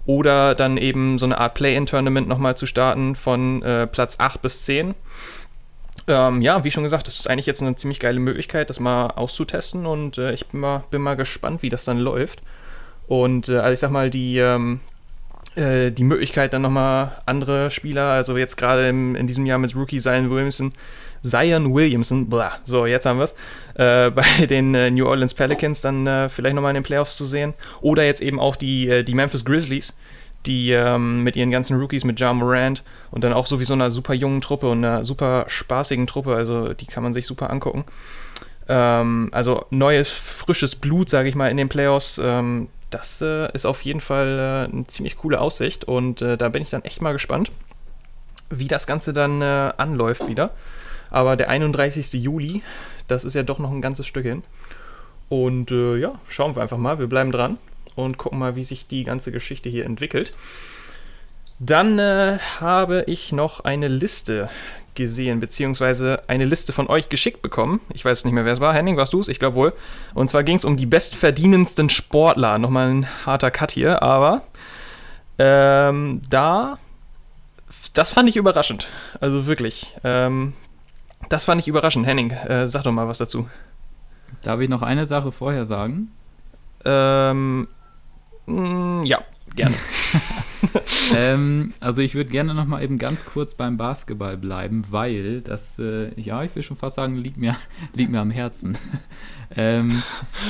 Oder 0.07 0.55
dann 0.55 0.77
eben 0.77 1.19
so 1.19 1.27
eine 1.27 1.39
Art 1.39 1.55
Play-In-Tournament 1.55 2.29
nochmal 2.29 2.57
zu 2.57 2.67
starten 2.67 3.17
von 3.17 3.63
äh, 3.63 3.87
Platz 3.87 4.17
8 4.19 4.41
bis 4.41 4.65
10. 4.65 4.95
Ähm, 6.09 6.41
ja, 6.41 6.63
wie 6.65 6.71
schon 6.71 6.85
gesagt, 6.85 7.09
das 7.09 7.19
ist 7.19 7.29
eigentlich 7.29 7.47
jetzt 7.47 7.61
eine 7.61 7.75
ziemlich 7.75 8.01
geile 8.01 8.21
Möglichkeit, 8.21 8.71
das 8.71 8.81
mal 8.81 9.09
auszutesten. 9.09 9.85
Und 9.85 10.17
äh, 10.19 10.33
ich 10.33 10.47
bin 10.47 10.61
mal, 10.61 10.85
bin 10.91 11.03
mal 11.03 11.17
gespannt, 11.17 11.63
wie 11.63 11.69
das 11.69 11.85
dann 11.85 11.99
läuft. 11.99 12.41
Und 13.09 13.49
äh, 13.49 13.59
also 13.59 13.73
ich 13.73 13.81
sag 13.81 13.91
mal, 13.91 14.09
die, 14.09 14.39
ähm, 14.39 14.81
äh, 15.57 15.91
die 15.91 16.05
Möglichkeit, 16.05 16.53
dann 16.53 16.63
nochmal 16.63 17.19
andere 17.27 17.71
Spieler, 17.71 18.11
also 18.11 18.37
jetzt 18.39 18.57
gerade 18.57 18.89
in 18.89 19.27
diesem 19.27 19.45
Jahr 19.45 19.59
mit 19.59 19.75
Rookie 19.75 20.01
Zion 20.01 20.31
Williamson, 20.31 20.73
Zion 21.29 21.75
Williamson, 21.75 22.29
blah, 22.29 22.53
so 22.65 22.87
jetzt 22.87 23.07
haben 23.07 23.19
wir 23.19 23.25
es, 23.25 23.35
äh, 23.75 24.11
bei 24.39 24.47
den 24.47 24.75
äh, 24.75 24.91
New 24.91 25.07
Orleans 25.07 25.35
Pelicans 25.35 25.81
dann 25.81 26.07
äh, 26.07 26.29
vielleicht 26.29 26.55
nochmal 26.55 26.71
in 26.71 26.77
den 26.77 26.85
Playoffs 26.85 27.17
zu 27.17 27.27
sehen. 27.27 27.55
Oder 27.81 28.05
jetzt 28.05 28.23
eben 28.23 28.41
auch 28.41 28.57
die, 28.57 28.89
äh, 28.89 29.03
die 29.03 29.15
Memphis 29.15 29.45
Grizzlies, 29.45 29.95
die 30.47 30.71
ähm, 30.71 31.23
mit 31.23 31.37
ihren 31.37 31.51
ganzen 31.51 31.79
Rookies, 31.79 32.05
mit 32.05 32.21
Ja 32.21 32.33
Morant 32.33 32.83
und 33.11 33.25
dann 33.25 33.33
auch 33.33 33.47
sowieso 33.47 33.75
einer 33.75 33.91
super 33.91 34.15
jungen 34.15 34.41
Truppe 34.41 34.69
und 34.69 34.85
einer 34.85 35.05
super 35.05 35.45
spaßigen 35.49 36.07
Truppe, 36.07 36.35
also 36.35 36.73
die 36.73 36.87
kann 36.87 37.03
man 37.03 37.13
sich 37.13 37.27
super 37.27 37.51
angucken. 37.51 37.85
Ähm, 38.69 39.29
also 39.33 39.65
neues, 39.71 40.13
frisches 40.13 40.77
Blut, 40.77 41.09
sage 41.09 41.29
ich 41.29 41.35
mal, 41.35 41.51
in 41.51 41.57
den 41.57 41.69
Playoffs. 41.69 42.21
Ähm, 42.23 42.69
das 42.91 43.21
äh, 43.21 43.53
ist 43.53 43.67
auf 43.67 43.83
jeden 43.83 44.01
Fall 44.01 44.69
äh, 44.71 44.73
eine 44.73 44.87
ziemlich 44.87 45.17
coole 45.17 45.41
Aussicht 45.41 45.85
und 45.85 46.23
äh, 46.23 46.37
da 46.37 46.49
bin 46.49 46.63
ich 46.63 46.71
dann 46.71 46.85
echt 46.85 47.03
mal 47.03 47.13
gespannt, 47.13 47.51
wie 48.51 48.69
das 48.69 48.87
Ganze 48.87 49.13
dann 49.13 49.43
äh, 49.43 49.73
anläuft 49.77 50.27
wieder. 50.29 50.51
Aber 51.17 51.35
der 51.35 51.49
31. 51.49 52.13
Juli, 52.13 52.61
das 53.09 53.25
ist 53.25 53.33
ja 53.33 53.43
doch 53.43 53.59
noch 53.59 53.71
ein 53.71 53.81
ganzes 53.81 54.07
Stück 54.07 54.27
hin. 54.27 54.43
Und 55.31 55.71
äh, 55.71 55.97
ja, 55.97 56.21
schauen 56.29 56.55
wir 56.55 56.61
einfach 56.61 56.77
mal. 56.77 56.99
Wir 56.99 57.07
bleiben 57.07 57.33
dran 57.33 57.57
und 57.95 58.19
gucken 58.19 58.39
mal, 58.39 58.55
wie 58.55 58.63
sich 58.63 58.87
die 58.87 59.03
ganze 59.03 59.33
Geschichte 59.33 59.71
hier 59.71 59.87
entwickelt. 59.87 60.33
Dann 61.59 61.99
äh, 61.99 62.37
habe 62.61 63.05
ich 63.07 63.33
noch 63.33 63.61
eine 63.61 63.89
Liste 63.89 64.51
gesehen, 64.95 65.41
beziehungsweise 65.41 66.21
eine 66.27 66.45
Liste 66.45 66.75
von 66.75 66.87
euch 66.87 67.09
geschickt 67.09 67.41
bekommen. 67.41 67.81
Ich 67.95 68.05
weiß 68.05 68.27
nicht 68.27 68.35
mehr, 68.35 68.45
wer 68.45 68.53
es 68.53 68.61
war. 68.61 68.75
Henning, 68.75 68.99
warst 68.99 69.15
du 69.15 69.21
es? 69.21 69.29
Ich 69.29 69.39
glaube 69.39 69.57
wohl. 69.57 69.73
Und 70.13 70.29
zwar 70.29 70.45
ging 70.45 70.57
es 70.57 70.67
um 70.67 70.77
die 70.77 70.85
bestverdienendsten 70.85 71.89
Sportler. 71.89 72.59
Nochmal 72.59 72.89
ein 72.91 73.07
harter 73.25 73.51
Cut 73.51 73.73
hier, 73.73 74.03
aber 74.03 74.43
ähm, 75.39 76.21
da, 76.29 76.79
das 77.95 78.13
fand 78.13 78.29
ich 78.29 78.37
überraschend. 78.37 78.89
Also 79.19 79.47
wirklich. 79.47 79.95
Ähm, 80.05 80.53
das 81.29 81.45
fand 81.45 81.61
ich 81.61 81.69
überraschend. 81.69 82.07
Henning, 82.07 82.31
äh, 82.31 82.67
sag 82.67 82.85
doch 82.85 82.93
mal 82.93 83.09
was 83.09 83.19
dazu. 83.19 83.49
Darf 84.43 84.61
ich 84.61 84.69
noch 84.69 84.83
eine 84.83 85.07
Sache 85.07 85.33
vorher 85.33 85.67
sagen? 85.67 86.13
Ähm, 86.85 87.69
mh, 88.47 89.05
ja, 89.05 89.21
gerne. 89.57 89.75
ähm, 91.17 91.73
also 91.81 92.03
ich 92.03 92.15
würde 92.15 92.31
gerne 92.31 92.55
noch 92.55 92.67
mal 92.67 92.83
eben 92.83 92.99
ganz 92.99 93.25
kurz 93.25 93.55
beim 93.55 93.77
Basketball 93.77 94.37
bleiben, 94.37 94.85
weil 94.91 95.41
das, 95.41 95.79
äh, 95.79 96.19
ja, 96.21 96.43
ich 96.43 96.55
will 96.55 96.63
schon 96.63 96.77
fast 96.77 96.97
sagen, 96.97 97.17
liegt 97.17 97.39
mir, 97.39 97.57
liegt 97.95 98.11
mir 98.11 98.21
am 98.21 98.31
Herzen. 98.31 98.79
ähm, 99.57 100.03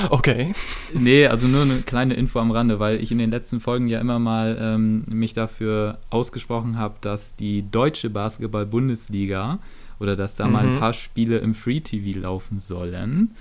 okay. 0.09 0.53
Nee, 0.93 1.27
also 1.27 1.47
nur 1.47 1.63
eine 1.63 1.81
kleine 1.81 2.13
Info 2.13 2.39
am 2.39 2.51
Rande, 2.51 2.79
weil 2.79 3.01
ich 3.01 3.11
in 3.11 3.17
den 3.17 3.31
letzten 3.31 3.59
Folgen 3.59 3.87
ja 3.87 3.99
immer 3.99 4.19
mal 4.19 4.57
ähm, 4.59 5.03
mich 5.07 5.33
dafür 5.33 5.99
ausgesprochen 6.09 6.77
habe, 6.77 6.95
dass 7.01 7.35
die 7.35 7.69
deutsche 7.69 8.09
Basketball-Bundesliga 8.09 9.59
oder 9.99 10.15
dass 10.15 10.35
da 10.35 10.45
mhm. 10.47 10.53
mal 10.53 10.65
ein 10.65 10.73
mhm. 10.73 10.79
paar 10.79 10.93
Spiele 10.93 11.37
im 11.39 11.53
Free-TV 11.53 12.19
laufen 12.19 12.59
sollen. 12.59 13.31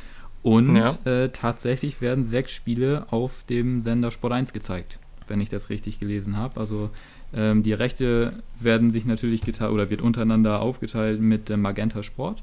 Und 0.42 0.76
ja. 0.76 0.96
äh, 1.04 1.30
tatsächlich 1.30 2.00
werden 2.00 2.24
sechs 2.24 2.52
Spiele 2.52 3.06
auf 3.10 3.44
dem 3.44 3.80
Sender 3.80 4.10
Sport 4.10 4.32
1 4.32 4.52
gezeigt 4.52 5.00
wenn 5.28 5.40
ich 5.40 5.48
das 5.48 5.70
richtig 5.70 5.98
gelesen 5.98 6.36
habe. 6.36 6.60
Also 6.60 6.90
ähm, 7.34 7.62
die 7.62 7.72
Rechte 7.72 8.42
werden 8.58 8.90
sich 8.90 9.04
natürlich 9.04 9.42
geteilt 9.42 9.72
oder 9.72 9.90
wird 9.90 10.02
untereinander 10.02 10.60
aufgeteilt 10.60 11.20
mit 11.20 11.50
äh, 11.50 11.56
Magenta 11.56 12.02
Sport. 12.02 12.42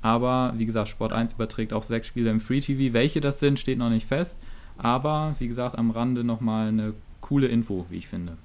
Aber 0.00 0.54
wie 0.56 0.66
gesagt, 0.66 0.88
Sport 0.88 1.12
1 1.12 1.34
überträgt 1.34 1.72
auch 1.72 1.82
sechs 1.82 2.08
Spiele 2.08 2.30
im 2.30 2.40
Free 2.40 2.60
TV. 2.60 2.92
Welche 2.92 3.20
das 3.20 3.40
sind, 3.40 3.58
steht 3.58 3.78
noch 3.78 3.90
nicht 3.90 4.06
fest. 4.06 4.36
Aber 4.76 5.34
wie 5.38 5.48
gesagt, 5.48 5.78
am 5.78 5.90
Rande 5.90 6.24
nochmal 6.24 6.68
eine 6.68 6.94
coole 7.20 7.46
Info, 7.46 7.86
wie 7.88 7.98
ich 7.98 8.08
finde. 8.08 8.36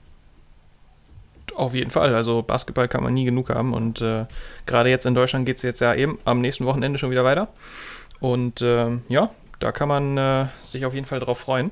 Auf 1.57 1.73
jeden 1.73 1.89
Fall. 1.89 2.13
Also 2.13 2.43
Basketball 2.43 2.87
kann 2.87 3.03
man 3.03 3.15
nie 3.15 3.25
genug 3.25 3.49
haben. 3.49 3.73
Und 3.73 3.99
äh, 3.99 4.27
gerade 4.67 4.91
jetzt 4.91 5.07
in 5.07 5.15
Deutschland 5.15 5.47
geht 5.47 5.57
es 5.57 5.63
jetzt 5.63 5.81
ja 5.81 5.95
eben 5.95 6.19
am 6.23 6.39
nächsten 6.39 6.65
Wochenende 6.65 6.99
schon 6.99 7.09
wieder 7.09 7.23
weiter. 7.23 7.47
Und 8.19 8.61
äh, 8.61 8.99
ja, 9.09 9.31
da 9.57 9.71
kann 9.71 9.89
man 9.89 10.17
äh, 10.17 10.45
sich 10.61 10.85
auf 10.85 10.93
jeden 10.93 11.07
Fall 11.07 11.19
drauf 11.19 11.39
freuen. 11.39 11.71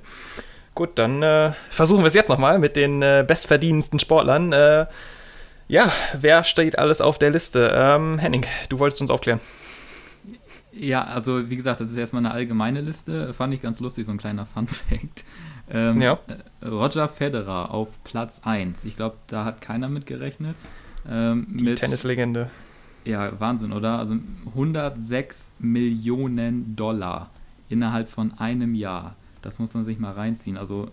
Gut, 0.74 0.98
dann 0.98 1.22
äh, 1.22 1.52
versuchen 1.70 2.02
wir 2.02 2.08
es 2.08 2.16
jetzt 2.16 2.30
nochmal 2.30 2.58
mit 2.58 2.76
den 2.76 3.04
äh, 3.04 3.24
bestverdienendsten 3.28 4.00
Sportlern. 4.00 4.54
Äh, 4.54 4.88
ja, 5.68 5.92
wer 6.20 6.44
steht 6.44 6.80
alles 6.80 7.00
auf 7.00 7.20
der 7.20 7.30
Liste? 7.30 7.72
Ähm, 7.76 8.18
Henning, 8.18 8.46
du 8.70 8.80
wolltest 8.80 9.02
uns 9.02 9.12
aufklären. 9.12 9.40
Ja, 10.72 11.04
also 11.04 11.48
wie 11.48 11.56
gesagt, 11.58 11.80
das 11.80 11.92
ist 11.92 11.98
erstmal 11.98 12.26
eine 12.26 12.34
allgemeine 12.34 12.82
Liste. 12.82 13.36
Fand 13.36 13.54
ich 13.54 13.62
ganz 13.62 13.80
lustig, 13.80 14.08
so 14.08 14.12
ein 14.12 14.18
kleiner 14.18 14.48
Fun-Fact. 14.48 15.26
Ähm, 15.70 16.02
ja. 16.02 16.20
Äh, 16.62 16.68
Roger 16.68 17.08
Federer 17.08 17.72
auf 17.72 18.04
Platz 18.04 18.42
1. 18.44 18.86
Ich 18.86 18.96
glaube, 18.96 19.18
da 19.28 19.46
hat 19.46 19.62
keiner 19.62 19.90
mit 19.90 20.06
gerechnet. 20.06 20.56
Ähm, 21.10 21.48
Die 21.50 21.64
mit, 21.64 21.80
Tennislegende. 21.80 22.50
Ja, 23.04 23.40
Wahnsinn, 23.40 23.72
oder? 23.72 24.00
Also 24.00 24.16
106 24.48 25.52
Millionen 25.60 26.76
Dollar 26.76 27.30
innerhalb 27.70 28.10
von 28.10 28.34
einem 28.38 28.76
Jahr. 28.76 29.16
Das 29.42 29.60
muss 29.60 29.74
man 29.74 29.86
sich 29.86 30.00
mal 30.00 30.14
reinziehen. 30.14 30.58
Also 30.58 30.90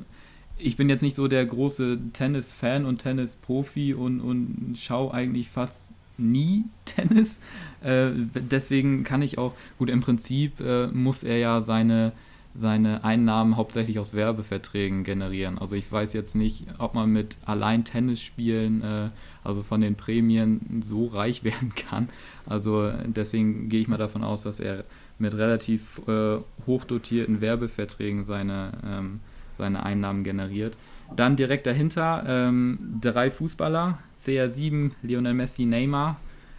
ich 0.58 0.76
bin 0.76 0.88
jetzt 0.88 1.02
nicht 1.02 1.16
so 1.16 1.28
der 1.28 1.44
große 1.44 1.98
Tennis-Fan 2.12 2.84
und 2.84 2.98
Tennis-Profi 2.98 3.94
und, 3.94 4.20
und 4.20 4.76
schaue 4.78 5.12
eigentlich 5.12 5.48
fast 5.48 5.88
nie 6.18 6.64
Tennis. 6.84 7.38
Äh, 7.82 8.10
deswegen 8.34 9.04
kann 9.04 9.22
ich 9.22 9.38
auch, 9.38 9.54
gut, 9.78 9.90
im 9.90 10.00
Prinzip 10.00 10.60
äh, 10.60 10.86
muss 10.88 11.22
er 11.22 11.38
ja 11.38 11.60
seine, 11.62 12.12
seine 12.54 13.02
Einnahmen 13.02 13.56
hauptsächlich 13.56 13.98
aus 13.98 14.12
Werbeverträgen 14.12 15.04
generieren. 15.04 15.58
Also 15.58 15.74
ich 15.74 15.90
weiß 15.90 16.12
jetzt 16.12 16.34
nicht, 16.34 16.66
ob 16.78 16.94
man 16.94 17.10
mit 17.10 17.38
allein 17.46 17.84
Tennis 17.84 18.20
spielen, 18.20 18.82
äh, 18.82 19.08
also 19.42 19.62
von 19.62 19.80
den 19.80 19.94
Prämien 19.94 20.82
so 20.84 21.06
reich 21.06 21.44
werden 21.44 21.74
kann. 21.74 22.08
Also 22.46 22.92
deswegen 23.06 23.68
gehe 23.68 23.80
ich 23.80 23.88
mal 23.88 23.96
davon 23.96 24.22
aus, 24.22 24.42
dass 24.42 24.60
er 24.60 24.84
mit 25.18 25.34
relativ 25.34 26.00
äh, 26.06 26.38
hochdotierten 26.66 27.40
Werbeverträgen 27.40 28.24
seine, 28.24 28.72
ähm, 28.84 29.20
seine 29.54 29.84
Einnahmen 29.84 30.24
generiert. 30.24 30.76
Dann 31.14 31.36
direkt 31.36 31.66
dahinter 31.66 32.24
ähm, 32.26 32.98
drei 33.00 33.30
Fußballer, 33.30 33.98
CR7, 34.18 34.90
Lionel 35.02 35.34
Messi, 35.34 35.64
Neymar, 35.64 36.18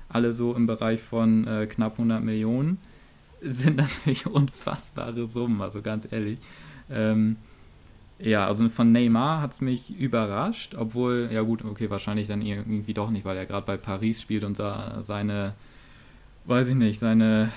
alle 0.10 0.34
so 0.34 0.56
im 0.56 0.66
Bereich 0.66 1.02
von 1.02 1.48
äh, 1.48 1.68
knapp 1.68 1.94
100 1.94 2.24
Millionen. 2.24 2.78
Sind 3.44 3.78
natürlich 3.78 4.26
unfassbare 4.28 5.28
Summen, 5.28 5.62
also 5.62 5.82
ganz 5.82 6.08
ehrlich. 6.12 6.40
Ähm, 6.90 7.38
ja, 8.20 8.48
also 8.48 8.70
von 8.70 8.92
Neymar 8.92 9.42
hat 9.42 9.52
es 9.52 9.62
mich 9.62 9.98
überrascht, 9.98 10.76
obwohl, 10.76 11.30
ja 11.32 11.42
gut, 11.42 11.66
okay, 11.66 11.90
wahrscheinlich 11.90 12.28
dann 12.28 12.42
irgendwie 12.42 12.94
doch 12.94 13.10
nicht, 13.10 13.26
weil 13.26 13.36
er 13.36 13.46
gerade 13.46 13.66
bei 13.66 13.76
Paris 13.76 14.22
spielt 14.22 14.44
und 14.44 14.56
seine, 14.56 15.56
weiß 16.46 16.70
ich 16.70 16.76
nicht, 16.76 17.00
seine 17.00 17.52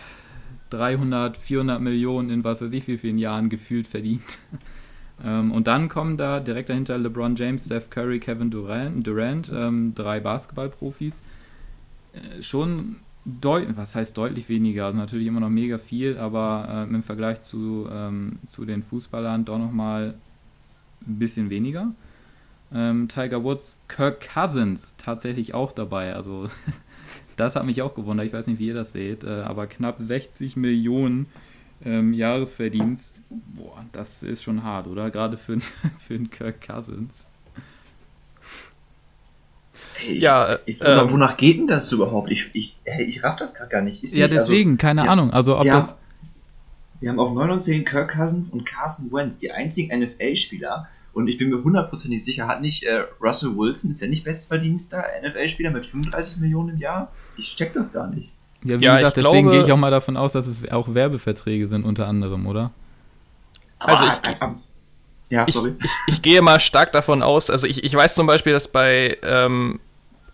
300, 0.70 1.36
400 1.36 1.80
Millionen 1.80 2.30
in 2.30 2.44
was 2.44 2.60
weiß 2.60 2.72
ich 2.72 2.88
wie 2.88 2.98
vielen 2.98 3.18
Jahren 3.18 3.48
gefühlt 3.48 3.86
verdient. 3.86 4.38
ähm, 5.24 5.52
und 5.52 5.66
dann 5.66 5.88
kommen 5.88 6.16
da 6.16 6.40
direkt 6.40 6.68
dahinter 6.68 6.98
LeBron 6.98 7.36
James, 7.36 7.66
Steph 7.66 7.90
Curry, 7.90 8.18
Kevin 8.18 8.50
Durant, 8.50 9.06
Durant 9.06 9.52
ähm, 9.54 9.94
drei 9.94 10.20
Basketballprofis. 10.20 11.22
Äh, 12.12 12.42
schon 12.42 12.96
deutlich, 13.26 13.76
was 13.76 13.94
heißt 13.94 14.16
deutlich 14.16 14.48
weniger, 14.48 14.86
also 14.86 14.96
natürlich 14.96 15.26
immer 15.26 15.40
noch 15.40 15.50
mega 15.50 15.78
viel, 15.78 16.16
aber 16.16 16.86
äh, 16.90 16.94
im 16.94 17.02
Vergleich 17.02 17.42
zu, 17.42 17.88
ähm, 17.92 18.38
zu 18.46 18.64
den 18.64 18.82
Fußballern 18.82 19.44
doch 19.44 19.58
nochmal 19.58 20.14
ein 21.06 21.18
bisschen 21.18 21.50
weniger. 21.50 21.92
Ähm, 22.72 23.08
Tiger 23.08 23.44
Woods, 23.44 23.80
Kirk 23.88 24.28
Cousins 24.32 24.96
tatsächlich 24.96 25.54
auch 25.54 25.72
dabei, 25.72 26.14
also 26.14 26.48
Das 27.36 27.54
hat 27.54 27.66
mich 27.66 27.82
auch 27.82 27.94
gewundert. 27.94 28.26
Ich 28.26 28.32
weiß 28.32 28.46
nicht, 28.46 28.58
wie 28.58 28.68
ihr 28.68 28.74
das 28.74 28.92
seht, 28.92 29.24
äh, 29.24 29.42
aber 29.42 29.66
knapp 29.66 30.00
60 30.00 30.56
Millionen 30.56 31.26
ähm, 31.84 32.14
Jahresverdienst, 32.14 33.22
boah, 33.28 33.84
das 33.92 34.22
ist 34.22 34.42
schon 34.42 34.62
hart, 34.62 34.86
oder? 34.86 35.10
Gerade 35.10 35.36
für, 35.36 35.60
für 35.98 36.14
einen 36.14 36.30
Kirk 36.30 36.66
Cousins. 36.66 37.26
Hey, 39.98 40.18
ja, 40.18 40.54
äh, 40.54 40.58
ich, 40.66 40.78
ähm, 40.84 41.10
wonach 41.10 41.36
geht 41.36 41.58
denn 41.58 41.66
das 41.66 41.90
überhaupt? 41.92 42.30
Ich, 42.30 42.50
ich, 42.54 42.78
hey, 42.84 43.04
ich 43.04 43.22
raff 43.22 43.36
das 43.36 43.54
gerade 43.54 43.70
gar 43.70 43.82
nicht. 43.82 44.02
Ist 44.02 44.14
ja, 44.14 44.26
nicht, 44.26 44.38
also 44.38 44.52
deswegen, 44.52 44.70
also, 44.72 44.78
keine 44.78 45.04
ja, 45.04 45.10
Ahnung. 45.10 45.30
Also, 45.32 45.56
ob 45.56 45.64
wir 45.64 45.72
das. 45.72 45.94
wir 47.00 47.10
haben 47.10 47.18
auf 47.18 47.32
9 47.32 47.50
und 47.50 47.60
10 47.60 47.84
Kirk 47.84 48.12
Cousins 48.12 48.50
und 48.50 48.64
Carson 48.66 49.10
Wentz, 49.12 49.38
die 49.38 49.50
einzigen 49.50 49.98
NFL-Spieler, 49.98 50.88
und 51.16 51.28
ich 51.28 51.38
bin 51.38 51.48
mir 51.48 51.64
hundertprozentig 51.64 52.22
sicher, 52.22 52.46
hat 52.46 52.60
nicht 52.60 52.82
äh, 52.84 53.04
Russell 53.22 53.56
Wilson, 53.56 53.90
ist 53.90 54.02
ja 54.02 54.06
nicht 54.06 54.24
bestverdienster 54.24 55.02
NFL-Spieler 55.22 55.70
mit 55.70 55.86
35 55.86 56.42
Millionen 56.42 56.70
im 56.70 56.76
Jahr? 56.76 57.10
Ich 57.38 57.56
check 57.56 57.72
das 57.72 57.90
gar 57.94 58.06
nicht. 58.06 58.34
Ja, 58.62 58.78
wie 58.78 58.84
ja, 58.84 58.98
gesagt, 58.98 59.16
deswegen 59.16 59.50
gehe 59.50 59.62
ich 59.62 59.72
auch 59.72 59.78
mal 59.78 59.90
davon 59.90 60.18
aus, 60.18 60.32
dass 60.32 60.46
es 60.46 60.70
auch 60.70 60.92
Werbeverträge 60.92 61.68
sind, 61.68 61.84
unter 61.84 62.06
anderem, 62.06 62.46
oder? 62.46 62.70
also 63.78 64.04
ich, 64.06 64.40
ja, 65.30 65.46
sorry. 65.48 65.74
Ich, 65.78 65.84
ich, 65.84 66.14
ich, 66.14 66.22
gehe 66.22 66.42
mal 66.42 66.60
stark 66.60 66.92
davon 66.92 67.22
aus, 67.22 67.48
also 67.50 67.66
ich, 67.66 67.82
ich 67.82 67.94
weiß 67.94 68.14
zum 68.14 68.26
Beispiel, 68.26 68.52
dass 68.52 68.68
bei, 68.68 69.16
ähm, 69.22 69.80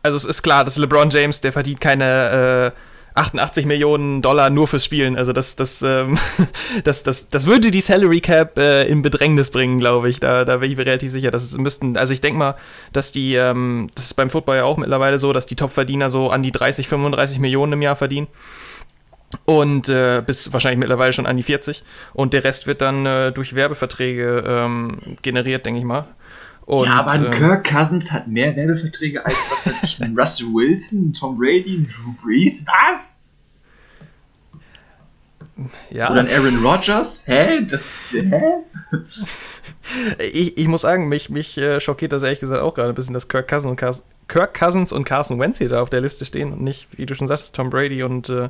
also 0.03 0.17
es 0.17 0.25
ist 0.25 0.43
klar, 0.43 0.65
dass 0.65 0.79
LeBron 0.79 1.11
James, 1.11 1.41
der 1.41 1.53
verdient 1.53 1.81
keine 1.81 2.73
äh, 2.75 2.79
88 3.15 3.67
Millionen 3.67 4.23
Dollar 4.23 4.51
nur 4.51 4.67
fürs 4.67 4.85
Spielen. 4.85 5.17
Also 5.17 5.33
das, 5.33 5.57
das, 5.57 5.83
ähm, 5.83 6.19
das, 6.85 7.03
das, 7.03 7.29
das 7.29 7.47
würde 7.47 7.71
die 7.71 7.81
Salary 7.81 8.21
Cap 8.21 8.59
äh, 8.59 8.85
in 8.87 9.03
Bedrängnis 9.03 9.51
bringen, 9.51 9.79
glaube 9.79 10.09
ich. 10.09 10.21
Da, 10.21 10.45
da 10.45 10.59
bin 10.59 10.71
ich 10.71 10.77
mir 10.77 10.87
relativ 10.87 11.13
sicher. 11.13 11.31
dass 11.31 11.43
es 11.43 11.57
müssten, 11.59 11.97
also 11.97 12.13
ich 12.13 12.21
denke 12.21 12.39
mal, 12.39 12.55
dass 12.93 13.13
die, 13.13 13.35
ähm, 13.35 13.91
das 13.95 14.07
ist 14.07 14.15
beim 14.15 14.31
Football 14.31 14.57
ja 14.57 14.65
auch 14.65 14.79
mittlerweile 14.79 15.19
so, 15.19 15.33
dass 15.33 15.47
die 15.47 15.57
Topverdiener 15.57 16.11
so 16.11 16.31
an 16.31 16.43
die 16.43 16.53
30, 16.53 16.89
35 16.89 17.39
Millionen 17.39 17.75
im 17.75 17.83
Jahr 17.83 17.97
verdienen. 17.97 18.29
Und 19.47 19.89
äh, 19.89 20.23
bis 20.25 20.53
wahrscheinlich 20.53 20.79
mittlerweile 20.79 21.13
schon 21.13 21.27
an 21.27 21.37
die 21.37 21.43
40. 21.43 21.83
Und 22.13 22.35
der 22.35 22.45
Rest 22.45 22.67
wird 22.67 22.83
dann 22.83 23.07
äh, 23.07 23.33
durch 23.33 23.55
Werbeverträge 23.55 24.45
ähm, 24.47 24.99
generiert, 25.23 25.65
denke 25.65 25.79
ich 25.79 25.87
mal. 25.87 26.05
Und, 26.65 26.87
ja, 26.87 27.01
aber 27.01 27.11
ein 27.11 27.25
ähm, 27.27 27.31
Kirk 27.33 27.69
Cousins 27.69 28.13
hat 28.13 28.29
mehr 28.29 28.55
Werbeverträge 28.55 29.25
als, 29.25 29.51
was 29.51 29.67
weiß 29.67 29.83
ich, 29.83 30.03
ein 30.03 30.15
Russell 30.19 30.47
Wilson, 30.47 31.13
Tom 31.13 31.37
Brady, 31.37 31.77
ein 31.77 31.87
Drew 31.87 32.13
Brees. 32.23 32.65
Was? 32.67 33.21
Ja. 35.91 36.11
Oder 36.11 36.21
ein 36.21 36.29
Aaron 36.29 36.65
Rodgers? 36.65 37.27
Hä? 37.27 37.65
Das, 37.69 37.93
hä? 38.13 38.43
ich, 40.33 40.57
ich 40.57 40.69
muss 40.69 40.83
sagen, 40.83 41.09
mich, 41.09 41.31
mich 41.31 41.59
äh, 41.59 41.81
schockiert 41.81 42.13
das 42.13 42.23
ehrlich 42.23 42.41
gesagt 42.41 42.63
auch 42.63 42.75
gerade 42.75 42.91
ein 42.91 42.95
bisschen, 42.95 43.15
dass 43.15 43.29
Kirk 43.29 43.49
Cousins 43.49 43.71
und 43.71 43.77
Carson, 43.77 44.05
Kirk 44.29 44.55
Cousins 44.55 44.93
und 44.93 45.05
Carson 45.05 45.39
Wentz 45.39 45.59
hier 45.59 45.69
da 45.69 45.83
auf 45.83 45.91
der 45.91 46.01
Liste 46.01 46.25
stehen 46.25 46.53
und 46.53 46.63
nicht, 46.63 46.89
wie 46.97 47.07
du 47.07 47.15
schon 47.15 47.29
sagst, 47.29 47.55
Tom 47.55 47.71
Brady 47.71 48.03
und 48.03 48.29
äh, 48.29 48.49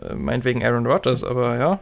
äh 0.00 0.14
meinetwegen 0.14 0.64
Aaron 0.64 0.86
Rodgers, 0.86 1.24
aber 1.24 1.56
ja. 1.56 1.80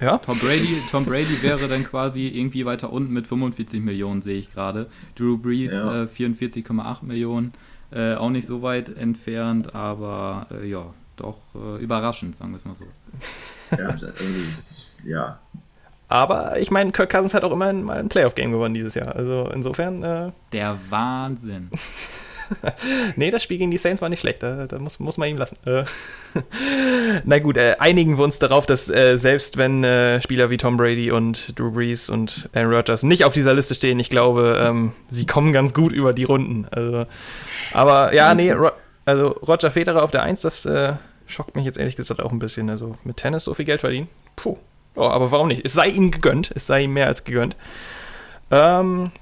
Ja. 0.00 0.18
Tom 0.18 0.38
Brady, 0.38 0.82
Tom 0.90 1.04
Brady 1.04 1.42
wäre 1.42 1.68
dann 1.68 1.84
quasi 1.84 2.28
irgendwie 2.28 2.66
weiter 2.66 2.92
unten 2.92 3.12
mit 3.12 3.26
45 3.26 3.80
Millionen, 3.80 4.22
sehe 4.22 4.36
ich 4.36 4.50
gerade. 4.50 4.88
Drew 5.14 5.38
Brees 5.38 5.72
ja. 5.72 6.02
äh, 6.02 6.06
44,8 6.06 7.04
Millionen. 7.04 7.52
Äh, 7.90 8.14
auch 8.14 8.30
nicht 8.30 8.46
so 8.46 8.62
weit 8.62 8.94
entfernt, 8.96 9.74
aber 9.74 10.48
äh, 10.50 10.68
ja, 10.68 10.92
doch 11.16 11.38
äh, 11.54 11.82
überraschend, 11.82 12.36
sagen 12.36 12.50
wir 12.50 12.56
es 12.56 12.64
mal 12.64 12.74
so. 12.74 12.84
Ja, 13.76 13.96
ja. 15.04 15.38
Aber 16.08 16.58
ich 16.58 16.70
meine, 16.70 16.92
Kirk 16.92 17.10
Cousins 17.10 17.34
hat 17.34 17.44
auch 17.44 17.52
immerhin 17.52 17.82
mal 17.82 17.98
ein 17.98 18.08
Playoff-Game 18.08 18.52
gewonnen 18.52 18.74
dieses 18.74 18.94
Jahr. 18.94 19.16
Also 19.16 19.50
insofern. 19.52 20.02
Äh 20.02 20.32
Der 20.52 20.78
Wahnsinn. 20.88 21.70
nee, 23.16 23.30
das 23.30 23.42
Spiel 23.42 23.58
gegen 23.58 23.70
die 23.70 23.78
Saints 23.78 24.02
war 24.02 24.08
nicht 24.08 24.20
schlecht. 24.20 24.42
Da, 24.42 24.66
da 24.66 24.78
muss, 24.78 24.98
muss 24.98 25.18
man 25.18 25.28
ihm 25.28 25.36
lassen. 25.36 25.56
Äh, 25.64 25.84
na 27.24 27.38
gut, 27.38 27.56
äh, 27.56 27.76
einigen 27.78 28.18
wir 28.18 28.24
uns 28.24 28.38
darauf, 28.38 28.66
dass 28.66 28.88
äh, 28.88 29.16
selbst 29.16 29.56
wenn 29.56 29.84
äh, 29.84 30.20
Spieler 30.20 30.50
wie 30.50 30.56
Tom 30.56 30.76
Brady 30.76 31.10
und 31.10 31.58
Drew 31.58 31.70
Brees 31.70 32.08
und 32.08 32.48
Aaron 32.54 32.72
Rodgers 32.72 33.02
nicht 33.02 33.24
auf 33.24 33.32
dieser 33.32 33.54
Liste 33.54 33.74
stehen, 33.74 33.98
ich 33.98 34.10
glaube, 34.10 34.60
ähm, 34.62 34.92
sie 35.08 35.26
kommen 35.26 35.52
ganz 35.52 35.74
gut 35.74 35.92
über 35.92 36.12
die 36.12 36.24
Runden. 36.24 36.66
Also, 36.70 37.06
aber 37.72 38.14
ja, 38.14 38.34
nee, 38.34 38.52
Ro 38.52 38.70
also 39.04 39.28
Roger 39.46 39.70
Federer 39.70 40.02
auf 40.02 40.10
der 40.10 40.24
1, 40.24 40.42
das 40.42 40.66
äh, 40.66 40.94
schockt 41.26 41.54
mich 41.54 41.64
jetzt 41.64 41.78
ehrlich 41.78 41.96
gesagt 41.96 42.20
auch 42.20 42.32
ein 42.32 42.38
bisschen. 42.38 42.70
Also 42.70 42.96
mit 43.04 43.16
Tennis 43.16 43.44
so 43.44 43.54
viel 43.54 43.64
Geld 43.64 43.80
verdienen. 43.80 44.08
Puh. 44.34 44.56
Oh, 44.96 45.02
aber 45.02 45.30
warum 45.30 45.48
nicht? 45.48 45.64
Es 45.64 45.74
sei 45.74 45.88
ihm 45.88 46.10
gegönnt. 46.10 46.50
Es 46.54 46.66
sei 46.66 46.84
ihm 46.84 46.94
mehr 46.94 47.06
als 47.06 47.24
gegönnt. 47.24 47.56
Ähm, 48.50 49.12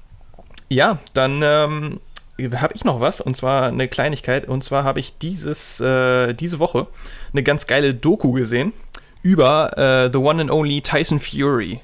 ja, 0.69 0.99
dann 1.13 1.41
ähm, 1.43 1.99
habe 2.37 2.73
ich 2.75 2.83
noch 2.83 2.99
was 2.99 3.21
und 3.21 3.37
zwar 3.37 3.67
eine 3.67 3.87
Kleinigkeit 3.87 4.47
und 4.47 4.63
zwar 4.63 4.83
habe 4.83 4.99
ich 4.99 5.17
dieses 5.17 5.79
äh, 5.79 6.33
diese 6.33 6.59
Woche 6.59 6.87
eine 7.31 7.43
ganz 7.43 7.67
geile 7.67 7.93
Doku 7.93 8.33
gesehen 8.33 8.73
über 9.21 9.77
äh, 9.77 10.09
the 10.11 10.17
one 10.17 10.41
and 10.41 10.51
only 10.51 10.81
Tyson 10.81 11.19
Fury. 11.19 11.81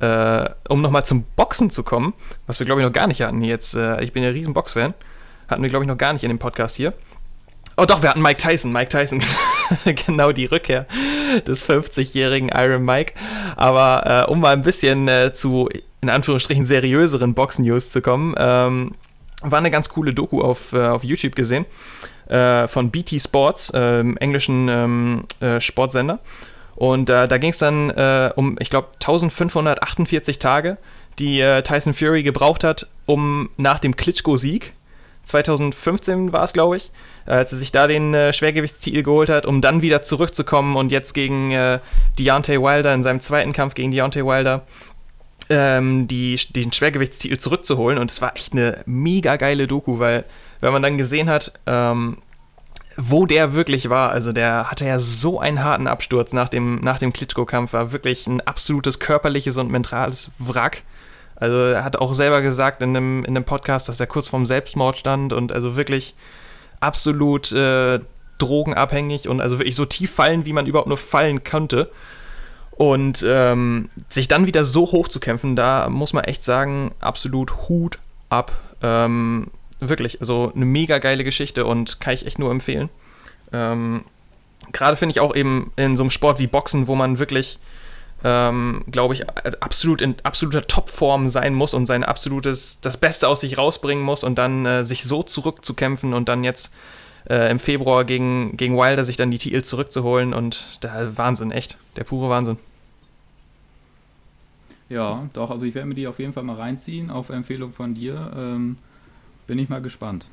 Äh, 0.00 0.48
um 0.70 0.80
nochmal 0.80 1.04
zum 1.04 1.24
Boxen 1.36 1.70
zu 1.70 1.82
kommen, 1.82 2.14
was 2.46 2.58
wir 2.58 2.64
glaube 2.64 2.80
ich 2.80 2.86
noch 2.86 2.92
gar 2.92 3.06
nicht 3.06 3.20
hatten 3.20 3.42
jetzt. 3.42 3.74
Äh, 3.74 4.02
ich 4.02 4.14
bin 4.14 4.22
ja 4.22 4.30
riesen 4.30 4.54
Boxfan, 4.54 4.94
hatten 5.48 5.62
wir 5.62 5.68
glaube 5.68 5.84
ich 5.84 5.88
noch 5.88 5.98
gar 5.98 6.14
nicht 6.14 6.24
in 6.24 6.30
dem 6.30 6.38
Podcast 6.38 6.76
hier. 6.76 6.94
Oh 7.76 7.84
doch, 7.84 8.02
wir 8.02 8.10
hatten 8.10 8.22
Mike 8.22 8.40
Tyson, 8.40 8.72
Mike 8.72 8.88
Tyson, 8.88 9.22
genau 10.06 10.32
die 10.32 10.46
Rückkehr 10.46 10.86
des 11.46 11.66
50-jährigen 11.68 12.50
Iron 12.54 12.84
Mike. 12.84 13.14
Aber 13.56 14.26
äh, 14.26 14.30
um 14.30 14.40
mal 14.40 14.54
ein 14.54 14.62
bisschen 14.62 15.06
äh, 15.08 15.32
zu 15.32 15.68
in 16.00 16.10
Anführungsstrichen 16.10 16.64
seriöseren 16.64 17.34
Box-News 17.34 17.90
zu 17.90 18.00
kommen. 18.00 18.34
Ähm, 18.38 18.94
war 19.42 19.58
eine 19.58 19.70
ganz 19.70 19.88
coole 19.88 20.12
Doku 20.12 20.42
auf, 20.42 20.72
äh, 20.72 20.86
auf 20.86 21.04
YouTube 21.04 21.34
gesehen 21.34 21.66
äh, 22.28 22.66
von 22.68 22.90
BT 22.90 23.20
Sports, 23.20 23.70
äh, 23.70 24.00
englischen 24.00 24.68
ähm, 24.68 25.22
äh, 25.40 25.60
Sportsender. 25.60 26.20
Und 26.76 27.10
äh, 27.10 27.28
da 27.28 27.38
ging 27.38 27.50
es 27.50 27.58
dann 27.58 27.90
äh, 27.90 28.30
um, 28.36 28.56
ich 28.58 28.70
glaube, 28.70 28.88
1548 28.94 30.38
Tage, 30.38 30.78
die 31.18 31.42
Tyson 31.64 31.92
Fury 31.92 32.22
gebraucht 32.22 32.64
hat, 32.64 32.86
um 33.04 33.50
nach 33.58 33.78
dem 33.78 33.94
Klitschko-Sieg, 33.94 34.72
2015 35.24 36.32
war 36.32 36.44
es, 36.44 36.52
glaube 36.52 36.76
ich, 36.76 36.90
als 37.26 37.52
er 37.52 37.58
sich 37.58 37.72
da 37.72 37.86
den 37.86 38.14
äh, 38.14 38.32
Schwergewichtstitel 38.32 39.02
geholt 39.02 39.28
hat, 39.28 39.46
um 39.46 39.60
dann 39.60 39.82
wieder 39.82 40.02
zurückzukommen 40.02 40.76
und 40.76 40.90
jetzt 40.90 41.12
gegen 41.12 41.52
äh, 41.52 41.78
Deontay 42.18 42.60
Wilder 42.60 42.92
in 42.94 43.02
seinem 43.02 43.20
zweiten 43.20 43.52
Kampf 43.52 43.74
gegen 43.74 43.90
Deontay 43.90 44.24
Wilder 44.24 44.62
ähm, 45.50 46.08
die, 46.08 46.36
den 46.36 46.72
Schwergewichtstitel 46.72 47.36
zurückzuholen. 47.36 47.98
Und 47.98 48.10
es 48.10 48.22
war 48.22 48.34
echt 48.36 48.52
eine 48.52 48.82
mega 48.86 49.36
geile 49.36 49.66
Doku, 49.66 49.98
weil, 49.98 50.24
wenn 50.60 50.72
man 50.72 50.82
dann 50.82 50.96
gesehen 50.96 51.28
hat, 51.28 51.52
ähm, 51.66 52.18
wo 52.96 53.26
der 53.26 53.52
wirklich 53.52 53.88
war, 53.88 54.10
also 54.10 54.32
der 54.32 54.70
hatte 54.70 54.86
ja 54.86 54.98
so 54.98 55.40
einen 55.40 55.62
harten 55.62 55.86
Absturz 55.86 56.32
nach 56.32 56.48
dem, 56.48 56.76
nach 56.76 56.98
dem 56.98 57.12
Klitschko-Kampf, 57.12 57.72
war 57.72 57.92
wirklich 57.92 58.26
ein 58.26 58.40
absolutes 58.40 58.98
körperliches 58.98 59.56
und 59.58 59.70
mentales 59.70 60.30
Wrack. 60.38 60.82
Also 61.36 61.56
er 61.56 61.84
hat 61.84 61.96
auch 61.96 62.12
selber 62.12 62.42
gesagt 62.42 62.82
in 62.82 62.90
einem, 62.90 63.24
in 63.24 63.36
einem 63.36 63.44
Podcast, 63.44 63.88
dass 63.88 64.00
er 64.00 64.06
kurz 64.06 64.28
vorm 64.28 64.46
Selbstmord 64.46 64.98
stand 64.98 65.32
und 65.32 65.52
also 65.52 65.76
wirklich 65.76 66.14
absolut 66.80 67.52
äh, 67.52 68.00
drogenabhängig 68.38 69.28
und 69.28 69.40
also 69.40 69.58
wirklich 69.58 69.76
so 69.76 69.84
tief 69.86 70.12
fallen, 70.12 70.44
wie 70.44 70.52
man 70.52 70.66
überhaupt 70.66 70.88
nur 70.88 70.98
fallen 70.98 71.42
konnte. 71.42 71.90
Und 72.80 73.22
ähm, 73.28 73.90
sich 74.08 74.26
dann 74.26 74.46
wieder 74.46 74.64
so 74.64 74.90
hoch 74.90 75.06
zu 75.08 75.20
kämpfen, 75.20 75.54
da 75.54 75.90
muss 75.90 76.14
man 76.14 76.24
echt 76.24 76.42
sagen, 76.42 76.92
absolut 76.98 77.68
Hut 77.68 77.98
ab. 78.30 78.58
Ähm, 78.80 79.48
wirklich, 79.80 80.20
also 80.20 80.50
eine 80.56 80.64
mega 80.64 80.96
geile 80.96 81.22
Geschichte 81.22 81.66
und 81.66 82.00
kann 82.00 82.14
ich 82.14 82.24
echt 82.24 82.38
nur 82.38 82.50
empfehlen. 82.50 82.88
Ähm, 83.52 84.06
Gerade 84.72 84.96
finde 84.96 85.10
ich 85.10 85.20
auch 85.20 85.36
eben 85.36 85.72
in 85.76 85.94
so 85.94 86.04
einem 86.04 86.08
Sport 86.08 86.38
wie 86.38 86.46
Boxen, 86.46 86.86
wo 86.86 86.94
man 86.94 87.18
wirklich, 87.18 87.58
ähm, 88.24 88.82
glaube 88.90 89.12
ich, 89.12 89.28
absolut 89.28 90.00
in 90.00 90.14
absoluter 90.22 90.66
Topform 90.66 91.28
sein 91.28 91.52
muss 91.52 91.74
und 91.74 91.84
sein 91.84 92.02
absolutes, 92.02 92.80
das 92.80 92.96
Beste 92.96 93.28
aus 93.28 93.40
sich 93.40 93.58
rausbringen 93.58 94.02
muss 94.02 94.24
und 94.24 94.38
dann 94.38 94.64
äh, 94.64 94.86
sich 94.86 95.04
so 95.04 95.22
zurückzukämpfen 95.22 96.14
und 96.14 96.30
dann 96.30 96.44
jetzt 96.44 96.72
äh, 97.28 97.50
im 97.50 97.58
Februar 97.58 98.06
gegen, 98.06 98.56
gegen 98.56 98.78
Wilder 98.78 99.04
sich 99.04 99.18
dann 99.18 99.30
die 99.30 99.36
Titel 99.36 99.60
zurückzuholen 99.60 100.32
und 100.32 100.78
da 100.80 101.18
Wahnsinn, 101.18 101.50
echt, 101.50 101.76
der 101.96 102.04
pure 102.04 102.30
Wahnsinn. 102.30 102.56
Ja, 104.90 105.28
doch, 105.32 105.50
also 105.50 105.64
ich 105.64 105.74
werde 105.74 105.88
mir 105.88 105.94
die 105.94 106.08
auf 106.08 106.18
jeden 106.18 106.32
Fall 106.32 106.42
mal 106.42 106.56
reinziehen, 106.56 107.10
auf 107.10 107.30
Empfehlung 107.30 107.72
von 107.72 107.94
dir. 107.94 108.32
Ähm, 108.36 108.76
bin 109.46 109.58
ich 109.58 109.68
mal 109.68 109.80
gespannt. 109.80 110.28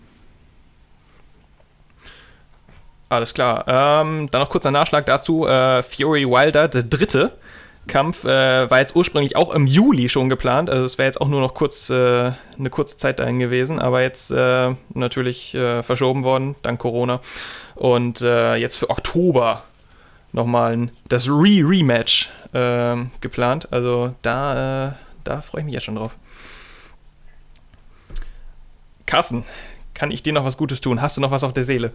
Alles 3.07 3.33
klar. 3.33 3.65
Ähm, 3.67 4.29
dann 4.31 4.41
noch 4.41 4.49
kurzer 4.49 4.71
Nachschlag 4.71 5.05
dazu. 5.05 5.47
Äh, 5.47 5.83
Fury 5.83 6.25
Wilder, 6.25 6.67
der 6.67 6.83
dritte 6.83 7.37
Kampf, 7.85 8.25
äh, 8.25 8.69
war 8.69 8.79
jetzt 8.79 8.95
ursprünglich 8.95 9.35
auch 9.35 9.53
im 9.53 9.67
Juli 9.67 10.09
schon 10.09 10.27
geplant. 10.27 10.71
Also 10.71 10.83
es 10.83 10.97
wäre 10.97 11.05
jetzt 11.05 11.21
auch 11.21 11.29
nur 11.29 11.39
noch 11.39 11.53
kurz 11.53 11.89
äh, 11.91 12.31
eine 12.57 12.69
kurze 12.69 12.97
Zeit 12.97 13.19
dahin 13.19 13.39
gewesen, 13.39 13.79
aber 13.79 14.01
jetzt 14.01 14.31
äh, 14.31 14.73
natürlich 14.93 15.53
äh, 15.53 15.83
verschoben 15.83 16.23
worden, 16.23 16.55
dank 16.63 16.79
Corona. 16.79 17.21
Und 17.75 18.21
äh, 18.21 18.55
jetzt 18.55 18.77
für 18.77 18.89
Oktober 18.89 19.63
nochmal 20.37 20.89
das 21.09 21.27
Re-Rematch 21.27 22.29
äh, 22.53 22.95
geplant. 23.19 23.71
Also 23.73 24.15
da, 24.21 24.87
äh, 24.87 24.93
da 25.25 25.41
freue 25.41 25.61
ich 25.61 25.65
mich 25.65 25.73
jetzt 25.73 25.83
schon 25.83 25.95
drauf. 25.95 26.15
Carsten, 29.05 29.43
kann 29.93 30.11
ich 30.11 30.23
dir 30.23 30.33
noch 30.33 30.45
was 30.45 30.57
Gutes 30.57 30.79
tun? 30.79 31.01
Hast 31.01 31.17
du 31.17 31.21
noch 31.21 31.31
was 31.31 31.43
auf 31.43 31.53
der 31.53 31.63
Seele? 31.63 31.93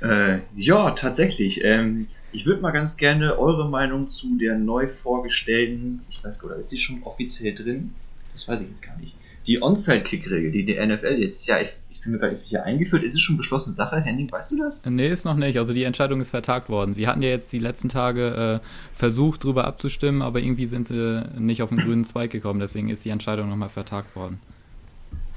Äh, 0.00 0.40
ja, 0.54 0.90
tatsächlich. 0.92 1.64
Ähm, 1.64 2.06
ich 2.32 2.46
würde 2.46 2.62
mal 2.62 2.72
ganz 2.72 2.96
gerne 2.96 3.38
eure 3.38 3.68
Meinung 3.68 4.06
zu 4.06 4.36
der 4.38 4.56
neu 4.56 4.86
vorgestellten, 4.86 6.04
ich 6.10 6.22
weiß 6.22 6.40
gar 6.40 6.50
nicht, 6.50 6.60
ist 6.60 6.72
die 6.72 6.78
schon 6.78 7.02
offiziell 7.04 7.54
drin? 7.54 7.94
Das 8.32 8.48
weiß 8.48 8.60
ich 8.60 8.68
jetzt 8.68 8.82
gar 8.82 8.96
nicht. 8.98 9.14
Die 9.46 9.60
Onside-Kick-Regel, 9.62 10.50
die 10.50 10.64
die 10.64 10.74
NFL 10.74 11.18
jetzt, 11.18 11.46
ja, 11.46 11.58
ich 11.60 12.00
bin 12.04 12.12
mir 12.12 12.18
gar 12.18 12.28
nicht 12.28 12.38
sicher, 12.38 12.64
eingeführt. 12.64 13.02
Ist 13.02 13.14
es 13.14 13.20
schon 13.20 13.36
beschlossene 13.36 13.74
Sache? 13.74 14.00
Henning, 14.00 14.30
weißt 14.30 14.52
du 14.52 14.58
das? 14.58 14.84
Nee, 14.86 15.08
ist 15.08 15.24
noch 15.24 15.36
nicht. 15.36 15.58
Also 15.58 15.74
die 15.74 15.84
Entscheidung 15.84 16.20
ist 16.20 16.30
vertagt 16.30 16.68
worden. 16.68 16.94
Sie 16.94 17.06
hatten 17.06 17.22
ja 17.22 17.30
jetzt 17.30 17.52
die 17.52 17.58
letzten 17.58 17.88
Tage 17.88 18.60
äh, 18.62 18.66
versucht, 18.96 19.44
darüber 19.44 19.66
abzustimmen, 19.66 20.22
aber 20.22 20.40
irgendwie 20.40 20.66
sind 20.66 20.86
sie 20.86 21.24
nicht 21.38 21.62
auf 21.62 21.70
den 21.70 21.78
grünen 21.78 22.04
Zweig 22.04 22.30
gekommen. 22.30 22.60
Deswegen 22.60 22.88
ist 22.90 23.04
die 23.04 23.10
Entscheidung 23.10 23.48
nochmal 23.48 23.70
vertagt 23.70 24.14
worden. 24.14 24.38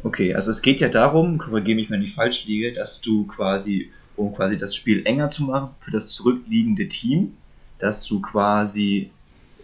Okay, 0.03 0.33
also 0.33 0.51
es 0.51 0.61
geht 0.61 0.79
ja 0.79 0.89
darum, 0.89 1.37
korrigiere 1.37 1.75
mich, 1.75 1.89
wenn 1.89 2.01
ich 2.01 2.13
falsch 2.13 2.45
liege, 2.45 2.73
dass 2.73 3.01
du 3.01 3.25
quasi, 3.25 3.91
um 4.15 4.33
quasi 4.33 4.55
das 4.55 4.75
Spiel 4.75 5.05
enger 5.05 5.29
zu 5.29 5.43
machen 5.43 5.69
für 5.79 5.91
das 5.91 6.13
zurückliegende 6.13 6.87
Team, 6.87 7.33
dass 7.79 8.05
du 8.05 8.21
quasi 8.21 9.09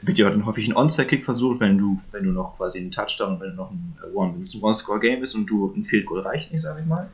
wird 0.05 0.17
ja 0.17 0.29
dann 0.29 0.45
häufig 0.45 0.67
ein 0.67 0.75
Onside-Kick 0.75 1.23
versucht, 1.23 1.59
wenn 1.59 1.77
du, 1.77 1.99
wenn 2.11 2.23
du 2.23 2.31
noch 2.31 2.57
quasi 2.57 2.79
einen 2.79 2.91
Touchdown, 2.91 3.39
wenn 3.39 3.51
du 3.51 3.55
noch 3.55 3.71
ein 3.71 3.95
One, 4.13 4.33
wenn 4.33 4.41
es 4.41 4.53
ein 4.53 4.61
One-Score-Game 4.61 5.23
ist 5.23 5.35
und 5.35 5.45
du 5.45 5.73
ein 5.75 5.85
Field 5.85 6.05
Goal 6.05 6.21
reicht 6.21 6.51
nicht, 6.51 6.61
sag 6.61 6.79
ich 6.79 6.85
mal. 6.85 7.09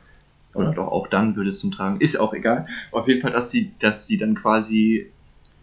Oder 0.52 0.72
doch 0.72 0.88
auch 0.88 1.06
dann 1.06 1.36
würde 1.36 1.50
es 1.50 1.60
zum 1.60 1.70
Tragen, 1.70 2.00
ist 2.00 2.18
auch 2.18 2.34
egal. 2.34 2.66
Auf 2.90 3.06
jeden 3.06 3.20
Fall, 3.20 3.30
dass 3.30 3.50
sie, 3.50 3.72
dass 3.78 4.06
sie 4.06 4.18
dann 4.18 4.34
quasi 4.34 5.06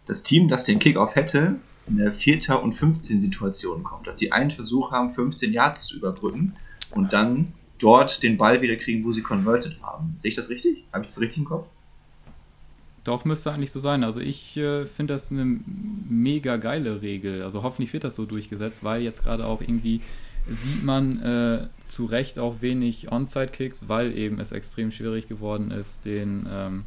das 0.05 0.23
Team, 0.23 0.47
das 0.47 0.63
den 0.63 0.79
Kickoff 0.79 1.15
hätte, 1.15 1.55
in 1.87 1.97
der 1.97 2.13
Vierter- 2.13 2.63
und 2.63 2.73
15 2.73 3.19
Situation 3.19 3.83
kommt. 3.83 4.07
Dass 4.07 4.17
sie 4.17 4.31
einen 4.31 4.51
Versuch 4.51 4.91
haben, 4.91 5.13
15 5.13 5.51
Yards 5.51 5.87
zu 5.87 5.97
überbrücken 5.97 6.53
und 6.91 7.11
dann 7.13 7.53
dort 7.79 8.23
den 8.23 8.37
Ball 8.37 8.61
wieder 8.61 8.75
kriegen, 8.77 9.03
wo 9.03 9.13
sie 9.13 9.21
converted 9.21 9.81
haben. 9.81 10.15
Sehe 10.19 10.29
ich 10.29 10.35
das 10.35 10.49
richtig? 10.49 10.85
Habe 10.93 11.03
ich 11.03 11.09
das 11.09 11.21
richtig 11.21 11.39
im 11.39 11.45
Kopf? 11.45 11.67
Doch, 13.07 13.23
müsste 13.23 13.53
eigentlich 13.53 13.71
so 13.71 13.79
sein. 13.79 14.03
Also 14.03 14.19
ich 14.19 14.57
äh, 14.57 14.85
finde 14.85 15.13
das 15.13 15.31
eine 15.31 15.45
mega 16.09 16.57
geile 16.57 17.01
Regel. 17.01 17.41
Also 17.41 17.63
hoffentlich 17.63 17.93
wird 17.93 18.03
das 18.03 18.17
so 18.17 18.25
durchgesetzt, 18.25 18.83
weil 18.83 19.01
jetzt 19.01 19.23
gerade 19.23 19.45
auch 19.45 19.61
irgendwie 19.61 20.01
sieht 20.49 20.83
man 20.83 21.21
äh, 21.21 21.67
zu 21.85 22.03
Recht 22.03 22.37
auch 22.37 22.59
wenig 22.59 23.09
Onside-Kicks, 23.09 23.87
weil 23.87 24.17
eben 24.17 24.41
es 24.41 24.51
extrem 24.51 24.91
schwierig 24.91 25.29
geworden 25.29 25.71
ist, 25.71 26.03
den, 26.03 26.49
ähm, 26.51 26.83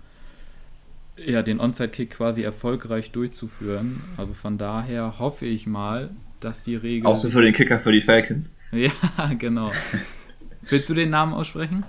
ja, 1.16 1.40
den 1.40 1.58
Onside-Kick 1.58 2.10
quasi 2.10 2.42
erfolgreich 2.42 3.12
durchzuführen. 3.12 4.02
Also 4.18 4.34
von 4.34 4.58
daher 4.58 5.18
hoffe 5.18 5.46
ich 5.46 5.66
mal, 5.66 6.10
dass 6.40 6.62
die 6.64 6.76
Regel. 6.76 7.06
Außer 7.06 7.30
für 7.30 7.40
den 7.40 7.54
Kicker 7.54 7.78
für 7.78 7.92
die 7.92 8.02
Falcons. 8.02 8.58
Ja, 8.72 8.92
genau. 9.38 9.72
Willst 10.68 10.90
du 10.90 10.92
den 10.92 11.08
Namen 11.08 11.32
aussprechen? 11.32 11.86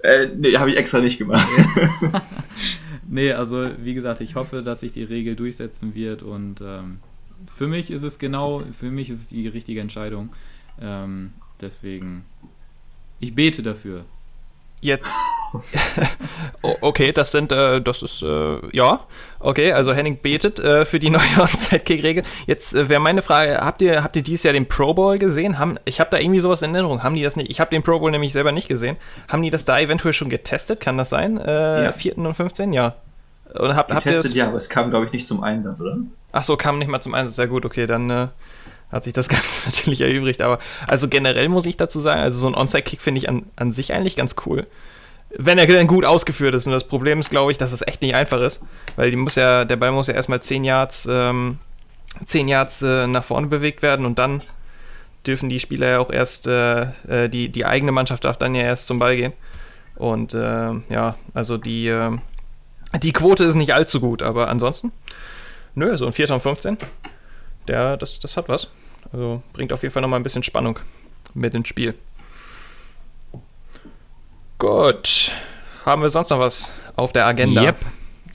Äh, 0.00 0.28
nee, 0.36 0.54
habe 0.58 0.70
ich 0.70 0.76
extra 0.76 1.00
nicht 1.00 1.16
gemacht. 1.16 1.48
nee, 3.12 3.32
also 3.32 3.66
wie 3.78 3.94
gesagt, 3.94 4.20
ich 4.20 4.34
hoffe, 4.34 4.62
dass 4.62 4.80
sich 4.80 4.92
die 4.92 5.04
Regel 5.04 5.36
durchsetzen 5.36 5.94
wird 5.94 6.22
und 6.22 6.60
ähm, 6.60 6.98
für 7.54 7.68
mich 7.68 7.90
ist 7.90 8.02
es 8.02 8.18
genau, 8.18 8.62
für 8.72 8.90
mich 8.90 9.10
ist 9.10 9.20
es 9.20 9.26
die 9.28 9.48
richtige 9.48 9.80
Entscheidung. 9.80 10.30
Ähm, 10.80 11.32
deswegen, 11.60 12.24
ich 13.20 13.34
bete 13.34 13.62
dafür. 13.62 14.04
Jetzt. 14.80 15.14
okay, 16.80 17.12
das 17.12 17.30
sind, 17.30 17.52
äh, 17.52 17.80
das 17.80 18.02
ist, 18.02 18.22
äh, 18.22 18.58
ja. 18.72 19.06
Okay, 19.38 19.72
also 19.72 19.92
Henning 19.92 20.18
betet 20.20 20.58
äh, 20.58 20.84
für 20.84 20.98
die 20.98 21.10
neue 21.10 21.20
Onside-Kick-Regel. 21.38 22.24
Jetzt 22.46 22.74
äh, 22.74 22.88
wäre 22.88 23.00
meine 23.00 23.22
Frage, 23.22 23.58
habt 23.58 23.80
ihr, 23.80 24.02
habt 24.02 24.16
ihr 24.16 24.22
dieses 24.22 24.42
Jahr 24.42 24.54
den 24.54 24.66
Pro 24.66 24.92
Bowl 24.92 25.18
gesehen? 25.18 25.60
Haben, 25.60 25.78
ich 25.84 26.00
habe 26.00 26.10
da 26.10 26.18
irgendwie 26.18 26.40
sowas 26.40 26.62
in 26.62 26.74
Erinnerung. 26.74 27.04
Haben 27.04 27.14
die 27.14 27.22
das 27.22 27.36
nicht? 27.36 27.48
Ich 27.48 27.60
habe 27.60 27.70
den 27.70 27.84
Pro 27.84 28.00
Bowl 28.00 28.10
nämlich 28.10 28.32
selber 28.32 28.50
nicht 28.50 28.66
gesehen. 28.66 28.96
Haben 29.28 29.42
die 29.42 29.50
das 29.50 29.64
da 29.64 29.78
eventuell 29.78 30.14
schon 30.14 30.30
getestet? 30.30 30.80
Kann 30.80 30.98
das 30.98 31.10
sein? 31.10 31.38
Äh, 31.38 31.84
ja. 31.84 31.92
4. 31.92 32.18
und 32.18 32.34
15? 32.34 32.72
Ja. 32.72 32.96
Oder 33.58 33.76
hab, 33.76 33.88
getestet, 33.88 34.34
ja, 34.34 34.48
aber 34.48 34.56
es 34.56 34.68
kam, 34.68 34.90
glaube 34.90 35.06
ich, 35.06 35.12
nicht 35.12 35.26
zum 35.26 35.42
Einsatz, 35.42 35.80
oder? 35.80 35.98
Ach 36.32 36.44
so, 36.44 36.56
kam 36.56 36.78
nicht 36.78 36.88
mal 36.88 37.00
zum 37.00 37.14
Einsatz. 37.14 37.36
Sehr 37.36 37.48
gut, 37.48 37.64
okay, 37.64 37.86
dann 37.86 38.08
äh, 38.10 38.28
hat 38.90 39.04
sich 39.04 39.12
das 39.12 39.28
Ganze 39.28 39.68
natürlich 39.68 40.00
erübrigt. 40.00 40.42
Aber 40.42 40.58
also 40.86 41.08
generell 41.08 41.48
muss 41.48 41.66
ich 41.66 41.76
dazu 41.76 42.00
sagen, 42.00 42.20
also 42.20 42.38
so 42.38 42.46
ein 42.46 42.54
Onside-Kick 42.54 43.00
finde 43.00 43.18
ich 43.18 43.28
an, 43.28 43.44
an 43.56 43.72
sich 43.72 43.92
eigentlich 43.92 44.16
ganz 44.16 44.36
cool. 44.46 44.66
Wenn 45.36 45.58
er 45.58 45.66
dann 45.66 45.86
gut 45.86 46.04
ausgeführt 46.04 46.54
ist. 46.54 46.66
Und 46.66 46.72
das 46.72 46.84
Problem 46.84 47.18
ist, 47.18 47.30
glaube 47.30 47.52
ich, 47.52 47.58
dass 47.58 47.72
es 47.72 47.86
echt 47.86 48.02
nicht 48.02 48.14
einfach 48.14 48.40
ist. 48.40 48.62
Weil 48.96 49.10
die 49.10 49.16
muss 49.16 49.34
ja, 49.34 49.64
der 49.64 49.76
Ball 49.76 49.92
muss 49.92 50.06
ja 50.06 50.14
erstmal 50.14 50.42
10 50.42 50.64
Yards, 50.64 51.08
ähm, 51.10 51.58
10 52.26 52.48
Yards 52.48 52.82
äh, 52.82 53.06
nach 53.06 53.24
vorne 53.24 53.46
bewegt 53.46 53.80
werden 53.80 54.04
und 54.04 54.18
dann 54.18 54.42
dürfen 55.26 55.48
die 55.48 55.60
Spieler 55.60 55.88
ja 55.88 55.98
auch 56.00 56.10
erst, 56.10 56.46
äh, 56.46 56.82
äh 57.08 57.28
die, 57.28 57.48
die 57.48 57.64
eigene 57.64 57.92
Mannschaft 57.92 58.24
darf 58.24 58.36
dann 58.36 58.54
ja 58.54 58.62
erst 58.62 58.86
zum 58.86 58.98
Ball 58.98 59.16
gehen. 59.16 59.32
Und 59.94 60.34
äh, 60.34 60.72
ja, 60.88 61.16
also 61.32 61.58
die, 61.58 61.88
äh, 61.88 62.16
die 62.98 63.12
Quote 63.12 63.44
ist 63.44 63.54
nicht 63.54 63.74
allzu 63.74 64.00
gut, 64.00 64.22
aber 64.22 64.48
ansonsten, 64.48 64.92
nö, 65.74 65.96
so 65.96 66.06
ein 66.06 66.12
4. 66.12 66.30
und 66.30 66.40
15, 66.40 66.78
der, 67.68 67.96
das, 67.96 68.20
das 68.20 68.36
hat 68.36 68.48
was. 68.48 68.68
Also 69.12 69.42
bringt 69.52 69.72
auf 69.72 69.82
jeden 69.82 69.92
Fall 69.92 70.02
nochmal 70.02 70.20
ein 70.20 70.22
bisschen 70.22 70.42
Spannung 70.42 70.78
mit 71.34 71.54
ins 71.54 71.68
Spiel. 71.68 71.94
Gut. 74.58 75.32
Haben 75.84 76.02
wir 76.02 76.10
sonst 76.10 76.30
noch 76.30 76.38
was 76.38 76.72
auf 76.96 77.12
der 77.12 77.26
Agenda? 77.26 77.62
Yep. 77.62 77.76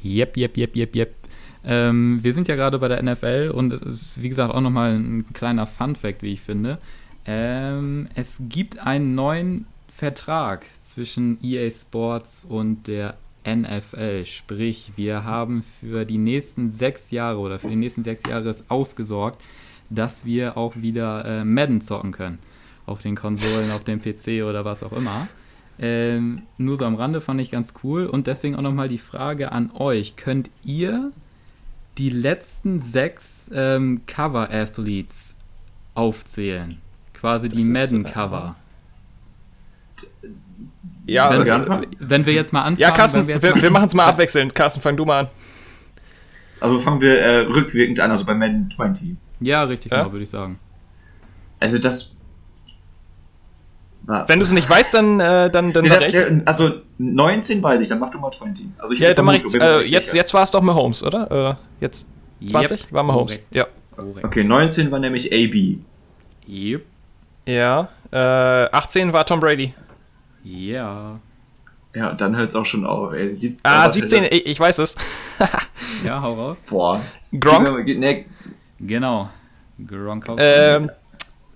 Yep, 0.03 0.37
yep, 0.37 0.57
yep, 0.57 0.75
yep, 0.75 0.95
yep. 0.95 1.15
Ähm, 1.63 2.19
wir 2.21 2.33
sind 2.33 2.47
ja 2.47 2.55
gerade 2.55 2.79
bei 2.79 2.87
der 2.87 3.01
NFL 3.01 3.51
und 3.53 3.73
es 3.73 3.81
ist, 3.81 4.21
wie 4.21 4.29
gesagt, 4.29 4.53
auch 4.53 4.61
nochmal 4.61 4.93
ein 4.95 5.25
kleiner 5.33 5.65
Fun-Fact, 5.67 6.21
wie 6.23 6.33
ich 6.33 6.41
finde. 6.41 6.79
Ähm, 7.25 8.07
es 8.15 8.37
gibt 8.39 8.79
einen 8.79 9.15
neuen 9.15 9.67
Vertrag 9.87 10.65
zwischen 10.81 11.39
EA 11.43 11.69
Sports 11.71 12.45
und 12.47 12.87
der 12.87 13.17
NFL. 13.47 14.25
Sprich, 14.25 14.91
wir 14.95 15.23
haben 15.23 15.63
für 15.63 16.05
die 16.05 16.17
nächsten 16.17 16.69
sechs 16.69 17.11
Jahre 17.11 17.39
oder 17.39 17.59
für 17.59 17.69
die 17.69 17.75
nächsten 17.75 18.03
sechs 18.03 18.21
Jahre 18.27 18.55
ausgesorgt, 18.67 19.41
dass 19.89 20.25
wir 20.25 20.57
auch 20.57 20.75
wieder 20.75 21.25
äh, 21.25 21.45
Madden 21.45 21.81
zocken 21.81 22.11
können. 22.11 22.39
Auf 22.85 23.01
den 23.01 23.15
Konsolen, 23.15 23.71
auf 23.71 23.83
dem 23.83 24.01
PC 24.01 24.43
oder 24.43 24.65
was 24.65 24.83
auch 24.83 24.93
immer. 24.93 25.27
Ähm, 25.79 26.43
nur 26.57 26.77
so 26.77 26.85
am 26.85 26.95
Rande 26.95 27.21
fand 27.21 27.39
ich 27.41 27.51
ganz 27.51 27.73
cool. 27.83 28.05
Und 28.07 28.27
deswegen 28.27 28.55
auch 28.55 28.61
nochmal 28.61 28.89
die 28.89 28.97
Frage 28.97 29.51
an 29.51 29.71
euch. 29.73 30.15
Könnt 30.15 30.49
ihr 30.63 31.11
die 31.97 32.09
letzten 32.09 32.79
sechs 32.79 33.49
ähm, 33.53 34.01
Cover-Athletes 34.07 35.35
aufzählen? 35.95 36.77
Quasi 37.13 37.49
das 37.49 37.57
die 37.57 37.67
Madden-Cover. 37.67 38.55
Äh, 41.07 41.13
ja, 41.13 41.31
wenn, 41.31 41.49
also, 41.49 41.87
wenn, 41.99 42.25
wir 42.25 42.33
jetzt 42.33 42.53
mal 42.53 42.61
anfangen. 42.61 42.79
Ja, 42.79 42.91
Carsten, 42.91 43.27
wir, 43.27 43.41
wir, 43.41 43.55
wir 43.55 43.69
machen 43.69 43.87
es 43.87 43.93
mal 43.93 44.05
abwechselnd. 44.07 44.53
Carsten, 44.53 44.81
fang 44.81 44.97
du 44.97 45.05
mal 45.05 45.19
an. 45.19 45.27
Also 46.59 46.79
fangen 46.79 47.01
wir 47.01 47.19
äh, 47.19 47.37
rückwirkend 47.41 47.99
an, 47.99 48.11
also 48.11 48.25
bei 48.25 48.33
Madden 48.33 48.69
20. 48.69 49.15
Ja, 49.39 49.63
richtig, 49.63 49.91
ja? 49.91 49.99
genau, 49.99 50.11
würde 50.11 50.23
ich 50.23 50.29
sagen. 50.29 50.59
Also 51.59 51.77
das. 51.77 52.15
War, 54.03 54.27
Wenn 54.29 54.39
du 54.39 54.45
es 54.45 54.53
nicht 54.53 54.69
weißt, 54.69 54.93
dann, 54.93 55.19
äh, 55.19 55.49
dann, 55.49 55.73
dann 55.73 55.87
sag 55.87 56.07
ich. 56.07 56.15
Also 56.45 56.81
19 56.97 57.61
weiß 57.61 57.81
ich, 57.81 57.89
dann 57.89 57.99
mach 57.99 58.09
du 58.09 58.19
mal 58.19 58.31
20. 58.31 58.67
Also 58.77 58.93
ich 58.93 58.99
ja, 58.99 59.13
dann 59.13 59.25
mach 59.25 59.33
ich, 59.33 59.43
äh, 59.53 59.81
jetzt, 59.81 60.13
jetzt 60.13 60.33
war 60.33 60.43
es 60.43 60.51
doch 60.51 60.61
Mahomes, 60.61 61.03
oder? 61.03 61.57
Äh, 61.59 61.83
jetzt 61.83 62.07
20 62.49 62.83
yep. 62.83 62.93
war 62.93 63.03
Mahomes. 63.03 63.33
Korrekt. 63.33 63.55
Ja. 63.55 63.67
Korrekt. 63.95 64.25
Okay, 64.25 64.43
19 64.43 64.91
war 64.91 64.99
nämlich 64.99 65.31
AB. 65.31 65.79
Yep. 66.47 66.85
Ja. 67.47 67.89
Äh, 68.11 68.17
18 68.71 69.11
war 69.11 69.25
Tom 69.25 69.39
Brady. 69.39 69.73
Ja. 70.47 71.19
Ja, 71.95 72.11
und 72.11 72.21
dann 72.21 72.35
hört 72.35 72.49
es 72.49 72.55
auch 72.55 72.65
schon 72.65 72.85
auf. 72.85 73.13
Ey. 73.13 73.33
17, 73.33 73.59
ah, 73.63 73.89
17, 73.89 74.23
ich, 74.25 74.45
ich 74.45 74.59
weiß 74.59 74.79
es. 74.79 74.95
ja, 76.05 76.21
hau 76.21 76.33
raus. 76.33 76.57
Boah. 76.69 77.01
Gronk? 77.37 77.87
Ne, 77.87 78.25
Genau. 78.79 79.29
Gronkowski. 79.85 80.43
Ähm, 80.43 80.91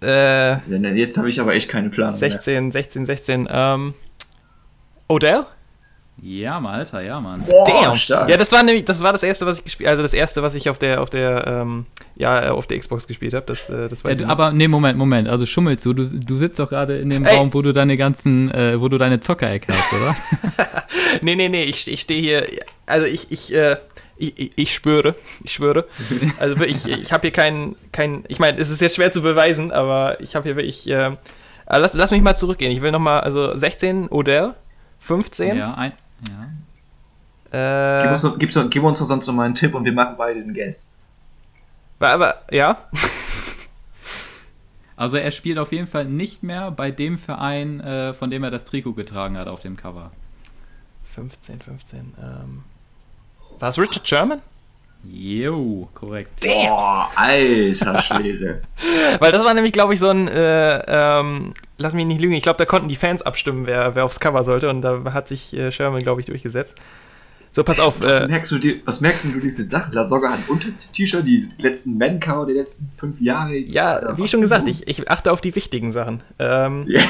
äh, 0.02 0.56
Jetzt 0.96 1.18
habe 1.18 1.30
ich 1.30 1.39
aber 1.39 1.54
echt 1.54 1.70
keine 1.70 1.89
Planung. 1.89 2.18
16, 2.18 2.64
mehr. 2.66 2.72
16, 2.72 3.06
16. 3.06 3.48
Ähm, 3.52 3.94
Odell? 5.08 5.46
Ja, 6.24 6.59
mal, 6.59 6.80
Alter, 6.80 7.01
ja, 7.01 7.20
Mann. 7.20 7.43
Boah, 7.43 7.66
Damn. 7.66 7.95
Stark. 7.95 8.30
Ja, 8.30 8.38
das 8.38 8.51
war 8.51 8.62
nämlich, 8.62 8.86
das 8.86 9.01
war 9.01 9.12
das 9.12 9.24
erste, 9.24 9.45
was 9.45 9.59
ich 9.59 9.66
gespielt, 9.66 9.89
also 9.89 10.03
das 10.03 10.14
erste, 10.14 10.43
was 10.43 10.53
ich 10.53 10.70
auf 10.70 10.78
der, 10.78 11.01
auf 11.01 11.09
der, 11.09 11.47
ähm, 11.47 11.86
ja, 12.16 12.45
äh, 12.45 12.49
auf 12.49 12.68
der 12.68 12.78
Xbox 12.78 13.07
gespielt 13.07 13.34
habe. 13.34 13.45
Das, 13.47 13.70
äh, 13.70 13.89
das 13.89 14.03
weiß 14.03 14.20
ja, 14.20 14.26
ich 14.26 14.30
aber 14.30 14.51
nee, 14.51 14.68
Moment, 14.68 14.99
Moment. 14.99 15.28
Also 15.28 15.47
schummelst 15.47 15.84
du? 15.86 15.93
Du, 15.93 16.03
du 16.03 16.38
sitzt 16.38 16.59
doch 16.59 16.70
gerade 16.70 16.99
in 16.99 17.09
dem 17.09 17.26
Ey. 17.26 17.38
Raum, 17.38 17.53
wo 17.53 17.64
du 17.64 17.74
deine 17.74 17.97
ganzen, 17.97 18.51
äh, 18.51 18.80
wo 18.80 18.88
du 18.88 18.99
deine 18.99 19.20
Zockerecke 19.20 19.74
hast, 19.74 19.93
oder? 19.93 20.16
nee, 21.22 21.36
nee, 21.36 21.49
nee. 21.49 21.64
Ich, 21.64 21.91
ich 21.91 22.01
stehe 22.01 22.22
hier. 22.22 22.45
Also 22.86 23.07
ich, 23.07 23.32
ich, 23.32 23.53
äh, 23.55 23.78
ich, 24.18 24.38
ich, 24.38 24.51
ich 24.55 24.74
schwöre, 24.74 25.16
ich 25.43 25.53
schwöre. 25.53 25.86
Also 26.39 26.59
wirklich, 26.59 26.86
ich 26.86 27.12
habe 27.12 27.22
hier 27.22 27.32
keinen, 27.32 27.76
kein, 27.91 28.26
ich 28.28 28.38
meine, 28.38 28.59
es 28.59 28.70
ist 28.70 28.82
jetzt 28.82 28.95
schwer 28.95 29.12
zu 29.12 29.24
beweisen, 29.24 29.72
aber 29.72 30.22
ich 30.22 30.36
habe 30.36 30.43
hier 30.43 30.55
wirklich, 30.55 30.88
äh, 30.88 31.12
lass, 31.68 31.95
lass 31.95 32.12
mich 32.12 32.22
mal 32.22 32.36
zurückgehen. 32.36 32.72
Ich 32.72 32.82
will 32.82 32.91
nochmal, 32.91 33.22
also 33.22 33.57
16 33.57 34.09
Odell, 34.09 34.53
15. 35.02 35.58
Ja, 35.58 35.74
ein, 35.74 35.93
ja. 36.30 36.47
Äh, 37.52 38.04
gib, 38.04 38.12
uns, 38.12 38.39
gib, 38.39 38.72
gib 38.72 38.84
uns 38.84 38.99
doch 38.99 39.06
sonst 39.06 39.28
noch 39.28 39.34
mal 39.34 39.45
einen 39.45 39.56
Tipp 39.56 39.76
und 39.76 39.84
wir 39.84 39.91
machen 39.91 40.16
beide 40.18 40.41
den 40.41 40.54
Guess. 40.54 40.91
Aber, 41.99 42.41
ja. 42.52 42.78
Also 44.97 45.18
er 45.18 45.32
spielt 45.32 45.58
auf 45.58 45.72
jeden 45.72 45.88
Fall 45.88 46.06
nicht 46.06 46.43
mehr 46.43 46.70
bei 46.70 46.91
dem 46.91 47.18
Verein, 47.18 47.80
äh, 47.80 48.14
von 48.14 48.30
dem 48.30 48.43
er 48.43 48.52
das 48.52 48.66
Trikot 48.66 48.93
getragen 48.93 49.36
hat 49.36 49.47
auf 49.47 49.62
dem 49.62 49.76
Cover. 49.76 50.12
15, 51.16 51.60
15. 51.60 52.14
Ähm. 52.22 52.64
War 53.58 53.70
es 53.70 53.80
Richard 53.80 54.08
Sherman? 54.08 54.43
Jo, 55.04 55.89
korrekt. 55.95 56.41
Boah, 56.41 57.10
alter 57.16 57.99
Schwede. 57.99 58.62
Weil 59.20 59.32
das 59.32 59.43
war 59.43 59.56
nämlich, 59.56 59.74
glaube 59.74 59.95
ich, 59.95 59.99
so 59.99 60.10
ein, 60.10 60.28
äh, 60.28 60.82
ähm, 60.88 61.56
lass 61.82 61.94
mich 61.94 62.06
nicht 62.06 62.22
lügen, 62.22 62.34
ich 62.34 62.44
glaube, 62.44 62.58
da 62.58 62.66
konnten 62.66 62.88
die 62.88 62.96
Fans 62.96 63.22
abstimmen, 63.22 63.66
wer, 63.66 63.96
wer 63.96 64.06
aufs 64.06 64.20
Cover 64.20 64.44
sollte 64.44 64.70
und 64.70 64.82
da 64.82 65.14
hat 65.14 65.28
sich 65.28 65.54
äh, 65.54 65.72
Sherman, 65.72 66.02
glaube 66.02 66.22
ich, 66.22 66.28
durchgesetzt. 66.28 66.78
So, 67.54 67.66
pass 67.66 67.82
auf. 67.82 68.00
Was, 68.00 68.22
äh, 68.22 68.28
merkst, 68.28 68.52
du 68.52 68.60
dir, 68.60 68.76
was 68.86 69.02
merkst 69.02 69.26
du 69.26 69.40
dir 69.40 69.52
für 69.52 69.66
Sachen? 69.66 69.92
La 69.92 70.08
Soga 70.08 70.30
hat 70.30 70.40
unter 70.48 70.70
T-Shirt 70.78 71.26
die 71.26 71.50
letzten 71.58 71.98
Man-Cover 71.98 72.46
der 72.46 72.56
letzten 72.56 72.90
fünf 72.96 73.20
Jahre. 73.20 73.58
Ja, 73.58 74.18
wie 74.18 74.28
schon 74.28 74.40
gesagt, 74.40 74.70
ich, 74.70 74.88
ich 74.88 75.10
achte 75.10 75.34
auf 75.34 75.42
die 75.42 75.54
wichtigen 75.54 75.92
Sachen. 75.92 76.24
Ähm, 76.40 76.86
yeah. 76.88 77.04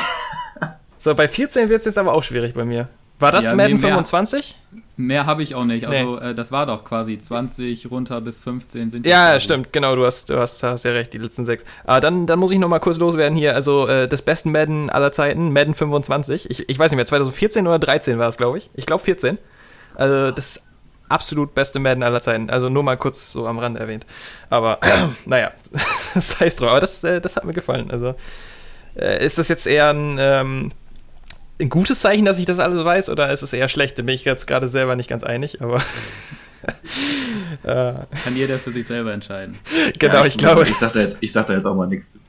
So, 0.98 1.16
bei 1.16 1.28
14 1.28 1.70
wird 1.70 1.80
es 1.80 1.86
jetzt 1.86 1.98
aber 1.98 2.14
auch 2.14 2.22
schwierig 2.22 2.54
bei 2.54 2.64
mir. 2.64 2.88
War 3.20 3.32
das 3.32 3.46
ja, 3.46 3.56
Madden 3.56 3.78
nee, 3.78 3.82
25? 3.82 4.56
Mehr 4.72 4.81
habe 4.98 5.44
ich 5.44 5.56
auch 5.56 5.66
nicht. 5.66 5.86
Also 5.88 6.16
nee. 6.16 6.30
äh, 6.30 6.36
das 6.36 6.52
war 6.52 6.66
doch 6.66 6.84
quasi 6.84 7.18
20 7.18 7.90
runter 7.90 8.22
bis 8.22 8.44
15 8.44 8.92
sind. 8.92 9.08
Ja, 9.08 9.40
stimmt, 9.40 9.74
genau, 9.74 9.96
du 9.96 10.06
hast, 10.06 10.30
du 10.30 10.38
hast, 10.38 10.62
hast 10.64 10.86
ja 10.86 10.92
recht, 10.92 11.14
die 11.14 11.18
letzten 11.18 11.46
sechs. 11.46 11.66
Aber 11.86 12.00
dann, 12.00 12.28
dann 12.28 12.40
muss 12.40 12.52
ich 12.52 12.60
noch 12.60 12.68
mal 12.68 12.80
kurz 12.80 13.00
loswerden 13.00 13.38
hier. 13.38 13.56
Also 13.56 13.88
äh, 13.88 14.08
das 14.08 14.22
besten 14.22 14.52
Madden 14.52 14.90
aller 14.90 15.12
Zeiten, 15.12 15.54
Madden 15.54 15.74
25. 15.74 16.50
Ich, 16.50 16.70
ich 16.70 16.80
weiß 16.80 16.92
nicht 16.92 16.98
mehr, 16.98 17.06
2014 17.06 17.68
oder 17.68 17.80
13 17.80 18.20
war 18.20 18.30
es, 18.30 18.38
glaube 18.38 18.58
ich. 18.58 18.70
Ich 18.76 18.86
glaube 18.86 19.04
14. 19.04 19.38
Also 19.96 20.32
das 20.32 20.62
absolut 21.10 21.54
beste 21.54 21.80
Madden 21.80 22.04
aller 22.04 22.22
Zeiten. 22.22 22.50
Also 22.50 22.70
nur 22.70 22.84
mal 22.84 22.98
kurz 22.98 23.32
so 23.32 23.46
am 23.46 23.60
Rand 23.60 23.78
erwähnt. 23.78 24.06
Aber 24.50 24.80
naja, 25.26 25.52
das 26.14 26.40
heißt 26.40 26.62
drauf. 26.62 26.72
Aber 26.72 26.80
das, 26.80 27.04
äh, 27.04 27.22
das 27.22 27.36
hat 27.36 27.46
mir 27.46 27.54
gefallen. 27.54 27.92
Also 27.92 28.16
äh, 28.96 29.24
ist 29.26 29.38
das 29.38 29.48
jetzt 29.48 29.68
eher 29.68 29.90
ein 29.90 30.18
ähm, 30.20 30.72
ein 31.62 31.70
gutes 31.70 32.02
Zeichen, 32.02 32.26
dass 32.26 32.40
ich 32.40 32.46
das 32.46 32.60
alles 32.60 32.84
weiß, 32.84 33.10
oder 33.10 33.32
ist 33.32 33.44
es 33.44 33.54
eher 33.54 33.68
schlecht? 33.68 33.98
Da 33.98 34.04
bin 34.04 34.16
ich 34.16 34.26
jetzt 34.26 34.48
gerade 34.48 34.68
selber 34.68 34.96
nicht 34.96 35.10
ganz 35.10 35.24
einig, 35.24 35.62
aber. 35.62 35.78
äh. 37.64 37.94
Kann 38.24 38.36
jeder 38.36 38.58
für 38.58 38.72
sich 38.72 38.88
selber 38.88 39.14
entscheiden. 39.14 39.58
Genau, 40.00 40.16
ja, 40.16 40.22
ich, 40.22 40.28
ich 40.28 40.38
glaube. 40.38 40.64
Ich 40.64 40.78
sag, 40.78 40.94
da 40.94 41.00
jetzt, 41.00 41.18
ich 41.22 41.32
sag 41.32 41.48
da 41.48 41.54
jetzt 41.54 41.66
auch 41.66 41.76
mal 41.76 41.88
nichts. 41.88 42.24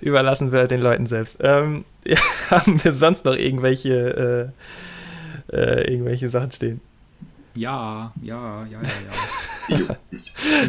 Überlassen 0.00 0.52
wir 0.52 0.66
den 0.66 0.80
Leuten 0.80 1.06
selbst. 1.06 1.38
Ähm, 1.40 1.84
ja, 2.04 2.18
haben 2.50 2.82
wir 2.82 2.92
sonst 2.92 3.24
noch 3.24 3.36
irgendwelche, 3.36 4.52
äh, 5.52 5.56
äh, 5.56 5.92
irgendwelche 5.92 6.28
Sachen 6.28 6.52
stehen? 6.52 6.80
Ja, 7.56 8.12
ja, 8.22 8.66
ja, 8.66 8.80
ja, 8.80 9.76
ja. 9.76 9.78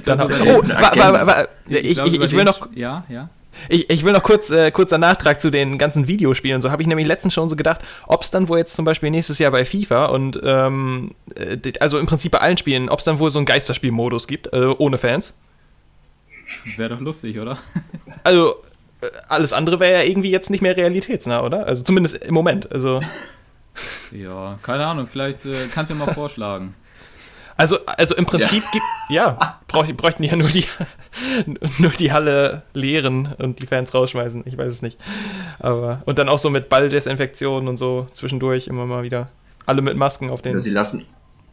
Dann 0.05 0.19
glaub, 0.19 0.31
hab, 0.31 0.41
über 0.41 0.59
oh, 0.59 0.69
wa, 0.69 1.13
wa, 1.13 1.27
wa, 1.27 1.47
ich, 1.67 1.77
ich, 1.77 1.93
glaub, 1.95 2.07
ich, 2.07 2.21
ich 2.21 2.33
will 2.33 2.43
noch, 2.43 2.69
Ja, 2.75 3.03
ja. 3.09 3.29
Ich, 3.69 3.89
ich 3.89 4.03
will 4.03 4.13
noch 4.13 4.23
kurz, 4.23 4.49
äh, 4.49 4.71
kurzer 4.71 4.97
Nachtrag 4.97 5.41
zu 5.41 5.49
den 5.49 5.77
ganzen 5.77 6.07
Videospielen. 6.07 6.61
So 6.61 6.71
habe 6.71 6.81
ich 6.81 6.87
nämlich 6.87 7.07
letztens 7.07 7.33
schon 7.33 7.47
so 7.49 7.55
gedacht, 7.55 7.81
ob 8.07 8.23
es 8.23 8.31
dann 8.31 8.47
wohl 8.49 8.57
jetzt 8.57 8.75
zum 8.75 8.85
Beispiel 8.85 9.09
nächstes 9.11 9.39
Jahr 9.39 9.51
bei 9.51 9.65
FIFA 9.65 10.05
und 10.05 10.39
ähm, 10.43 11.15
äh, 11.35 11.73
also 11.79 11.97
im 11.97 12.05
Prinzip 12.05 12.31
bei 12.31 12.39
allen 12.39 12.57
Spielen, 12.57 12.89
ob 12.89 12.99
es 12.99 13.05
dann 13.05 13.19
wohl 13.19 13.31
so 13.31 13.39
einen 13.39 13.45
Geisterspielmodus 13.45 14.27
gibt, 14.27 14.53
äh, 14.53 14.73
ohne 14.77 14.97
Fans. 14.97 15.37
Wäre 16.77 16.89
doch 16.89 17.01
lustig, 17.01 17.39
oder? 17.39 17.57
Also 18.23 18.55
äh, 19.01 19.07
alles 19.27 19.53
andere 19.53 19.79
wäre 19.79 19.93
ja 19.93 20.03
irgendwie 20.03 20.31
jetzt 20.31 20.49
nicht 20.49 20.61
mehr 20.61 20.75
realitätsnah, 20.75 21.43
oder? 21.43 21.65
Also 21.67 21.83
zumindest 21.83 22.23
im 22.23 22.33
Moment. 22.33 22.71
Also, 22.71 23.01
Ja, 24.11 24.57
keine 24.61 24.85
Ahnung, 24.85 25.07
vielleicht 25.07 25.45
äh, 25.45 25.67
kannst 25.73 25.91
du 25.91 25.95
ja 25.95 26.05
mal 26.05 26.13
vorschlagen. 26.13 26.73
Also, 27.57 27.77
also 27.85 28.15
im 28.15 28.25
Prinzip 28.25 28.63
gibt, 28.71 28.83
ja, 29.09 29.59
brauch, 29.67 29.85
bräuchten 29.93 30.23
die 30.23 30.27
ja 30.29 30.35
nur 30.35 30.49
die, 30.49 30.65
nur 31.77 31.91
die 31.91 32.11
Halle 32.11 32.63
leeren 32.73 33.33
und 33.37 33.59
die 33.59 33.67
Fans 33.67 33.93
rausschmeißen. 33.93 34.43
Ich 34.45 34.57
weiß 34.57 34.71
es 34.71 34.81
nicht. 34.81 34.97
Aber, 35.59 36.01
und 36.05 36.19
dann 36.19 36.27
auch 36.29 36.39
so 36.39 36.49
mit 36.49 36.67
Balldesinfektion 36.69 37.67
und 37.67 37.77
so 37.77 38.07
zwischendurch 38.11 38.67
immer 38.67 38.85
mal 38.85 39.03
wieder. 39.03 39.29
Alle 39.65 39.81
mit 39.81 39.95
Masken 39.97 40.29
auf 40.29 40.41
den. 40.41 40.53
Dass 40.53 40.63
sie 40.63 40.71
lassen. 40.71 41.05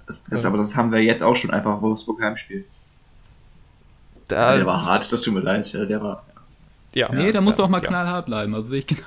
Das, 0.06 0.24
das, 0.24 0.42
Ja. 0.42 0.48
Aber 0.48 0.58
das 0.58 0.76
haben 0.76 0.90
wir 0.92 1.00
jetzt 1.00 1.22
auch 1.22 1.36
schon 1.36 1.50
einfach 1.52 1.80
Wolfsburg 1.80 2.20
Heimspiel. 2.20 2.64
Da- 4.28 4.56
der 4.56 4.66
war 4.66 4.84
hart, 4.84 5.10
das 5.12 5.22
tut 5.22 5.34
mir 5.34 5.40
leid. 5.40 5.72
ja, 5.72 5.84
Der 5.84 6.02
war. 6.02 6.24
Ja. 6.94 7.10
Nee, 7.12 7.32
da 7.32 7.40
musst 7.40 7.58
du 7.58 7.62
ja, 7.62 7.66
auch 7.66 7.70
mal 7.70 7.80
ja. 7.82 7.88
knallhart 7.88 8.26
bleiben, 8.26 8.54
also 8.54 8.68
sehe 8.68 8.80
ich 8.80 8.86
genau. 8.86 9.00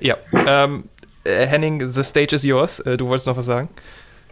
Ja. 0.00 0.16
Ähm, 0.32 0.84
äh, 0.97 0.97
Henning, 1.46 1.86
the 1.86 2.02
stage 2.02 2.34
is 2.34 2.42
yours. 2.44 2.80
Äh, 2.80 2.96
du 2.96 3.08
wolltest 3.08 3.26
noch 3.26 3.36
was 3.36 3.46
sagen? 3.46 3.68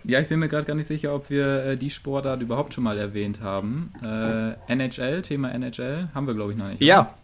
ja, 0.07 0.21
ich 0.21 0.29
bin 0.29 0.39
mir 0.39 0.49
gerade 0.49 0.65
gar 0.65 0.75
nicht 0.75 0.87
sicher, 0.87 1.15
ob 1.15 1.31
wir 1.31 1.57
äh, 1.57 1.77
die 1.77 1.91
Sportart 1.91 2.41
überhaupt 2.41 2.75
schon 2.75 2.85
mal 2.85 2.97
erwähnt 2.97 3.41
haben. 3.41 3.93
Äh, 4.03 4.73
NHL, 4.73 5.23
Thema 5.23 5.51
NHL, 5.51 6.09
haben 6.15 6.27
wir 6.27 6.35
glaube 6.35 6.53
ich 6.53 6.59
noch 6.59 6.69
nicht. 6.69 6.83
Ja. 6.83 7.15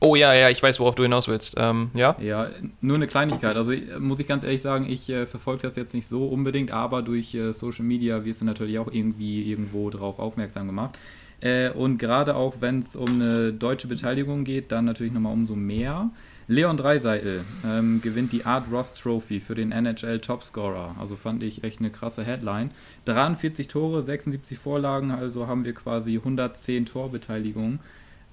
Oh 0.00 0.14
ja, 0.14 0.32
ja, 0.32 0.48
ich 0.48 0.62
weiß, 0.62 0.78
worauf 0.78 0.94
du 0.94 1.02
hinaus 1.02 1.26
willst. 1.26 1.56
Ähm, 1.58 1.90
ja. 1.94 2.14
Ja, 2.20 2.50
nur 2.80 2.96
eine 2.96 3.08
Kleinigkeit. 3.08 3.56
Also 3.56 3.72
äh, 3.72 3.98
muss 3.98 4.20
ich 4.20 4.26
ganz 4.28 4.44
ehrlich 4.44 4.62
sagen, 4.62 4.86
ich 4.88 5.08
äh, 5.08 5.26
verfolge 5.26 5.62
das 5.62 5.74
jetzt 5.74 5.94
nicht 5.94 6.06
so 6.06 6.26
unbedingt, 6.26 6.70
aber 6.70 7.02
durch 7.02 7.34
äh, 7.34 7.52
Social 7.52 7.84
Media 7.84 8.24
wirst 8.24 8.42
du 8.42 8.44
natürlich 8.44 8.78
auch 8.78 8.92
irgendwie 8.92 9.50
irgendwo 9.50 9.90
darauf 9.90 10.18
aufmerksam 10.18 10.66
gemacht. 10.66 10.98
Äh, 11.40 11.70
und 11.70 11.98
gerade 11.98 12.36
auch, 12.36 12.56
wenn 12.60 12.80
es 12.80 12.94
um 12.94 13.08
eine 13.08 13.52
deutsche 13.52 13.88
Beteiligung 13.88 14.44
geht, 14.44 14.70
dann 14.70 14.84
natürlich 14.84 15.12
nochmal 15.12 15.32
umso 15.32 15.56
mehr. 15.56 16.10
Leon 16.50 16.78
Dreiseitel 16.78 17.44
ähm, 17.62 18.00
gewinnt 18.00 18.32
die 18.32 18.46
Art 18.46 18.72
Ross 18.72 18.94
Trophy 18.94 19.38
für 19.38 19.54
den 19.54 19.70
NHL 19.70 20.18
Topscorer. 20.20 20.96
Also 20.98 21.14
fand 21.14 21.42
ich 21.42 21.62
echt 21.62 21.80
eine 21.80 21.90
krasse 21.90 22.24
Headline. 22.24 22.70
43 23.04 23.68
Tore, 23.68 24.02
76 24.02 24.58
Vorlagen, 24.58 25.10
also 25.10 25.46
haben 25.46 25.66
wir 25.66 25.74
quasi 25.74 26.16
110 26.16 26.86
Torbeteiligungen. 26.86 27.80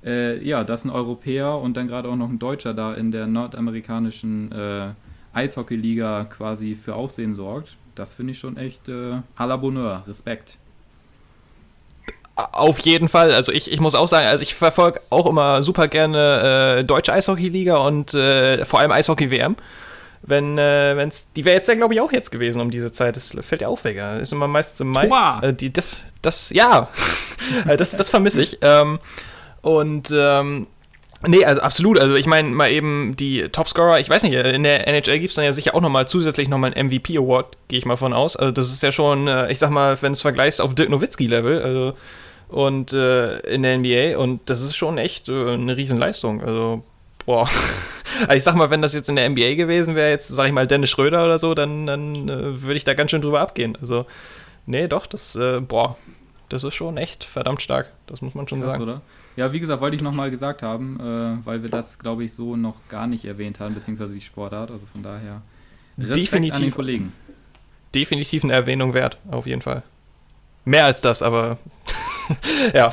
Äh, 0.02 0.42
ja, 0.48 0.64
das 0.64 0.86
ein 0.86 0.92
Europäer 0.92 1.58
und 1.58 1.76
dann 1.76 1.90
gerade 1.90 2.08
auch 2.08 2.16
noch 2.16 2.30
ein 2.30 2.40
Deutscher 2.40 2.74
da 2.74 2.94
in 2.94 3.12
der 3.12 3.28
nordamerikanischen 3.28 4.50
äh, 4.54 4.94
Eishockeyliga 5.34 6.24
quasi 6.24 6.76
für 6.76 6.96
Aufsehen 6.96 7.36
sorgt. 7.36 7.76
Das 7.96 8.14
finde 8.14 8.32
ich 8.32 8.40
schon 8.40 8.56
echt 8.56 8.88
äh, 8.88 9.20
à 9.38 9.46
la 9.46 9.58
Bonheur. 9.58 10.06
Respekt. 10.08 10.58
Auf 12.36 12.80
jeden 12.80 13.08
Fall. 13.08 13.34
Also 13.34 13.52
ich, 13.52 13.72
ich 13.72 13.80
muss 13.80 13.96
auch 13.96 14.08
sagen, 14.08 14.28
also 14.28 14.42
ich 14.42 14.56
verfolge 14.56 15.00
auch 15.10 15.26
immer 15.26 15.64
super 15.64 15.88
gerne 15.88 16.80
äh, 16.80 16.84
deutsche 16.84 17.14
Eishockey-Liga 17.14 17.78
und 17.78 18.14
äh, 18.14 18.66
vor 18.66 18.80
allem 18.80 18.92
Eishockey-WM. 18.92 19.56
Wenn 20.22 20.58
äh, 20.58 20.98
wenn's, 20.98 21.32
die 21.34 21.46
wäre 21.46 21.56
jetzt 21.56 21.68
ja, 21.70 21.76
glaube 21.76 21.94
ich, 21.94 22.02
auch 22.02 22.12
jetzt 22.12 22.32
gewesen 22.32 22.60
um 22.62 22.72
diese 22.72 22.92
Zeit. 22.92 23.16
Das 23.16 23.36
fällt 23.42 23.62
ja 23.62 23.68
auch 23.68 23.84
weg. 23.84 23.96
ja. 23.96 24.18
Ist 24.18 24.34
immer 24.34 24.48
meistens 24.48 24.82
im 24.82 24.92
Mai. 24.92 25.08
Äh, 25.44 25.54
die, 25.54 25.72
das, 26.22 26.50
ja, 26.50 26.90
Äh, 27.68 27.78
das, 27.78 27.92
das 27.92 28.10
vermisse 28.10 28.42
ich. 28.42 28.58
Ähm, 28.62 29.00
und 29.62 30.14
ähm, 30.16 30.68
Nee, 31.28 31.46
also 31.46 31.62
absolut. 31.62 32.00
Also 32.00 32.16
ich 32.16 32.28
meine 32.28 32.50
mal 32.50 32.70
eben 32.70 33.16
die 33.16 33.50
Topscorer, 33.50 34.00
ich 34.00 34.10
weiß 34.10 34.24
nicht, 34.24 34.34
in 34.34 34.64
der 34.64 34.88
NHL 34.88 35.20
gibt 35.20 35.32
es 35.32 35.36
dann 35.36 35.46
ja 35.46 35.54
sicher 35.54 35.74
auch 35.74 35.82
nochmal 35.82 36.08
zusätzlich 36.08 36.50
nochmal 36.50 36.74
einen 36.74 36.90
MVP-Award, 36.90 37.58
gehe 37.68 37.80
ich 37.80 37.86
mal 37.86 37.98
von 37.98 38.14
aus. 38.14 38.36
Also 38.36 38.52
das 38.52 38.72
ist 38.72 38.84
ja 38.84 38.92
schon, 38.92 39.28
äh, 39.28 39.52
ich 39.52 39.58
sag 39.58 39.72
mal, 39.72 40.00
wenn 40.02 40.12
du 40.12 40.14
es 40.14 40.22
vergleichst 40.22 40.62
auf 40.62 40.76
Dirk 40.76 40.90
Nowitzki-Level 40.90 41.62
also, 41.64 41.94
und 42.48 42.94
äh, 42.94 43.40
in 43.40 43.64
der 43.64 43.78
NBA 43.78 44.18
und 44.18 44.42
das 44.50 44.62
ist 44.62 44.76
schon 44.76 44.98
echt 44.98 45.30
äh, 45.30 45.54
eine 45.54 45.76
Riesenleistung. 45.78 46.42
Also, 46.44 46.84
boah. 47.26 47.50
Also 48.22 48.38
ich 48.38 48.44
sag 48.44 48.56
mal, 48.56 48.70
wenn 48.70 48.82
das 48.82 48.94
jetzt 48.94 49.10
in 49.10 49.18
der 49.18 49.30
NBA 49.30 49.56
gewesen 49.56 49.94
wäre, 49.96 50.10
jetzt 50.10 50.30
sag 50.30 50.46
ich 50.46 50.54
mal 50.54 50.66
Dennis 50.68 50.90
Schröder 50.90 51.26
oder 51.26 51.38
so, 51.38 51.54
dann, 51.54 51.86
dann 51.86 52.30
äh, 52.30 52.62
würde 52.62 52.76
ich 52.76 52.86
da 52.86 52.94
ganz 52.94 53.12
schön 53.12 53.22
drüber 53.22 53.42
abgehen. 53.42 53.78
Also, 53.82 54.06
nee, 54.68 54.88
doch, 54.88 55.06
das, 55.06 55.36
äh, 55.36 55.60
boah, 55.60 55.98
das 56.48 56.64
ist 56.64 56.76
schon 56.76 56.96
echt 56.96 57.26
verdammt 57.26 57.62
stark. 57.62 57.92
Das 58.08 58.22
muss 58.22 58.36
man 58.36 58.48
schon 58.48 58.62
Krass, 58.62 58.74
sagen. 58.74 58.84
oder? 58.84 59.02
Ja, 59.36 59.52
wie 59.52 59.60
gesagt, 59.60 59.82
wollte 59.82 59.98
ich 59.98 60.02
nochmal 60.02 60.32
gesagt 60.32 60.62
haben, 60.62 60.98
äh, 61.02 61.46
weil 61.46 61.62
wir 61.62 61.70
das, 61.70 62.00
glaube 62.00 62.24
ich, 62.24 62.32
so 62.32 62.56
noch 62.56 62.76
gar 62.88 63.06
nicht 63.06 63.26
erwähnt 63.26 63.60
haben, 63.60 63.76
beziehungsweise 63.76 64.14
die 64.14 64.22
Sportart. 64.22 64.72
Also 64.72 64.86
von 64.86 65.04
daher 65.04 65.42
Respekt 65.98 66.10
an 66.10 66.14
den 66.14 66.24
Definitiv. 66.52 66.76
Kollegen. 66.76 67.14
definitiv 67.94 68.44
eine 68.46 68.54
Erwähnung 68.54 68.94
wert, 68.94 69.18
auf 69.30 69.46
jeden 69.46 69.62
Fall. 69.62 69.84
Mehr 70.64 70.86
als 70.86 71.02
das, 71.02 71.22
aber 71.22 71.58
ja, 72.74 72.92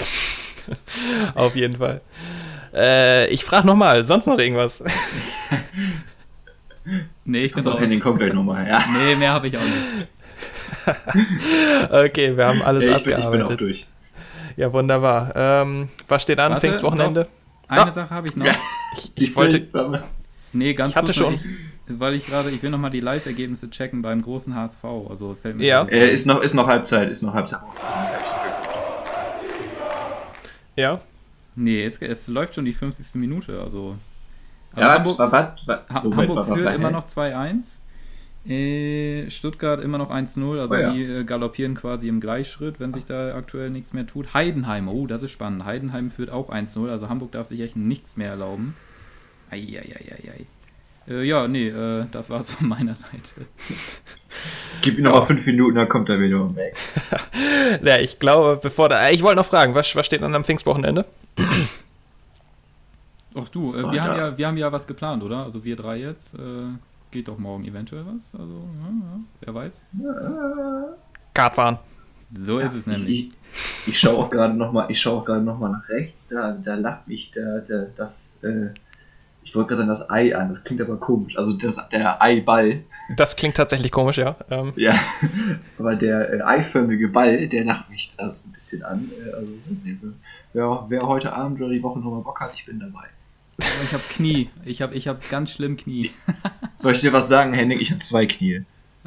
auf 1.34 1.54
jeden 1.56 1.76
Fall. 1.78 2.00
Äh, 2.74 3.26
ich 3.28 3.44
frage 3.44 3.66
nochmal, 3.66 4.04
sonst 4.04 4.26
noch 4.26 4.38
irgendwas? 4.38 4.82
Nee, 7.24 7.44
ich 7.44 7.52
bin 7.54 7.64
raus. 7.64 7.78
Henning 7.80 8.00
kommt 8.00 8.18
gleich 8.18 8.32
nochmal. 8.32 8.66
Ja. 8.66 8.82
Nee, 8.92 9.14
mehr 9.14 9.32
habe 9.32 9.46
ich 9.46 9.56
auch 9.56 9.60
nicht. 9.62 10.08
Okay, 11.92 12.36
wir 12.36 12.44
haben 12.46 12.60
alles 12.62 12.84
Ja, 12.84 12.96
ich, 12.96 13.04
bin, 13.04 13.12
ich 13.12 13.18
bin 13.18 13.22
auch 13.24 13.26
abgearbeitet. 13.28 13.60
durch. 13.60 13.86
ja, 14.56 14.72
wunderbar. 14.72 15.32
Ähm, 15.36 15.88
was 16.08 16.22
steht 16.22 16.40
an? 16.40 16.50
Warte, 16.52 16.66
Pfingstwochenende? 16.66 17.28
Eine 17.68 17.82
Ah. 17.82 17.90
Sache 17.92 18.10
habe 18.10 18.26
ich 18.28 18.34
noch. 18.36 18.46
Ja. 18.46 18.54
Ich, 18.98 19.22
ich 19.22 19.36
wollte. 19.36 19.68
Nee, 20.52 20.74
ganz 20.74 20.90
Ich 20.90 20.96
hatte 20.96 21.06
kurz 21.06 21.16
schon- 21.16 21.34
Ich, 21.34 21.40
weil 21.86 22.14
ich 22.14 22.26
gerade, 22.26 22.50
ich 22.50 22.60
will 22.64 22.70
nochmal 22.70 22.90
die 22.90 23.00
Live-Ergebnisse 23.00 23.70
checken 23.70 24.02
beim 24.02 24.20
großen 24.20 24.54
HSV. 24.56 24.82
Also 25.08 25.36
fällt 25.40 25.58
mir 25.58 25.64
Ja. 25.64 25.82
Äh, 25.84 26.10
ist, 26.12 26.26
noch, 26.26 26.40
ist 26.40 26.54
noch 26.54 26.66
Halbzeit, 26.66 27.08
ist 27.10 27.22
noch 27.22 27.34
Halbzeit. 27.34 27.60
Ja, 30.76 31.00
Nee, 31.54 31.84
es, 31.84 31.98
es 31.98 32.28
läuft 32.28 32.54
schon 32.54 32.64
die 32.64 32.72
50. 32.72 33.14
Minute. 33.16 33.60
Also, 33.60 33.96
also 34.74 34.80
Ja, 34.80 34.94
Hamburg. 34.94 35.18
Ha 35.18 35.26
Moment, 35.26 35.88
Hamburg 35.90 36.36
warte, 36.36 36.54
führt 36.54 36.64
warte, 36.64 36.78
immer 36.78 36.90
noch 36.90 37.04
2-1. 37.04 37.80
Äh, 38.44 39.30
Stuttgart 39.30 39.82
immer 39.82 39.98
noch 39.98 40.10
1-0. 40.10 40.58
Also 40.58 40.74
Oh 40.74 40.78
ja. 40.78 40.92
die 40.92 41.04
äh, 41.04 41.24
galoppieren 41.24 41.74
quasi 41.74 42.08
im 42.08 42.20
Gleichschritt, 42.20 42.80
wenn 42.80 42.92
sich 42.92 43.04
da 43.04 43.34
aktuell 43.34 43.70
nichts 43.70 43.92
mehr 43.92 44.06
tut. 44.06 44.34
Heidenheim, 44.34 44.88
oh, 44.88 45.06
das 45.06 45.22
ist 45.22 45.30
spannend. 45.30 45.64
Heidenheim 45.64 46.10
führt 46.10 46.30
auch 46.30 46.50
1-0. 46.50 46.88
Also 46.88 47.08
Hamburg 47.08 47.32
darf 47.32 47.46
sich 47.46 47.60
echt 47.60 47.76
nichts 47.76 48.16
mehr 48.16 48.30
erlauben. 48.30 48.74
Eieieiei. 49.50 50.46
Äh, 51.08 51.24
ja, 51.24 51.48
nee, 51.48 51.68
äh, 51.68 52.06
das 52.10 52.30
war's 52.30 52.52
von 52.52 52.68
meiner 52.68 52.94
Seite. 52.94 53.46
Gib 54.80 54.98
ihm 54.98 55.04
noch 55.04 55.12
mal 55.12 55.22
fünf 55.22 55.46
Minuten, 55.46 55.76
dann 55.76 55.88
kommt 55.88 56.08
er 56.08 56.20
wieder 56.20 56.54
weg. 56.54 56.76
ja, 57.82 57.98
ich 57.98 58.18
glaube, 58.18 58.58
bevor 58.62 58.88
da, 58.88 59.10
ich 59.10 59.22
wollte 59.22 59.36
noch 59.36 59.46
fragen, 59.46 59.74
was, 59.74 59.94
was 59.94 60.06
steht 60.06 60.22
an 60.22 60.34
am 60.34 60.44
Pfingstwochenende? 60.44 61.04
Ach 63.34 63.48
du, 63.48 63.74
äh, 63.74 63.82
Ah, 63.82 63.90
wir, 63.90 63.96
ja. 63.96 64.04
haben 64.04 64.18
ja, 64.18 64.38
wir 64.38 64.46
haben 64.46 64.56
ja 64.56 64.72
was 64.72 64.86
geplant, 64.86 65.22
oder? 65.22 65.44
Also 65.44 65.64
wir 65.64 65.76
drei 65.76 65.96
jetzt. 65.98 66.34
Äh, 66.34 66.38
geht 67.10 67.28
doch 67.28 67.38
morgen 67.38 67.64
eventuell 67.64 68.04
was. 68.06 68.34
Also, 68.34 68.64
ja, 68.80 68.88
ja, 68.88 69.20
wer 69.40 69.54
weiß. 69.54 69.82
Kartfahren. 71.34 71.78
So 72.34 72.58
ist 72.58 72.74
es 72.74 72.86
nämlich. 72.86 73.28
Ich, 73.28 73.88
ich 73.88 74.00
schaue 74.00 74.16
auch 74.16 74.30
gerade 74.30 74.54
noch 74.54 74.72
mal, 74.72 74.86
ich 74.90 74.98
schaue 75.00 75.20
auch 75.20 75.24
gerade 75.24 75.42
noch 75.42 75.58
mal 75.58 75.68
nach 75.68 75.88
rechts. 75.88 76.28
Da, 76.28 76.52
da 76.52 76.74
lacht 76.74 77.06
mich 77.08 77.30
da, 77.30 77.58
da, 77.58 77.86
das, 77.94 78.42
äh, 78.42 78.70
ich 79.44 79.54
wollte 79.54 79.68
gerade 79.68 79.78
sagen 79.78 79.88
das 79.88 80.10
Ei 80.10 80.36
an. 80.36 80.48
Das 80.48 80.64
klingt 80.64 80.80
aber 80.80 80.96
komisch. 80.96 81.36
Also 81.36 81.52
das, 81.56 81.88
der 81.88 82.22
Eiball, 82.22 82.84
Das 83.16 83.36
klingt 83.36 83.56
tatsächlich 83.56 83.90
komisch, 83.90 84.18
ja. 84.18 84.36
Ähm, 84.50 84.72
ja, 84.76 84.94
aber 85.78 85.96
der 85.96 86.32
äh, 86.32 86.42
eiförmige 86.42 87.08
Ball, 87.08 87.48
der 87.48 87.64
lacht 87.64 87.90
mich 87.90 88.16
da 88.16 88.30
so 88.30 88.48
ein 88.48 88.52
bisschen 88.52 88.82
an. 88.82 89.10
Äh, 89.26 89.34
also 89.34 89.52
nicht, 89.68 89.98
wer, 90.52 90.86
wer 90.88 91.02
heute 91.02 91.32
Abend 91.32 91.60
oder 91.60 91.70
die 91.70 91.82
Woche 91.82 91.98
noch 91.98 92.10
mal 92.10 92.22
Bock 92.22 92.40
hat, 92.40 92.52
ich 92.54 92.64
bin 92.64 92.78
dabei. 92.78 93.06
Aber 93.58 93.84
ich 93.84 93.92
habe 93.92 94.02
Knie. 94.08 94.50
Ich 94.64 94.82
habe 94.82 94.94
ich 94.94 95.08
hab 95.08 95.28
ganz 95.28 95.52
schlimm 95.52 95.76
Knie. 95.76 96.10
Soll 96.74 96.92
ich 96.92 97.00
dir 97.00 97.12
was 97.12 97.28
sagen, 97.28 97.52
Henning? 97.52 97.80
Ich 97.80 97.90
habe 97.90 98.00
zwei 98.00 98.26
Knie. 98.26 98.64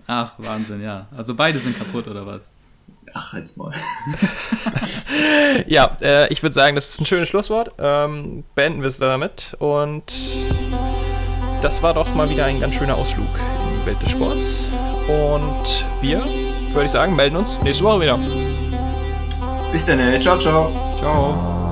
Ach, 0.08 0.34
Wahnsinn, 0.38 0.82
ja. 0.82 1.08
Also 1.16 1.34
beide 1.34 1.58
sind 1.58 1.78
kaputt, 1.78 2.08
oder 2.08 2.26
was? 2.26 2.50
Ach, 3.18 3.32
halt's 3.32 3.56
mal. 3.56 3.72
ja, 5.68 5.96
äh, 6.02 6.28
ich 6.34 6.44
würde 6.44 6.54
sagen, 6.54 6.76
das 6.76 6.90
ist 6.90 7.00
ein 7.00 7.06
schönes 7.06 7.30
Schlusswort. 7.30 7.72
Ähm, 7.80 8.44
beenden 8.56 8.82
wir 8.82 8.90
es 8.90 8.98
damit. 8.98 9.56
Und 9.60 10.14
das 11.62 11.82
war 11.82 11.94
doch 11.94 12.14
mal 12.14 12.30
wieder 12.30 12.44
ein 12.44 12.60
ganz 12.60 12.76
schöner 12.76 12.96
Ausflug 12.98 13.26
in 13.26 13.80
die 13.80 13.86
Welt 13.86 14.02
des 14.02 14.12
Sports. 14.12 14.66
Und 15.08 15.86
wir, 16.02 16.26
würde 16.74 16.86
ich 16.86 16.92
sagen, 16.92 17.16
melden 17.16 17.38
uns 17.38 17.58
nächste 17.62 17.86
Woche 17.86 18.02
wieder. 18.02 18.20
Bis 19.72 19.86
dann, 19.86 20.22
ciao, 20.22 20.38
ciao. 20.38 20.70
Ciao. 20.98 21.65